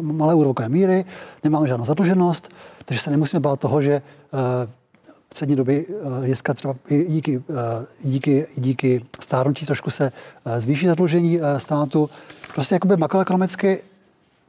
[0.00, 1.04] malé úrokové míry,
[1.44, 2.48] nemáme žádnou zadluženost,
[2.84, 4.02] takže se nemusíme bát toho, že
[5.30, 5.84] v střední době
[6.24, 7.42] dneska třeba i díky,
[8.02, 10.12] díky, díky stárnutí trošku se
[10.58, 12.10] zvýší zadlužení státu.
[12.54, 13.82] Prostě jakoby makroekonomicky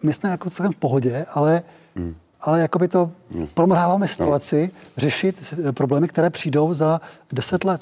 [0.03, 1.63] my jsme jako celkem v pohodě, ale
[1.95, 3.47] hmm ale jakoby to hmm.
[3.53, 4.79] promrháváme situaci no.
[4.97, 7.01] řešit problémy, které přijdou za
[7.31, 7.81] deset let.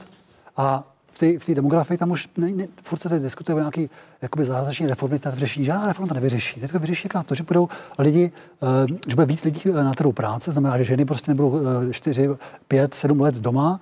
[0.58, 3.90] A v té demografii tam už ne, ne, furt se tady diskutuje o nějaký
[4.22, 5.66] jakoby zázrační reformy, která vyřeší.
[5.66, 6.60] Žádná reforma to nevyřeší.
[6.60, 7.70] Teď to vyřeší to, že budou
[8.00, 11.92] lidi, uh, že bude víc lidí na trhu práce, znamená, že ženy prostě nebudou uh,
[11.92, 12.30] 4,
[12.68, 13.80] 5, 7 let doma,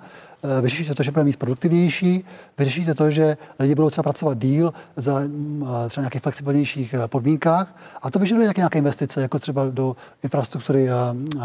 [0.61, 2.25] vyřešíte to, že bude víc produktivnější,
[2.57, 8.11] vyřešíte to, že lidi budou třeba pracovat díl za uh, třeba nějakých flexibilnějších podmínkách a
[8.11, 10.87] to vyžaduje taky nějaké investice, jako třeba do infrastruktury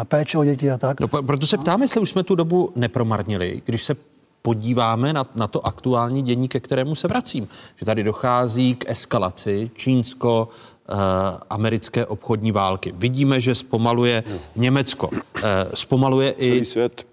[0.05, 1.01] péče o děti a tak.
[1.01, 3.95] No, proto se ptám, jestli už jsme tu dobu nepromarnili, když se
[4.43, 9.71] podíváme na, na to aktuální dění, ke kterému se vracím, že tady dochází k eskalaci
[9.75, 10.49] čínsko
[10.80, 10.80] Eh,
[11.51, 12.93] americké obchodní války.
[12.97, 14.25] Vidíme, že zpomaluje
[14.57, 15.43] Německo, eh,
[15.75, 16.63] zpomaluje i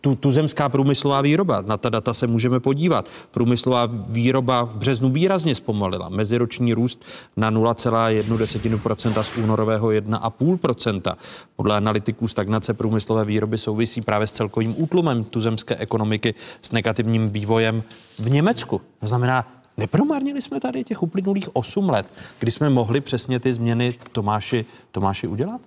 [0.02, 1.64] tu, tuzemská průmyslová výroba.
[1.68, 3.10] Na ta data se můžeme podívat.
[3.32, 6.10] Průmyslová výroba v březnu výrazně zpomalila.
[6.10, 7.06] Meziroční růst
[7.38, 11.16] na 0,1% z únorového 1,5%.
[11.56, 17.84] Podle analytiků stagnace průmyslové výroby souvisí právě s celkovým útlumem tuzemské ekonomiky s negativním vývojem
[18.20, 18.82] v Německu.
[19.00, 19.46] To znamená,
[19.78, 22.06] Nepromarnili jsme tady těch uplynulých 8 let,
[22.40, 25.62] kdy jsme mohli přesně ty změny Tomáši, Tomáši udělat?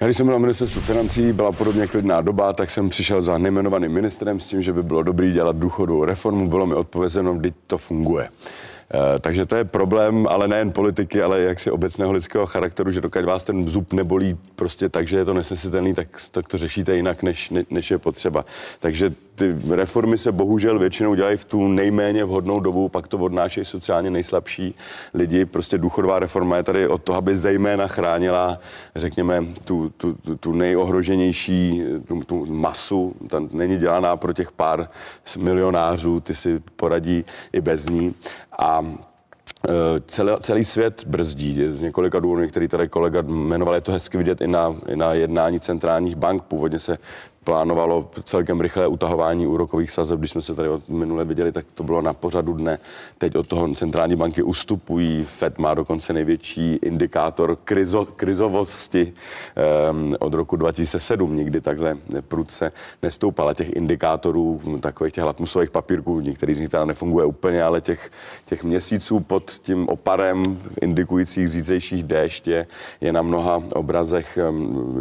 [0.00, 3.38] Já když jsem byl na ministerstvu financí, byla podobně klidná doba, tak jsem přišel za
[3.38, 6.48] nejmenovaným ministrem s tím, že by bylo dobré dělat důchodovou reformu.
[6.48, 8.28] Bylo mi odpovězeno, kdy to funguje.
[8.94, 13.24] Eh, takže to je problém, ale nejen politiky, ale jaksi obecného lidského charakteru, že dokud
[13.24, 17.22] vás ten zub nebolí prostě tak, že je to nesnesitelný, tak, tak to řešíte jinak,
[17.22, 18.44] než, než je potřeba.
[18.80, 23.64] Takže ty reformy se bohužel většinou dělají v tu nejméně vhodnou dobu, pak to odnášejí
[23.64, 24.74] sociálně nejslabší
[25.14, 25.44] lidi.
[25.44, 28.58] Prostě důchodová reforma je tady od toho, aby zejména chránila,
[28.96, 33.14] řekněme, tu, tu, tu, tu nejohroženější tu, tu masu.
[33.28, 34.88] Ta není dělaná pro těch pár
[35.38, 38.14] milionářů, ty si poradí i bez ní.
[38.58, 38.86] A
[39.68, 43.74] e, celý, celý svět brzdí z několika důvodů, který tady kolega jmenoval.
[43.74, 46.42] Je to hezky vidět i na, i na jednání centrálních bank.
[46.42, 46.98] Původně se
[47.46, 50.18] plánovalo celkem rychlé utahování úrokových sazeb.
[50.18, 52.78] Když jsme se tady od minule viděli, tak to bylo na pořadu dne.
[53.18, 55.24] Teď od toho centrální banky ustupují.
[55.24, 59.12] Fed má dokonce největší indikátor krizo, krizovosti
[59.90, 61.36] um, od roku 2007.
[61.36, 61.96] Nikdy takhle
[62.28, 63.54] prudce nestoupala.
[63.54, 68.10] Těch indikátorů, takových těch latmusových papírků, některý z nich teda nefunguje úplně, ale těch,
[68.44, 72.48] těch měsíců pod tím oparem indikujících zítřejších déšť
[73.00, 74.38] je, na mnoha obrazech,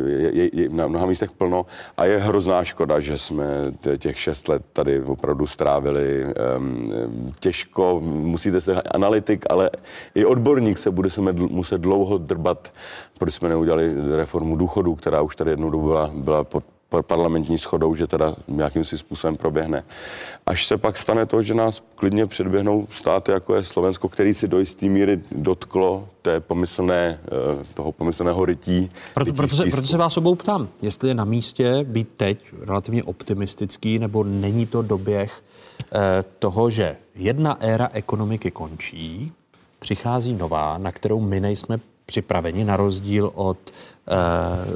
[0.07, 1.65] je, je, je, na mnoha místech plno
[1.97, 6.26] a je hrozná škoda, že jsme těch šest let tady opravdu strávili
[7.40, 8.02] těžko.
[8.03, 9.70] Musíte se analytik, ale
[10.16, 12.74] i odborník se bude se muset dlouho drbat,
[13.20, 17.95] proč jsme neudělali reformu důchodů, která už tady jednou dobu byla, byla pod, parlamentní schodou,
[17.95, 19.84] že teda nějakým si způsobem proběhne.
[20.45, 24.48] Až se pak stane to, že nás klidně předběhnou státy, jako je Slovensko, který si
[24.48, 28.90] do jisté míry dotklo té pomyslné, eh, toho pomyslného rytí.
[29.14, 33.03] Proto, proto, se, proto se vás obou ptám, jestli je na místě být teď relativně
[33.03, 35.44] optimistický, nebo není to doběh
[35.94, 39.32] eh, toho, že jedna éra ekonomiky končí,
[39.80, 43.57] přichází nová, na kterou my nejsme připraveni, na rozdíl od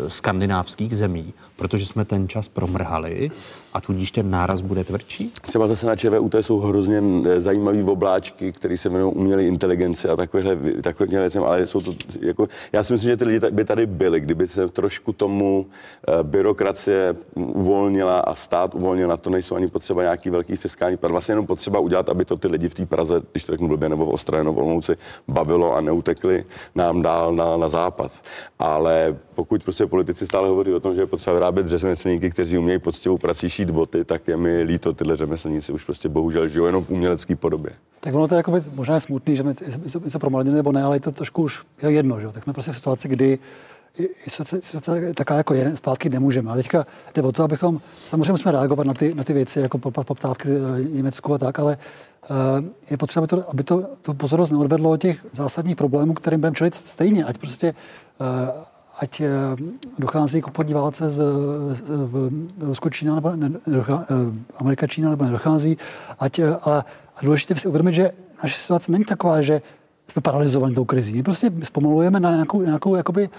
[0.08, 3.32] skandinávských zemí, protože jsme ten čas promrhali
[3.74, 5.32] a tudíž ten náraz bude tvrdší?
[5.42, 10.16] Třeba zase na ČVUT jsou hrozně eh, zajímavý obláčky, které se jmenují umělé inteligenci a
[10.16, 13.86] takovéhle, takovéhle věcem, ale jsou to jako, já si myslím, že ty lidi by tady
[13.86, 15.66] byli, kdyby se trošku tomu
[16.08, 21.12] eh, byrokracie uvolnila a stát uvolnil, na to nejsou ani potřeba nějaký velký fiskální pad,
[21.12, 23.90] vlastně jenom potřeba udělat, aby to ty lidi v té Praze, když to řeknu blbě,
[23.90, 24.98] nebo v Ostravě, nebo v Olomouci,
[25.28, 26.46] bavilo a neutekli
[26.76, 28.12] nám dál na, na západ.
[28.60, 32.80] Ale pokud prostě politici stále hovoří o tom, že je potřeba vyrábět řemeslníky, kteří umějí
[32.80, 36.84] poctivou prací šít boty, tak je mi líto, tyhle řemeslníci už prostě bohužel žijou jenom
[36.84, 37.72] v umělecké podobě.
[38.00, 39.54] Tak ono to je jakoby, možná je smutný, že my
[40.04, 42.28] něco promarnili nebo ne, ale je to trošku už je jedno, že?
[42.28, 43.40] tak jsme prostě v situaci, kdy
[44.28, 46.52] situace, taká jako je, zpátky nemůžeme.
[46.52, 46.86] A teďka
[47.16, 50.50] jde o to, abychom, samozřejmě musíme reagovat na ty, na ty věci, jako pop- poptávky
[50.50, 51.78] eh, Německu a tak, ale
[52.24, 56.40] eh, je potřeba, aby to, aby to tu pozornost neodvedlo od těch zásadních problémů, kterým
[56.40, 58.69] budeme čelit stejně, ať prostě eh,
[59.00, 59.28] ať eh,
[60.00, 61.24] dochází k obchodní válce z,
[61.72, 64.16] z, v Rusko, Čína nebo ne, nedochá, eh,
[64.58, 65.78] Amerika, Čína nebo nedochází,
[66.20, 66.84] ať, eh, ale
[67.16, 68.12] a důležité si uvědomit, že
[68.44, 69.62] naše situace není taková, že
[70.08, 71.14] jsme paralizovaní tou krizí.
[71.14, 73.30] My prostě zpomalujeme na nějakou, nějakou, jakoby,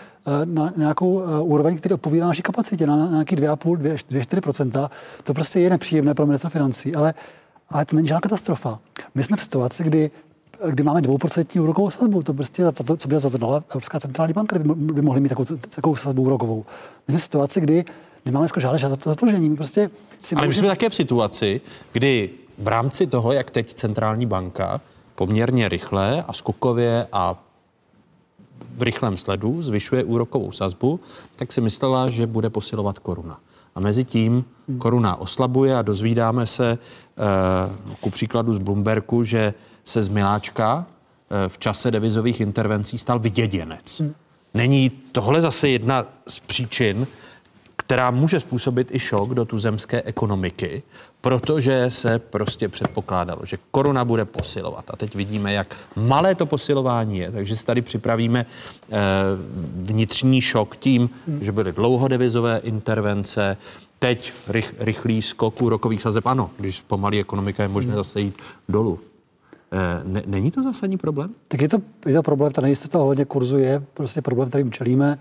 [0.45, 4.91] na nějakou úroveň, který odpovídá naší kapacitě, na, na nějaký 2,5-2,4%
[5.25, 7.15] To prostě je nepříjemné pro ministra financí, ale,
[7.69, 8.79] ale to není žádná katastrofa.
[9.15, 10.11] My jsme v situaci, kdy
[10.71, 12.23] kdy máme dvouprocentní úrokovou sazbu.
[12.23, 15.21] To prostě za to, co by za to dala Evropská centrální banka, by, by mohli
[15.21, 16.65] mít takovou, takovou sazbu úrokovou.
[17.09, 17.85] My jsme v situaci, kdy
[18.25, 19.49] nemáme skoro žádné za to zadlužení.
[19.49, 19.91] My prostě
[20.23, 21.61] si Ale my jsme také v situaci,
[21.93, 24.81] kdy v rámci toho, jak teď centrální banka
[25.15, 27.45] poměrně rychle a skokově a
[28.77, 31.01] v rychlém sledu zvyšuje úrokovou sazbu,
[31.37, 33.41] tak si myslela, že bude posilovat koruna.
[33.75, 34.45] A mezi tím
[34.79, 39.55] koruna oslabuje a dozvídáme se eh, ku příkladu z Bloombergu, že
[39.85, 44.03] se z Miláčka eh, v čase devizových intervencí stal vyděděnec.
[44.55, 47.07] Není tohle zase jedna z příčin,
[47.77, 50.83] která může způsobit i šok do tuzemské ekonomiky,
[51.21, 54.85] protože se prostě předpokládalo, že koruna bude posilovat.
[54.91, 58.97] A teď vidíme, jak malé to posilování je, takže si tady připravíme eh,
[59.77, 63.57] vnitřní šok tím, že byly dlouhodevizové intervence,
[63.99, 66.27] teď rych, rychlý skok úrokových sazeb.
[66.27, 68.35] Ano, když zpomalí ekonomika, je možné zase jít
[68.69, 68.99] dolů.
[69.73, 71.35] Eh, ne, není to zásadní problém?
[71.49, 75.19] Tak je to, je to problém, ta nejistota ohledně kurzu je prostě problém, kterým čelíme.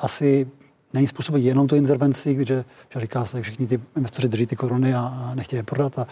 [0.00, 0.46] Asi
[0.92, 2.64] není způsoben jenom tu intervenci, když že
[2.96, 5.98] říká se, že všichni ty investoři drží ty koruny a, a nechtějí je prodat.
[5.98, 6.06] A,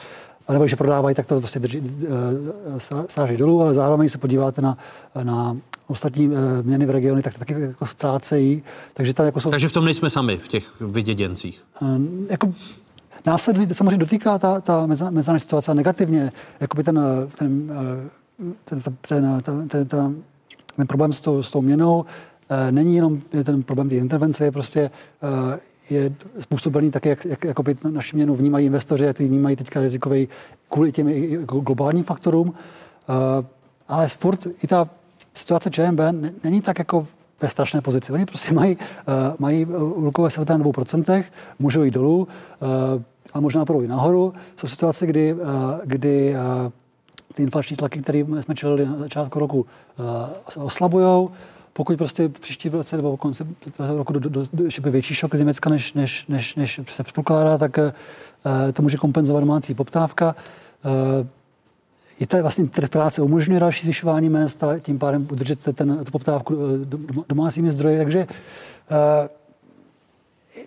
[0.49, 4.63] a nebo když prodávají, tak to prostě drží, uh, stráží dolů, ale zároveň, se podíváte
[4.63, 4.79] na,
[5.23, 5.57] na
[5.87, 8.63] ostatní uh, měny v regionu, tak to taky jako ztrácejí.
[8.95, 11.63] Takže, tam jako jsou, Takže v tom nejsme sami, v těch vyděděncích.
[11.81, 12.55] Um, jako
[13.29, 17.01] nás se samozřejmě dotýká ta, ta mezinárodní situace negativně, jakoby ten,
[17.39, 17.73] ten,
[18.65, 20.23] ten, ten, ten, ten, ten, ten,
[20.77, 22.05] ten problém s tou, s tou měnou
[22.51, 24.91] eh, není jenom ten problém té intervence, je prostě
[25.23, 25.59] eh,
[25.91, 30.29] je způsobený tak, jak, jak jakoby naši měnu vnímají investoři, jak vnímají teďka rizikový
[30.69, 31.09] kvůli těm
[31.45, 32.55] globálním faktorům.
[32.55, 33.47] Eh,
[33.89, 34.89] Ale furt i ta
[35.35, 37.07] situace ČMB ne- není tak jako
[37.41, 38.13] ve strašné pozici.
[38.13, 38.77] Oni prostě mají,
[39.39, 41.25] mají úrokové sazby na 2%,
[41.59, 42.29] můžou jít dolů,
[43.35, 44.35] a možná i nahoru.
[44.57, 45.41] Jsou situace, kdy, uh,
[45.85, 46.71] kdy uh,
[47.35, 49.67] ty inflační tlaky, které jsme čelili na začátku roku,
[50.57, 51.29] uh, oslabují.
[51.73, 53.45] Pokud prostě příští roce nebo konci
[53.79, 57.59] roku do, do, do, ještě větší šok z Německa, než, než, než, než se předpokládá,
[57.59, 57.79] tak
[58.73, 60.35] to může kompenzovat domácí poptávka.
[62.21, 66.11] I tady vlastně trh práce umožňuje další zvyšování mest a tím pádem udržet ten, tu
[66.11, 67.99] poptávku eh, dom- domácími zdroji.
[67.99, 68.27] Takže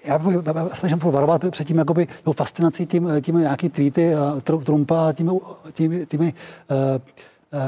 [0.05, 0.35] já bych
[0.73, 5.31] snažím varovat před tím jakoby, tou fascinací tím, tím nějaký tweety Tr- Trumpa a tím,
[5.71, 6.33] tím, těmi
[6.71, 6.77] uh,
[7.53, 7.59] uh,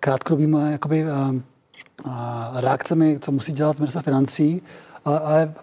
[0.00, 1.34] krátkodobými uh,
[2.06, 2.12] uh,
[2.54, 4.62] reakcemi, co musí dělat minister financí,
[5.04, 5.54] ale, ale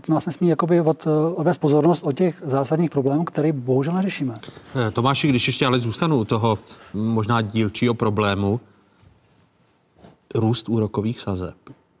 [0.00, 4.38] to nás nesmí jakoby od, odvést pozornost od těch zásadních problémů, které bohužel neřešíme.
[4.88, 6.58] Eh, Tomáši, když ještě ale zůstanu u toho
[6.94, 8.60] možná dílčího problému,
[10.34, 11.54] růst úrokových sazeb,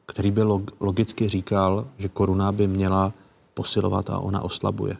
[0.06, 3.12] který by log- logicky říkal, že koruna by měla
[3.54, 4.96] posilovat a ona oslabuje.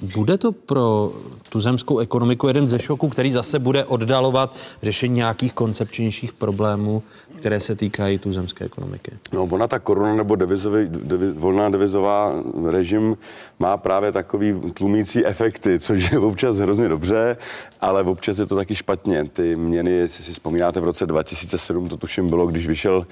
[0.00, 1.12] Bude to pro
[1.48, 7.02] tu zemskou ekonomiku jeden ze šoků, který zase bude oddalovat řešení nějakých koncepčnějších problémů,
[7.40, 9.12] které se týkají tuzemské ekonomiky?
[9.32, 12.34] No, ona ta koruna nebo devizový, deviz, volná devizová
[12.70, 13.16] režim
[13.58, 17.36] má právě takový tlumící efekty, což je občas hrozně dobře,
[17.80, 19.24] ale občas je to taky špatně.
[19.32, 23.06] Ty měny, jestli si vzpomínáte, v roce 2007 to tuším bylo, když vyšel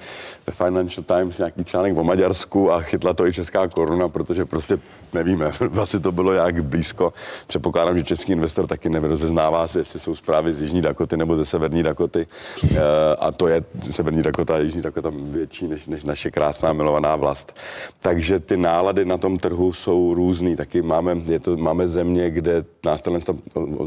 [0.47, 4.79] ve Financial Times nějaký článek o Maďarsku a chytla to i česká koruna, protože prostě
[5.13, 5.51] nevíme,
[5.81, 7.13] asi to bylo nějak blízko.
[7.47, 11.45] Předpokládám, že český investor taky nerozeznává se, jestli jsou zprávy z Jižní Dakoty nebo ze
[11.45, 12.27] Severní Dakoty.
[12.63, 12.79] Eh,
[13.19, 17.57] a to je Severní Dakota a Jižní Dakota větší než, než naše krásná milovaná vlast.
[17.99, 20.55] Takže ty nálady na tom trhu jsou různý.
[20.55, 23.11] Taky máme, je to, máme země, kde nás ta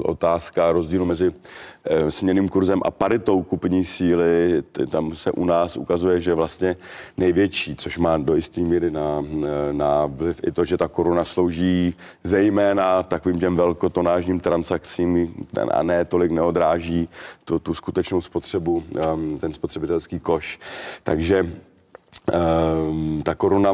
[0.03, 1.33] otázka rozdílu mezi
[2.09, 6.77] směným kurzem a paritou kupní síly, tam se u nás ukazuje, že vlastně
[7.17, 9.25] největší, což má do jisté míry na,
[9.73, 15.35] na vliv i to, že ta koruna slouží zejména takovým těm velkotonážním transakcím
[15.71, 17.09] a ne tolik neodráží
[17.45, 18.85] to, tu skutečnou spotřebu,
[19.15, 20.59] um, ten spotřebitelský koš.
[21.03, 21.47] Takže
[23.23, 23.73] ta koruna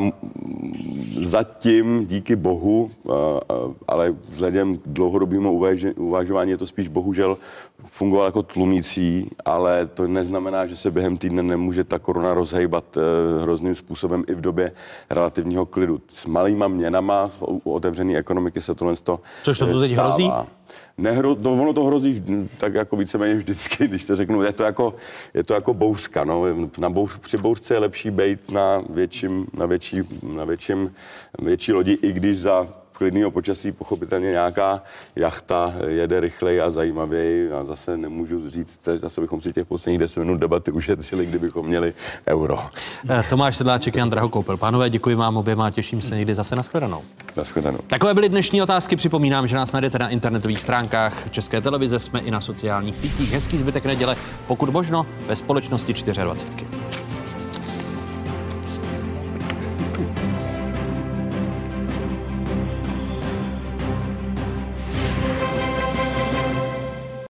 [1.16, 2.90] zatím, díky bohu,
[3.89, 5.60] ale vzhledem k dlouhodobému
[5.97, 7.39] uvažování je to spíš bohužel
[7.86, 13.43] fungoval jako tlumící, ale to neznamená, že se během týdne nemůže ta koruna rozhejbat eh,
[13.43, 14.73] hrozným způsobem i v době
[15.10, 16.01] relativního klidu.
[16.12, 20.31] S malýma měnama u otevřené ekonomiky se tohle to Což to teď hrozí?
[20.98, 22.24] Nehro, to, ono to hrozí
[22.58, 24.42] tak jako víceméně vždycky, když to řeknu.
[24.42, 24.94] Je to jako,
[25.34, 26.24] je to jako bouřka.
[26.24, 26.44] No.
[26.78, 30.94] Na bouř, při bouřce je lepší být na, větším, na, větší, na větším,
[31.38, 32.68] větší lodi, i když za
[32.98, 34.82] klidného počasí pochopitelně nějaká
[35.16, 40.20] jachta jede rychleji a zajímavěji a zase nemůžu říct, zase bychom si těch posledních 10
[40.20, 41.94] minut debaty ušetřili, kdybychom měli
[42.26, 42.58] euro.
[43.10, 44.56] Eh, Tomáš Sedláček, Jan Draho Koupil.
[44.56, 47.02] Pánové, děkuji vám oběma, těším se někdy zase na shledanou.
[47.36, 47.78] Na shledanou.
[47.86, 48.96] Takové byly dnešní otázky.
[48.96, 53.32] Připomínám, že nás najdete na internetových stránkách České televize, jsme i na sociálních sítích.
[53.32, 54.16] Hezký zbytek neděle,
[54.46, 57.07] pokud možno, ve společnosti 24.